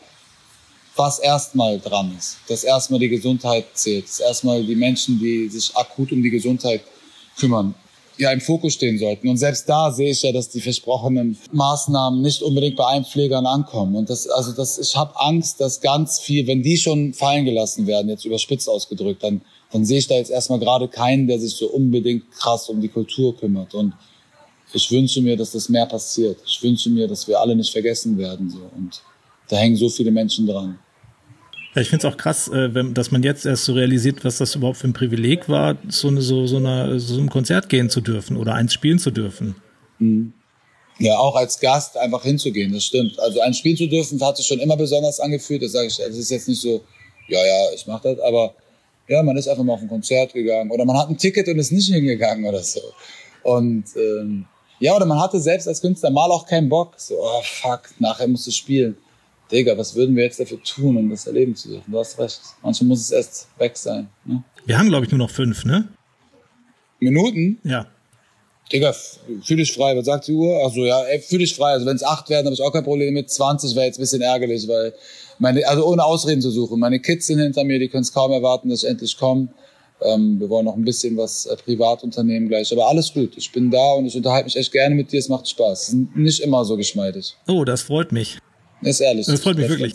was 0.97 1.19
erstmal 1.19 1.79
dran 1.79 2.13
ist. 2.17 2.37
Dass 2.47 2.63
erstmal 2.63 2.99
die 2.99 3.07
Gesundheit 3.07 3.65
zählt. 3.73 4.05
Dass 4.05 4.19
erstmal 4.19 4.63
die 4.63 4.75
Menschen, 4.75 5.19
die 5.19 5.47
sich 5.47 5.73
akut 5.75 6.11
um 6.11 6.21
die 6.21 6.29
Gesundheit 6.29 6.81
kümmern, 7.37 7.73
ja 8.17 8.31
im 8.31 8.41
Fokus 8.41 8.73
stehen 8.73 8.97
sollten. 8.97 9.27
Und 9.27 9.37
selbst 9.37 9.67
da 9.69 9.91
sehe 9.91 10.11
ich 10.11 10.21
ja, 10.21 10.31
dass 10.31 10.49
die 10.49 10.61
versprochenen 10.61 11.37
Maßnahmen 11.51 12.21
nicht 12.21 12.41
unbedingt 12.41 12.75
bei 12.75 12.85
allen 12.85 13.05
Pflegern 13.05 13.45
ankommen. 13.45 13.95
Und 13.95 14.09
das, 14.09 14.27
also 14.27 14.51
das, 14.51 14.77
ich 14.79 14.95
habe 14.95 15.19
Angst, 15.19 15.59
dass 15.61 15.81
ganz 15.81 16.19
viel, 16.19 16.47
wenn 16.47 16.63
die 16.63 16.77
schon 16.77 17.13
fallen 17.13 17.45
gelassen 17.45 17.87
werden, 17.87 18.09
jetzt 18.09 18.25
überspitzt 18.25 18.69
ausgedrückt, 18.69 19.23
dann, 19.23 19.41
dann 19.71 19.85
sehe 19.85 19.99
ich 19.99 20.07
da 20.07 20.15
jetzt 20.15 20.31
erstmal 20.31 20.59
gerade 20.59 20.87
keinen, 20.87 21.27
der 21.27 21.39
sich 21.39 21.53
so 21.53 21.67
unbedingt 21.67 22.31
krass 22.31 22.69
um 22.69 22.81
die 22.81 22.89
Kultur 22.89 23.37
kümmert. 23.37 23.73
Und 23.73 23.93
ich 24.73 24.91
wünsche 24.91 25.21
mir, 25.21 25.37
dass 25.37 25.51
das 25.51 25.69
mehr 25.69 25.85
passiert. 25.85 26.39
Ich 26.45 26.61
wünsche 26.61 26.89
mir, 26.89 27.07
dass 27.07 27.27
wir 27.27 27.39
alle 27.39 27.55
nicht 27.55 27.71
vergessen 27.71 28.17
werden. 28.17 28.49
So. 28.49 28.59
Und 28.75 29.01
da 29.49 29.57
hängen 29.57 29.77
so 29.77 29.89
viele 29.89 30.11
Menschen 30.11 30.45
dran. 30.47 30.79
Ja, 31.77 31.81
ich 31.81 31.89
finde 31.89 32.07
es 32.07 32.11
auch 32.11 32.17
krass, 32.17 32.47
äh, 32.47 32.73
wenn, 32.73 32.95
dass 32.95 33.11
man 33.11 33.21
jetzt 33.21 33.45
erst 33.45 33.65
so 33.65 33.73
realisiert, 33.73 34.25
was 34.25 34.39
das 34.39 34.55
überhaupt 34.55 34.77
für 34.77 34.87
ein 34.87 34.93
Privileg 34.93 35.47
war, 35.47 35.77
so, 35.87 36.07
eine, 36.07 36.23
so, 36.23 36.47
so, 36.47 36.57
eine, 36.57 36.99
so 36.99 37.21
ein 37.21 37.29
Konzert 37.29 37.69
gehen 37.69 37.91
zu 37.91 38.01
dürfen 38.01 38.35
oder 38.35 38.55
eins 38.55 38.73
spielen 38.73 38.97
zu 38.97 39.11
dürfen. 39.11 39.55
Mhm. 39.99 40.33
Ja, 40.97 41.19
auch 41.19 41.35
als 41.35 41.59
Gast 41.59 41.95
einfach 41.95 42.23
hinzugehen, 42.23 42.73
das 42.73 42.85
stimmt. 42.85 43.19
Also 43.19 43.41
ein 43.41 43.53
Spiel 43.53 43.77
zu 43.77 43.85
dürfen, 43.85 44.19
hat 44.25 44.37
sich 44.37 44.47
schon 44.47 44.57
immer 44.57 44.75
besonders 44.75 45.19
angefühlt. 45.19 45.61
Das 45.61 45.73
sage 45.73 45.85
ich, 45.85 45.97
das 45.97 46.17
ist 46.17 46.31
jetzt 46.31 46.47
nicht 46.47 46.59
so, 46.59 46.81
ja, 47.27 47.45
ja, 47.45 47.71
ich 47.75 47.85
mache 47.85 48.15
das, 48.15 48.25
aber 48.25 48.55
ja, 49.07 49.21
man 49.21 49.37
ist 49.37 49.47
einfach 49.47 49.63
mal 49.63 49.73
auf 49.73 49.81
ein 49.81 49.87
Konzert 49.87 50.33
gegangen 50.33 50.71
oder 50.71 50.83
man 50.83 50.97
hat 50.97 51.09
ein 51.09 51.17
Ticket 51.19 51.47
und 51.47 51.59
ist 51.59 51.71
nicht 51.71 51.93
hingegangen 51.93 52.45
oder 52.45 52.63
so. 52.63 52.81
Und 53.43 53.85
ähm, 53.95 54.47
ja, 54.79 54.95
oder 54.95 55.05
man 55.05 55.21
hatte 55.21 55.39
selbst 55.39 55.67
als 55.67 55.79
Künstler 55.79 56.09
mal 56.09 56.31
auch 56.31 56.47
keinen 56.47 56.69
Bock. 56.69 56.95
So, 56.97 57.19
oh 57.19 57.41
fuck, 57.43 57.81
nachher 57.99 58.27
musst 58.27 58.47
du 58.47 58.51
spielen. 58.51 58.97
Digga, 59.51 59.77
was 59.77 59.95
würden 59.95 60.15
wir 60.15 60.23
jetzt 60.23 60.39
dafür 60.39 60.61
tun, 60.61 60.97
um 60.97 61.09
das 61.09 61.25
erleben 61.25 61.55
zu 61.55 61.69
dürfen? 61.69 61.91
Du 61.91 61.99
hast 61.99 62.19
recht. 62.19 62.39
Manchmal 62.61 62.87
muss 62.89 63.01
es 63.01 63.11
erst 63.11 63.47
weg 63.57 63.77
sein. 63.77 64.09
Ne? 64.25 64.43
Wir 64.65 64.77
haben, 64.77 64.89
glaube 64.89 65.05
ich, 65.05 65.11
nur 65.11 65.19
noch 65.19 65.29
fünf, 65.29 65.63
ne? 65.63 65.87
Minuten? 66.99 67.59
Ja. 67.63 67.87
Digga, 68.71 68.93
fühl 69.43 69.57
dich 69.57 69.71
frei. 69.71 69.95
Was 69.95 70.05
sagt 70.05 70.27
die 70.27 70.33
Uhr? 70.33 70.61
Ach 70.65 70.73
so, 70.73 70.83
ja, 70.83 71.01
ey, 71.03 71.19
fühl 71.19 71.39
dich 71.39 71.55
frei. 71.55 71.71
Also 71.71 71.85
wenn 71.85 71.95
es 71.95 72.03
acht 72.03 72.29
werden, 72.29 72.45
habe 72.47 72.53
ich 72.53 72.61
auch 72.61 72.73
kein 72.73 72.83
Problem 72.83 73.13
mit. 73.13 73.29
20 73.29 73.75
wäre 73.75 73.85
jetzt 73.85 73.97
ein 73.97 74.01
bisschen 74.01 74.21
ärgerlich, 74.21 74.67
weil 74.67 74.93
meine, 75.39 75.65
also 75.67 75.85
ohne 75.87 76.03
Ausreden 76.03 76.41
zu 76.41 76.51
suchen. 76.51 76.79
Meine 76.79 76.99
Kids 76.99 77.27
sind 77.27 77.39
hinter 77.39 77.63
mir, 77.63 77.79
die 77.79 77.87
können 77.87 78.03
es 78.03 78.11
kaum 78.11 78.31
erwarten, 78.31 78.67
dass 78.69 78.83
ich 78.83 78.89
endlich 78.89 79.17
komme. 79.17 79.47
Ähm, 80.01 80.39
wir 80.39 80.49
wollen 80.49 80.65
noch 80.65 80.75
ein 80.75 80.83
bisschen 80.83 81.15
was 81.15 81.45
äh, 81.45 81.55
privat 81.55 82.03
unternehmen 82.03 82.49
gleich. 82.49 82.71
Aber 82.73 82.87
alles 82.87 83.13
gut. 83.13 83.37
Ich 83.37 83.51
bin 83.51 83.71
da 83.71 83.93
und 83.93 84.05
ich 84.05 84.15
unterhalte 84.15 84.45
mich 84.45 84.57
echt 84.57 84.71
gerne 84.73 84.95
mit 84.95 85.11
dir. 85.13 85.19
Es 85.19 85.29
macht 85.29 85.47
Spaß. 85.47 85.95
Nicht 86.15 86.41
immer 86.41 86.65
so 86.65 86.75
geschmeidig. 86.75 87.35
Oh, 87.47 87.63
das 87.63 87.83
freut 87.83 88.11
mich. 88.11 88.37
Das 88.81 88.91
ist 88.91 88.99
ehrlich. 89.01 89.25
Das 89.25 89.41
freut 89.41 89.57
mich 89.57 89.69
wirklich. 89.69 89.93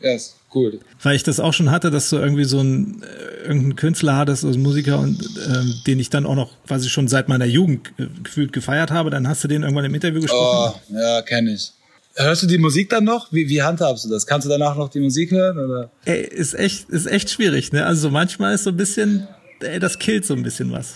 Ja, 0.00 0.14
ist 0.14 0.36
cool. 0.54 0.80
Weil 1.02 1.16
ich 1.16 1.22
das 1.22 1.40
auch 1.40 1.52
schon 1.52 1.70
hatte, 1.70 1.90
dass 1.90 2.10
du 2.10 2.16
irgendwie 2.16 2.44
so 2.44 2.60
ein 2.60 3.02
äh, 3.02 3.46
irgendeinen 3.46 3.76
Künstler 3.76 4.16
hattest, 4.16 4.44
also 4.44 4.58
Musiker 4.58 4.98
und 4.98 5.20
äh, 5.22 5.84
den 5.86 5.98
ich 6.00 6.10
dann 6.10 6.26
auch 6.26 6.34
noch 6.34 6.50
quasi 6.66 6.88
schon 6.88 7.08
seit 7.08 7.28
meiner 7.28 7.46
Jugend 7.46 7.92
äh, 7.98 8.06
gefühlt 8.22 8.52
gefeiert 8.52 8.90
habe. 8.90 9.10
Dann 9.10 9.26
hast 9.26 9.42
du 9.44 9.48
den 9.48 9.62
irgendwann 9.62 9.84
im 9.84 9.94
Interview 9.94 10.20
gesprochen. 10.20 10.80
Oh, 10.90 10.94
ja, 10.94 11.22
kenne 11.22 11.52
ich. 11.52 11.72
Hörst 12.14 12.42
du 12.42 12.46
die 12.46 12.58
Musik 12.58 12.88
dann 12.90 13.04
noch? 13.04 13.30
Wie, 13.32 13.48
wie 13.48 13.62
handhabst 13.62 14.06
du 14.06 14.08
das? 14.08 14.26
Kannst 14.26 14.46
du 14.46 14.48
danach 14.48 14.76
noch 14.76 14.88
die 14.88 15.00
Musik 15.00 15.30
hören? 15.30 15.58
Oder? 15.58 15.90
Ey, 16.06 16.22
ist 16.22 16.54
echt, 16.54 16.88
ist 16.88 17.06
echt 17.06 17.28
schwierig, 17.30 17.72
ne? 17.72 17.84
Also 17.84 18.10
manchmal 18.10 18.54
ist 18.54 18.64
so 18.64 18.70
ein 18.70 18.76
bisschen, 18.76 19.28
ey, 19.60 19.78
das 19.78 19.98
killt 19.98 20.24
so 20.24 20.34
ein 20.34 20.42
bisschen 20.42 20.72
was. 20.72 20.94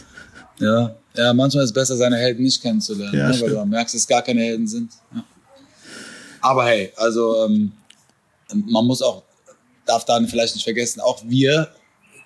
Ja, 0.59 0.95
ja, 1.15 1.35
manchmal 1.35 1.65
ist 1.65 1.71
es 1.71 1.75
besser, 1.75 1.97
seine 1.97 2.17
Helden 2.17 2.43
nicht 2.43 2.63
kennenzulernen, 2.63 3.19
ja, 3.19 3.29
ne? 3.29 3.41
weil 3.41 3.51
du 3.51 3.65
merkst, 3.67 3.95
dass 3.95 4.03
es 4.03 4.09
gar 4.09 4.23
keine 4.23 4.41
Helden 4.41 4.67
sind. 4.67 4.93
Ja. 5.15 5.25
Aber 6.41 6.65
hey, 6.65 6.93
also 6.97 7.45
ähm, 7.45 7.73
man 8.53 8.87
muss 8.87 9.03
auch, 9.03 9.23
darf 9.87 10.05
dann 10.05 10.29
vielleicht 10.29 10.55
nicht 10.55 10.65
vergessen, 10.65 11.01
auch 11.01 11.23
wir, 11.25 11.69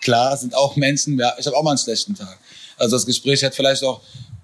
klar, 0.01 0.37
sind 0.37 0.55
auch 0.55 0.77
Menschen. 0.77 1.19
Ja, 1.19 1.33
ich 1.39 1.47
habe 1.47 1.57
auch 1.57 1.63
mal 1.63 1.71
einen 1.71 1.79
schlechten 1.79 2.15
Tag. 2.15 2.39
Also 2.77 2.97
das 2.97 3.07
Gespräch 3.07 3.43
hätte 3.43 3.57
vielleicht 3.57 3.83
auch, 3.85 4.01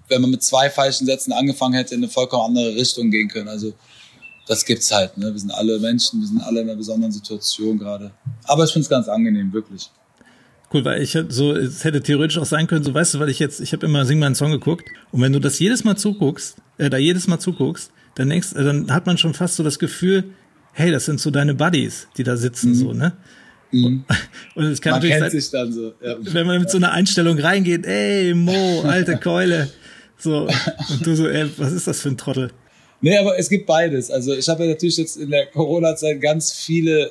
wenn 0.07 0.21
man 0.21 0.31
mit 0.31 0.43
zwei 0.43 0.69
falschen 0.69 1.05
Sätzen 1.05 1.31
angefangen 1.31 1.73
hätte, 1.73 1.95
in 1.95 2.01
eine 2.01 2.11
vollkommen 2.11 2.43
andere 2.45 2.75
Richtung 2.75 3.11
gehen 3.11 3.29
können. 3.29 3.47
Also 3.47 3.73
das 4.47 4.65
gibt's 4.65 4.91
halt. 4.91 5.17
Ne? 5.17 5.31
Wir 5.31 5.39
sind 5.39 5.51
alle 5.51 5.79
Menschen, 5.79 6.19
wir 6.19 6.27
sind 6.27 6.41
alle 6.41 6.61
in 6.61 6.69
einer 6.69 6.77
besonderen 6.77 7.11
Situation 7.11 7.77
gerade. 7.77 8.11
Aber 8.43 8.63
ich 8.63 8.71
finde 8.71 8.83
es 8.83 8.89
ganz 8.89 9.07
angenehm, 9.07 9.53
wirklich. 9.53 9.89
Cool, 10.73 10.85
weil 10.85 11.01
ich 11.01 11.17
so, 11.29 11.53
es 11.53 11.83
hätte 11.83 12.01
theoretisch 12.01 12.37
auch 12.37 12.45
sein 12.45 12.65
können, 12.65 12.83
so 12.83 12.93
weißt 12.93 13.13
du, 13.13 13.19
weil 13.19 13.29
ich 13.29 13.39
jetzt, 13.39 13.59
ich 13.59 13.73
habe 13.73 13.85
immer 13.85 14.05
Sing 14.05 14.19
meinen 14.19 14.35
Song 14.35 14.51
geguckt 14.51 14.85
und 15.11 15.21
wenn 15.21 15.33
du 15.33 15.39
das 15.39 15.59
jedes 15.59 15.83
Mal 15.83 15.97
zuguckst, 15.97 16.55
äh, 16.77 16.89
da 16.89 16.97
jedes 16.97 17.27
Mal 17.27 17.39
zuguckst, 17.39 17.91
dann 18.15 18.29
denkst, 18.29 18.53
äh, 18.53 18.63
dann 18.63 18.91
hat 18.91 19.05
man 19.05 19.17
schon 19.17 19.33
fast 19.33 19.55
so 19.55 19.63
das 19.63 19.79
Gefühl, 19.79 20.25
hey, 20.73 20.91
das 20.91 21.05
sind 21.05 21.19
so 21.19 21.31
deine 21.31 21.53
Buddies, 21.53 22.07
die 22.17 22.23
da 22.23 22.37
sitzen, 22.37 22.69
mhm. 22.71 22.75
so, 22.75 22.93
ne? 22.93 23.13
Mhm. 23.71 24.05
Und 24.55 24.65
es 24.65 24.81
kann 24.81 24.91
man 24.91 25.01
natürlich 25.01 25.17
kennt 25.17 25.31
sein, 25.31 25.41
sich 25.41 25.51
dann 25.51 25.73
so. 25.73 25.93
Ja. 26.03 26.15
wenn 26.19 26.47
man 26.47 26.59
mit 26.59 26.69
so 26.69 26.77
einer 26.77 26.91
Einstellung 26.91 27.39
reingeht, 27.39 27.85
ey, 27.85 28.33
Mo, 28.33 28.81
alte 28.81 29.17
Keule, 29.21 29.69
so, 30.17 30.47
und 30.89 31.05
du 31.05 31.15
so, 31.15 31.27
ey, 31.27 31.49
was 31.57 31.71
ist 31.71 31.87
das 31.87 31.99
für 32.01 32.09
ein 32.09 32.17
Trottel? 32.17 32.51
Nee, 33.01 33.17
aber 33.17 33.39
es 33.39 33.49
gibt 33.49 33.65
beides. 33.65 34.11
Also 34.11 34.33
ich 34.33 34.47
habe 34.47 34.63
ja 34.63 34.69
natürlich 34.69 34.97
jetzt 34.97 35.17
in 35.17 35.31
der 35.31 35.47
Corona-Zeit 35.47 36.21
ganz 36.21 36.51
viele 36.51 37.09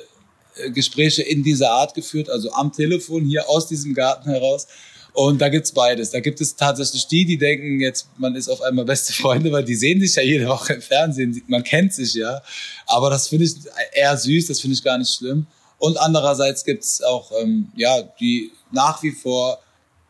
äh, 0.55 0.71
Gespräche 0.71 1.21
in 1.21 1.43
dieser 1.43 1.71
Art 1.71 1.93
geführt, 1.93 2.29
also 2.29 2.51
am 2.53 2.71
Telefon 2.71 3.25
hier 3.25 3.49
aus 3.49 3.67
diesem 3.67 3.93
Garten 3.93 4.29
heraus. 4.29 4.67
Und 5.13 5.39
da 5.39 5.49
gibt's 5.49 5.71
beides. 5.71 6.11
Da 6.11 6.21
gibt 6.21 6.39
es 6.39 6.55
tatsächlich 6.55 7.05
die, 7.07 7.25
die 7.25 7.37
denken, 7.37 7.81
jetzt 7.81 8.07
man 8.17 8.35
ist 8.35 8.47
auf 8.49 8.61
einmal 8.61 8.85
beste 8.85 9.11
Freunde, 9.13 9.51
weil 9.51 9.65
die 9.65 9.75
sehen 9.75 9.99
sich 9.99 10.15
ja 10.15 10.23
jede 10.23 10.47
Woche 10.47 10.73
im 10.73 10.81
Fernsehen, 10.81 11.41
man 11.47 11.63
kennt 11.63 11.93
sich 11.93 12.13
ja. 12.13 12.41
Aber 12.87 13.09
das 13.09 13.27
finde 13.27 13.45
ich 13.45 13.55
eher 13.93 14.15
süß, 14.15 14.47
das 14.47 14.61
finde 14.61 14.75
ich 14.75 14.83
gar 14.83 14.97
nicht 14.97 15.13
schlimm. 15.13 15.47
Und 15.79 15.97
andererseits 15.99 16.63
gibt's 16.63 17.01
auch 17.01 17.31
ähm, 17.41 17.71
ja 17.75 18.01
die 18.19 18.51
nach 18.71 19.03
wie 19.03 19.11
vor 19.11 19.59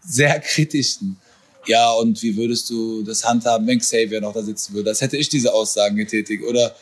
sehr 0.03 0.39
kritischen 0.39 1.17
ja, 1.67 1.91
und 1.91 2.21
wie 2.23 2.35
würdest 2.35 2.69
du 2.69 3.03
das 3.03 3.23
handhaben, 3.23 3.67
wenn 3.67 3.79
Xavier 3.79 4.19
noch 4.21 4.33
da 4.33 4.41
sitzen 4.41 4.73
würde? 4.73 4.89
Das 4.89 5.01
hätte 5.01 5.17
ich 5.17 5.29
diese 5.29 5.53
Aussagen 5.53 5.95
getätigt. 5.95 6.43
Oder, 6.43 6.75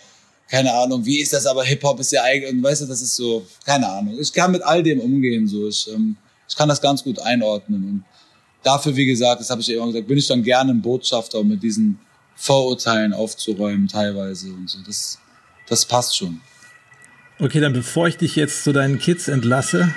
keine 0.49 0.73
Ahnung, 0.73 1.05
wie 1.05 1.19
ist 1.19 1.33
das 1.33 1.45
aber, 1.45 1.63
Hip-Hop 1.63 1.99
ist 1.99 2.11
ja 2.11 2.23
eigentlich, 2.23 2.51
und 2.51 2.63
weißt 2.63 2.81
du, 2.81 2.85
das 2.85 3.01
ist 3.01 3.15
so, 3.15 3.45
keine 3.65 3.89
Ahnung. 3.89 4.17
Ich 4.19 4.31
kann 4.31 4.51
mit 4.51 4.63
all 4.63 4.81
dem 4.81 4.99
umgehen, 4.99 5.47
so. 5.47 5.67
Ich, 5.67 5.89
ähm, 5.93 6.15
ich 6.49 6.55
kann 6.55 6.67
das 6.67 6.81
ganz 6.81 7.03
gut 7.03 7.19
einordnen. 7.19 7.83
Und 7.89 8.03
dafür, 8.63 8.95
wie 8.95 9.05
gesagt, 9.05 9.39
das 9.39 9.49
habe 9.49 9.61
ich 9.61 9.67
ja 9.67 9.77
immer 9.77 9.87
gesagt, 9.87 10.07
bin 10.07 10.17
ich 10.17 10.27
dann 10.27 10.43
gerne 10.43 10.71
ein 10.71 10.81
Botschafter, 10.81 11.39
um 11.39 11.47
mit 11.47 11.63
diesen 11.63 11.99
Vorurteilen 12.35 13.13
aufzuräumen, 13.13 13.87
teilweise 13.87 14.51
und 14.51 14.69
so. 14.69 14.79
Das, 14.85 15.19
das 15.67 15.85
passt 15.85 16.17
schon. 16.17 16.41
Okay, 17.39 17.61
dann 17.61 17.73
bevor 17.73 18.07
ich 18.07 18.17
dich 18.17 18.35
jetzt 18.35 18.63
zu 18.63 18.73
deinen 18.73 18.99
Kids 18.99 19.27
entlasse, 19.27 19.93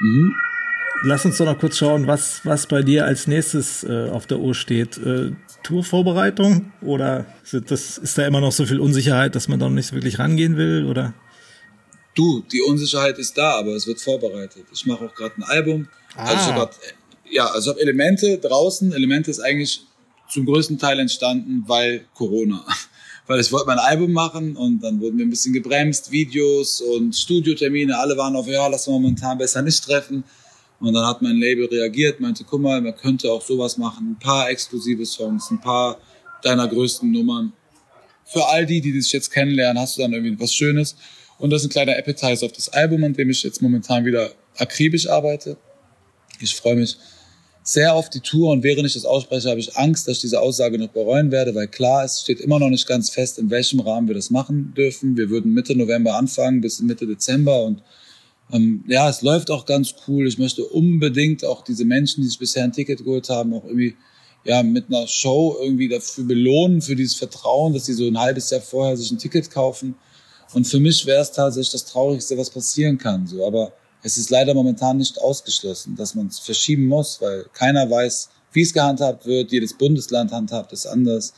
mhm 0.00 0.34
lass 1.02 1.24
uns 1.24 1.38
doch 1.38 1.46
noch 1.46 1.58
kurz 1.58 1.78
schauen, 1.78 2.06
was, 2.06 2.44
was 2.44 2.66
bei 2.66 2.82
dir 2.82 3.04
als 3.04 3.26
nächstes 3.26 3.84
äh, 3.84 4.08
auf 4.10 4.26
der 4.26 4.38
Uhr 4.38 4.54
steht. 4.54 4.98
Äh, 4.98 5.32
Tourvorbereitung 5.62 6.72
oder 6.80 7.26
ist, 7.42 7.70
das, 7.70 7.98
ist 7.98 8.16
da 8.18 8.26
immer 8.26 8.40
noch 8.40 8.52
so 8.52 8.66
viel 8.66 8.78
Unsicherheit, 8.78 9.34
dass 9.34 9.48
man 9.48 9.58
da 9.58 9.66
noch 9.66 9.74
nicht 9.74 9.92
wirklich 9.92 10.18
rangehen 10.18 10.56
will? 10.56 10.84
Oder? 10.84 11.14
Du, 12.16 12.42
die 12.50 12.62
Unsicherheit 12.62 13.18
ist 13.18 13.38
da, 13.38 13.52
aber 13.52 13.76
es 13.76 13.86
wird 13.86 14.00
vorbereitet. 14.00 14.64
Ich 14.72 14.86
mache 14.86 15.04
auch 15.04 15.14
gerade 15.14 15.36
ein 15.36 15.44
Album. 15.44 15.88
Ah. 16.16 16.24
Also 16.24 16.50
grad, 16.52 16.74
ja, 17.30 17.46
also 17.46 17.70
habe 17.70 17.80
Elemente 17.80 18.38
draußen. 18.38 18.92
Elemente 18.92 19.30
ist 19.30 19.40
eigentlich 19.40 19.82
zum 20.28 20.46
größten 20.46 20.78
Teil 20.78 20.98
entstanden, 20.98 21.64
weil 21.66 22.06
Corona. 22.14 22.64
Weil 23.28 23.40
ich 23.40 23.50
wollte 23.50 23.66
mein 23.66 23.80
Album 23.80 24.12
machen 24.12 24.54
und 24.54 24.78
dann 24.84 25.00
wurden 25.00 25.18
wir 25.18 25.26
ein 25.26 25.30
bisschen 25.30 25.52
gebremst, 25.52 26.12
Videos 26.12 26.80
und 26.80 27.12
Studiotermine. 27.12 27.98
Alle 27.98 28.16
waren 28.16 28.36
auf, 28.36 28.46
ja, 28.46 28.68
lass 28.68 28.86
uns 28.86 28.92
momentan 28.92 29.36
besser 29.36 29.62
nicht 29.62 29.82
treffen. 29.84 30.22
Und 30.78 30.92
dann 30.92 31.04
hat 31.04 31.22
mein 31.22 31.34
Label 31.34 31.66
reagiert, 31.66 32.20
meinte, 32.20 32.44
guck 32.44 32.60
mal, 32.60 32.80
man 32.80 32.94
könnte 32.94 33.32
auch 33.32 33.42
sowas 33.42 33.78
machen, 33.78 34.12
ein 34.12 34.18
paar 34.20 34.48
exklusive 34.48 35.04
Songs, 35.04 35.50
ein 35.50 35.60
paar 35.60 35.98
deiner 36.44 36.68
größten 36.68 37.10
Nummern. 37.10 37.52
Für 38.24 38.46
all 38.46 38.64
die, 38.64 38.80
die 38.80 38.92
dich 38.92 39.10
jetzt 39.10 39.30
kennenlernen, 39.30 39.82
hast 39.82 39.96
du 39.96 40.02
dann 40.02 40.12
irgendwie 40.12 40.38
was 40.38 40.54
Schönes. 40.54 40.94
Und 41.38 41.50
das 41.50 41.62
ist 41.62 41.68
ein 41.68 41.70
kleiner 41.70 41.96
Appetizer 41.96 42.46
auf 42.46 42.52
das 42.52 42.68
Album, 42.70 43.04
an 43.04 43.12
dem 43.12 43.30
ich 43.30 43.42
jetzt 43.42 43.60
momentan 43.60 44.04
wieder 44.04 44.32
akribisch 44.56 45.08
arbeite. 45.08 45.56
Ich 46.40 46.54
freue 46.54 46.76
mich 46.76 46.96
sehr 47.62 47.94
auf 47.94 48.08
die 48.10 48.20
Tour 48.20 48.52
und 48.52 48.62
während 48.62 48.86
ich 48.86 48.94
das 48.94 49.04
ausspreche, 49.04 49.50
habe 49.50 49.58
ich 49.58 49.76
Angst, 49.76 50.06
dass 50.06 50.18
ich 50.18 50.20
diese 50.22 50.40
Aussage 50.40 50.78
noch 50.78 50.88
bereuen 50.88 51.32
werde, 51.32 51.54
weil 51.54 51.66
klar, 51.66 52.04
es 52.04 52.20
steht 52.20 52.40
immer 52.40 52.60
noch 52.60 52.70
nicht 52.70 52.86
ganz 52.86 53.10
fest, 53.10 53.38
in 53.38 53.50
welchem 53.50 53.80
Rahmen 53.80 54.06
wir 54.06 54.14
das 54.14 54.30
machen 54.30 54.72
dürfen. 54.76 55.16
Wir 55.16 55.30
würden 55.30 55.52
Mitte 55.52 55.76
November 55.76 56.14
anfangen 56.14 56.60
bis 56.60 56.80
Mitte 56.80 57.06
Dezember 57.06 57.64
und 57.64 57.82
ähm, 58.52 58.84
ja, 58.86 59.08
es 59.08 59.22
läuft 59.22 59.50
auch 59.50 59.66
ganz 59.66 59.94
cool. 60.06 60.28
Ich 60.28 60.38
möchte 60.38 60.64
unbedingt 60.64 61.44
auch 61.44 61.64
diese 61.64 61.84
Menschen, 61.84 62.22
die 62.22 62.28
sich 62.28 62.38
bisher 62.38 62.62
ein 62.62 62.72
Ticket 62.72 63.02
geholt 63.02 63.28
haben, 63.28 63.52
auch 63.52 63.64
irgendwie 63.64 63.96
ja 64.44 64.62
mit 64.62 64.86
einer 64.88 65.08
Show 65.08 65.56
irgendwie 65.60 65.88
dafür 65.88 66.22
belohnen 66.22 66.80
für 66.80 66.94
dieses 66.94 67.16
Vertrauen, 67.16 67.74
dass 67.74 67.86
sie 67.86 67.94
so 67.94 68.06
ein 68.06 68.18
halbes 68.18 68.48
Jahr 68.50 68.60
vorher 68.60 68.96
sich 68.96 69.10
ein 69.10 69.18
Ticket 69.18 69.50
kaufen. 69.50 69.96
Und 70.56 70.66
für 70.66 70.80
mich 70.80 71.04
wäre 71.04 71.20
es 71.20 71.30
tatsächlich 71.32 71.72
das 71.72 71.84
Traurigste, 71.84 72.38
was 72.38 72.48
passieren 72.48 72.96
kann. 72.96 73.26
So, 73.26 73.46
aber 73.46 73.74
es 74.02 74.16
ist 74.16 74.30
leider 74.30 74.54
momentan 74.54 74.96
nicht 74.96 75.20
ausgeschlossen, 75.20 75.94
dass 75.96 76.14
man 76.14 76.28
es 76.28 76.38
verschieben 76.38 76.86
muss, 76.86 77.20
weil 77.20 77.44
keiner 77.52 77.90
weiß, 77.90 78.30
wie 78.54 78.62
es 78.62 78.72
gehandhabt 78.72 79.26
wird. 79.26 79.52
Jedes 79.52 79.76
Bundesland 79.76 80.32
handhabt 80.32 80.72
es 80.72 80.86
anders. 80.86 81.34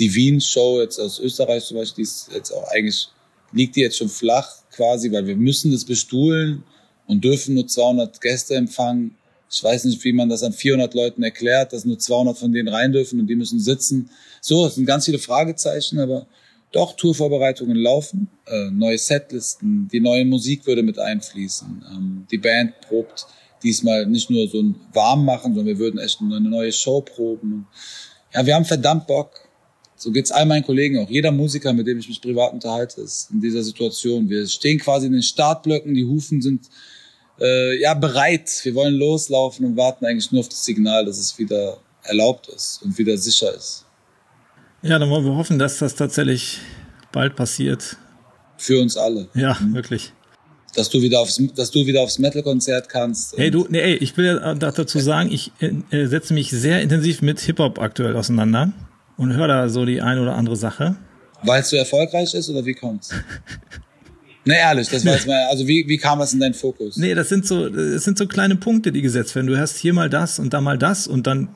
Die 0.00 0.12
Wien-Show 0.12 0.80
jetzt 0.80 0.98
aus 0.98 1.20
Österreich 1.20 1.64
zum 1.64 1.76
Beispiel, 1.76 2.02
die 2.02 2.10
ist 2.10 2.28
jetzt 2.34 2.50
auch 2.50 2.68
eigentlich 2.72 3.06
liegt 3.52 3.76
die 3.76 3.82
jetzt 3.82 3.98
schon 3.98 4.08
flach 4.08 4.50
quasi, 4.72 5.12
weil 5.12 5.28
wir 5.28 5.36
müssen 5.36 5.70
das 5.70 5.84
bestuhlen 5.84 6.64
und 7.06 7.22
dürfen 7.22 7.54
nur 7.54 7.68
200 7.68 8.20
Gäste 8.20 8.56
empfangen. 8.56 9.14
Ich 9.48 9.62
weiß 9.62 9.84
nicht, 9.84 10.02
wie 10.02 10.12
man 10.12 10.28
das 10.28 10.42
an 10.42 10.52
400 10.52 10.92
Leuten 10.92 11.22
erklärt, 11.22 11.72
dass 11.72 11.84
nur 11.84 12.00
200 12.00 12.36
von 12.36 12.50
denen 12.50 12.66
rein 12.66 12.90
dürfen 12.90 13.20
und 13.20 13.28
die 13.28 13.36
müssen 13.36 13.60
sitzen. 13.60 14.10
So, 14.40 14.66
es 14.66 14.74
sind 14.74 14.86
ganz 14.86 15.04
viele 15.04 15.20
Fragezeichen, 15.20 16.00
aber 16.00 16.26
doch, 16.72 16.96
Tourvorbereitungen 16.96 17.76
laufen, 17.76 18.28
äh, 18.46 18.70
neue 18.70 18.98
Setlisten, 18.98 19.88
die 19.92 20.00
neue 20.00 20.24
Musik 20.24 20.66
würde 20.66 20.82
mit 20.82 20.98
einfließen. 20.98 21.84
Ähm, 21.90 22.26
die 22.30 22.38
Band 22.38 22.74
probt 22.82 23.26
diesmal 23.62 24.06
nicht 24.06 24.30
nur 24.30 24.48
so 24.48 24.60
ein 24.60 24.74
Warm 24.92 25.24
machen, 25.24 25.54
sondern 25.54 25.66
wir 25.66 25.78
würden 25.78 25.98
echt 25.98 26.20
eine 26.20 26.40
neue 26.40 26.72
Show 26.72 27.00
proben. 27.00 27.66
Ja, 28.34 28.44
wir 28.44 28.54
haben 28.54 28.64
verdammt 28.64 29.06
Bock. 29.06 29.40
So 29.96 30.12
geht's 30.12 30.30
all 30.30 30.44
meinen 30.44 30.64
Kollegen 30.64 30.98
auch. 30.98 31.08
Jeder 31.08 31.32
Musiker, 31.32 31.72
mit 31.72 31.86
dem 31.86 31.98
ich 31.98 32.08
mich 32.08 32.20
privat 32.20 32.52
unterhalte, 32.52 33.00
ist 33.00 33.30
in 33.32 33.40
dieser 33.40 33.62
Situation. 33.62 34.28
Wir 34.28 34.46
stehen 34.46 34.78
quasi 34.78 35.06
in 35.06 35.12
den 35.12 35.22
Startblöcken, 35.22 35.94
die 35.94 36.04
Hufen 36.04 36.42
sind 36.42 36.68
äh, 37.40 37.80
ja 37.80 37.94
bereit. 37.94 38.50
Wir 38.62 38.74
wollen 38.74 38.94
loslaufen 38.94 39.64
und 39.64 39.76
warten 39.76 40.04
eigentlich 40.04 40.30
nur 40.32 40.40
auf 40.40 40.48
das 40.50 40.64
Signal, 40.64 41.06
dass 41.06 41.18
es 41.18 41.38
wieder 41.38 41.78
erlaubt 42.02 42.48
ist 42.48 42.82
und 42.82 42.98
wieder 42.98 43.16
sicher 43.16 43.54
ist. 43.54 43.85
Ja, 44.82 44.98
dann 44.98 45.10
wollen 45.10 45.24
wir 45.24 45.34
hoffen, 45.34 45.58
dass 45.58 45.78
das 45.78 45.94
tatsächlich 45.94 46.58
bald 47.12 47.36
passiert. 47.36 47.96
Für 48.58 48.80
uns 48.80 48.96
alle. 48.96 49.28
Ja, 49.34 49.56
mhm. 49.60 49.74
wirklich. 49.74 50.12
Dass 50.74 50.90
du 50.90 51.00
wieder 51.00 51.20
aufs, 51.20 51.40
dass 51.54 51.70
du 51.70 51.86
wieder 51.86 52.02
aufs 52.02 52.18
Metal-Konzert 52.18 52.88
kannst. 52.88 53.36
Hey, 53.38 53.50
du, 53.50 53.66
nee, 53.70 53.80
ey, 53.80 53.94
ich 53.96 54.16
will 54.16 54.26
ja 54.26 54.54
dazu 54.54 54.98
sagen, 54.98 55.32
ich 55.32 55.50
äh, 55.60 56.06
setze 56.06 56.34
mich 56.34 56.50
sehr 56.50 56.82
intensiv 56.82 57.22
mit 57.22 57.40
Hip-Hop 57.40 57.78
aktuell 57.78 58.14
auseinander 58.14 58.72
und 59.16 59.34
höre 59.34 59.48
da 59.48 59.68
so 59.68 59.86
die 59.86 60.02
ein 60.02 60.18
oder 60.18 60.34
andere 60.34 60.56
Sache. 60.56 60.96
Weil 61.42 61.62
es 61.62 61.70
so 61.70 61.76
erfolgreich 61.76 62.34
ist 62.34 62.50
oder 62.50 62.64
wie 62.64 62.74
kommt's? 62.74 63.10
Ne, 64.46 64.58
ehrlich, 64.58 64.88
das 64.88 65.04
war 65.04 65.14
jetzt 65.14 65.26
mal, 65.26 65.46
also 65.50 65.66
wie, 65.66 65.84
wie 65.88 65.98
kam 65.98 66.20
das 66.20 66.32
in 66.32 66.40
deinen 66.40 66.54
Fokus? 66.54 66.96
Nee, 66.96 67.14
das 67.14 67.28
sind 67.28 67.46
so, 67.46 67.68
das 67.68 68.04
sind 68.04 68.16
so 68.16 68.26
kleine 68.26 68.56
Punkte, 68.56 68.92
die 68.92 69.02
gesetzt 69.02 69.34
werden. 69.34 69.48
Du 69.48 69.58
hast 69.58 69.76
hier 69.76 69.92
mal 69.92 70.08
das 70.08 70.38
und 70.38 70.54
da 70.54 70.60
mal 70.60 70.78
das 70.78 71.08
und 71.08 71.26
dann, 71.26 71.48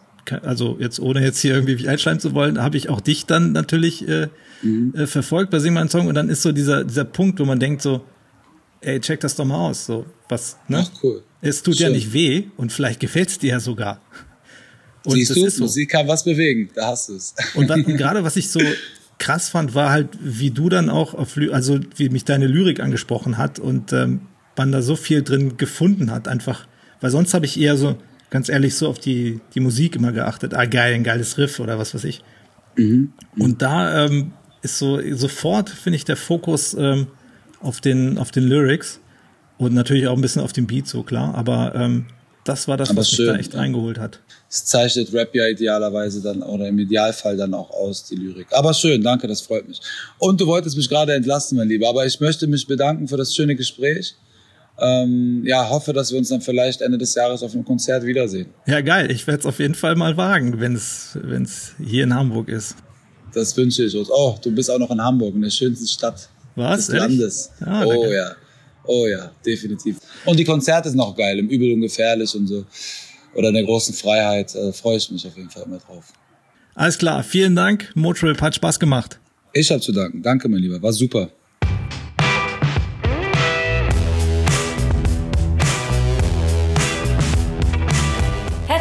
also 0.43 0.77
jetzt 0.79 1.01
ohne 1.01 1.23
jetzt 1.23 1.41
hier 1.41 1.55
irgendwie 1.55 1.89
einschreiben 1.89 2.21
zu 2.21 2.35
wollen, 2.35 2.63
habe 2.63 2.77
ich 2.77 2.89
auch 2.89 3.01
dich 3.01 3.27
dann 3.27 3.53
natürlich 3.53 4.07
äh, 4.09 4.29
mhm. 4.63 4.95
äh, 4.95 5.07
verfolgt 5.07 5.51
bei 5.51 5.59
Sing 5.59 5.75
mal 5.75 5.81
einen 5.81 5.91
Song 5.91 6.07
und 6.07 6.15
dann 6.15 6.29
ist 6.29 6.43
so 6.43 6.53
dieser, 6.53 6.85
dieser 6.85 7.05
Punkt, 7.05 7.41
wo 7.41 7.45
man 7.45 7.59
denkt 7.59 7.83
so, 7.83 8.05
ey, 8.81 9.01
check 9.01 9.21
das 9.21 9.37
doch 9.37 9.45
mal 9.45 9.69
aus, 9.69 9.87
so, 9.87 10.07
was, 10.29 10.57
ne? 10.69 10.87
Ach, 10.87 11.03
cool. 11.03 11.23
Es 11.43 11.63
tut 11.63 11.77
Schön. 11.77 11.89
ja 11.89 11.93
nicht 11.93 12.13
weh 12.13 12.45
und 12.57 12.73
vielleicht 12.73 13.01
gefällt 13.01 13.31
es 13.31 13.39
dir 13.39 13.51
ja 13.51 13.61
sogar. 13.61 14.01
Und 15.05 15.15
Siehst 15.15 15.35
du, 15.35 15.49
so. 15.49 15.63
Musik 15.65 15.91
kann 15.91 16.07
was 16.09 16.25
bewegen, 16.25 16.71
da 16.75 16.89
hast 16.89 17.09
du 17.09 17.15
es. 17.15 17.35
Und, 17.55 17.71
und 17.71 17.85
gerade 17.97 18.23
was 18.23 18.37
ich 18.37 18.51
so 18.51 18.61
krass 19.19 19.49
fand, 19.49 19.75
war 19.75 19.91
halt, 19.91 20.09
wie 20.21 20.51
du 20.51 20.69
dann 20.69 20.91
auch 20.91 21.15
auf, 21.15 21.39
also 21.53 21.81
wie 21.97 22.09
mich 22.09 22.25
deine 22.25 22.47
Lyrik 22.47 22.81
angesprochen 22.81 23.39
hat 23.39 23.59
und 23.59 23.93
ähm, 23.93 24.23
man 24.57 24.73
da 24.73 24.83
so 24.83 24.97
viel 24.97 25.23
drin 25.23 25.57
gefunden 25.57 26.11
hat, 26.11 26.29
einfach, 26.29 26.67
weil 27.01 27.11
sonst 27.11 27.33
habe 27.33 27.47
ich 27.47 27.59
eher 27.59 27.77
so, 27.77 27.97
ganz 28.31 28.49
ehrlich, 28.49 28.75
so 28.77 28.89
auf 28.89 28.99
die, 28.99 29.41
die 29.55 29.61
Musik 29.61 29.97
immer 29.97 30.13
geachtet. 30.13 30.55
Ah, 30.55 30.65
geil, 30.65 30.95
ein 30.95 31.05
geiles 31.05 31.37
Riff 31.37 31.61
oder 31.61 31.79
was 31.79 31.95
weiß 31.95 32.05
ich. 32.05 32.23
Mhm. 32.77 33.13
Und 33.39 33.63
da 33.63 34.07
ähm, 34.07 34.33
ist 34.63 34.79
so 34.79 35.01
sofort, 35.15 35.69
finde 35.69 35.97
ich, 35.97 36.05
der 36.05 36.17
Fokus 36.17 36.75
ähm, 36.75 37.09
auf, 37.61 37.81
den, 37.81 38.19
auf 38.19 38.31
den 38.31 38.45
Lyrics 38.45 39.01
und 39.59 39.75
natürlich 39.75 40.07
auch 40.07 40.17
ein 40.17 40.23
bisschen 40.23 40.43
auf 40.43 40.53
den 40.53 40.67
Beat, 40.67 40.87
so 40.87 41.03
klar, 41.03 41.35
aber 41.35 41.75
ähm, 41.75 42.07
das 42.45 42.67
war 42.69 42.77
das, 42.77 42.91
Aber 42.91 43.01
was 43.01 43.11
schön, 43.11 43.27
mich 43.27 43.35
da 43.35 43.41
echt 43.41 43.53
ja. 43.55 43.61
reingeholt 43.61 43.99
hat. 43.99 44.21
Es 44.49 44.65
zeichnet 44.65 45.13
Rap 45.13 45.35
ja 45.35 45.47
idealerweise 45.47 46.23
dann 46.23 46.43
oder 46.43 46.69
im 46.69 46.79
Idealfall 46.79 47.37
dann 47.37 47.53
auch 47.53 47.71
aus, 47.71 48.05
die 48.05 48.17
Lyrik. 48.17 48.47
Aber 48.53 48.73
schön, 48.73 49.03
danke, 49.03 49.29
das 49.29 49.43
freut 49.43 49.69
mich. 49.69 49.81
Und 50.19 50.41
du 50.41 50.47
wolltest 50.47 50.77
mich 50.77 50.89
gerade 50.89 51.13
entlasten, 51.13 51.59
mein 51.59 51.69
Lieber, 51.69 51.89
aber 51.89 52.07
ich 52.07 52.19
möchte 52.21 52.47
mich 52.47 52.67
bedanken 52.67 53.07
für 53.09 53.17
das 53.17 53.35
schöne 53.35 53.55
Gespräch. 53.55 54.15
Ähm, 54.81 55.43
ja, 55.45 55.69
hoffe, 55.69 55.93
dass 55.93 56.11
wir 56.11 56.19
uns 56.19 56.31
dann 56.31 56.41
vielleicht 56.41 56.81
Ende 56.81 56.97
des 56.97 57.15
Jahres 57.15 57.43
auf 57.43 57.53
einem 57.53 57.65
Konzert 57.65 58.05
wiedersehen. 58.05 58.47
Ja, 58.67 58.81
geil. 58.81 59.11
Ich 59.11 59.27
werde 59.27 59.41
es 59.41 59.47
auf 59.47 59.59
jeden 59.59 59.75
Fall 59.75 59.95
mal 59.95 60.17
wagen, 60.17 60.59
wenn 60.61 60.75
es 60.75 61.75
hier 61.79 62.05
in 62.05 62.15
Hamburg 62.15 62.49
ist. 62.49 62.77
Das 63.35 63.57
wünsche 63.57 63.85
ich 63.85 63.97
uns. 63.97 64.09
Oh, 64.11 64.37
du 64.43 64.51
bist 64.51 64.71
auch 64.71 64.79
noch 64.79 64.91
in 64.91 65.01
Hamburg, 65.01 65.35
in 65.35 65.43
der 65.43 65.51
schönsten 65.51 65.87
Stadt 65.87 66.29
Was, 66.57 66.87
des 66.87 66.97
Landes. 66.97 67.51
Ah, 67.61 67.85
oh 67.85 67.91
danke. 67.91 68.15
ja. 68.15 68.33
Oh 68.85 69.07
ja, 69.07 69.31
definitiv. 69.45 69.99
Und 70.25 70.39
die 70.39 70.45
Konzerte 70.45 70.89
sind 70.89 70.99
noch 70.99 71.15
geil, 71.15 71.39
im 71.39 71.49
Übel 71.49 71.73
und 71.75 71.83
Gefährlich 71.83 72.35
und 72.35 72.47
so. 72.47 72.65
Oder 73.35 73.49
in 73.49 73.55
der 73.55 73.65
großen 73.65 73.95
Freiheit. 73.95 74.55
Da 74.55 74.73
freue 74.73 74.97
ich 74.97 75.11
mich 75.11 75.25
auf 75.27 75.37
jeden 75.37 75.51
Fall 75.51 75.65
immer 75.65 75.79
drauf. 75.79 76.13
Alles 76.75 76.99
klar, 76.99 77.23
vielen 77.23 77.55
Dank. 77.55 77.93
Motrip 77.95 78.41
hat 78.41 78.55
Spaß 78.55 78.81
gemacht. 78.81 79.21
Ich 79.53 79.71
habe 79.71 79.81
zu 79.81 79.93
danken. 79.93 80.23
Danke, 80.23 80.49
mein 80.49 80.61
Lieber. 80.61 80.81
War 80.83 80.93
super. 80.93 81.31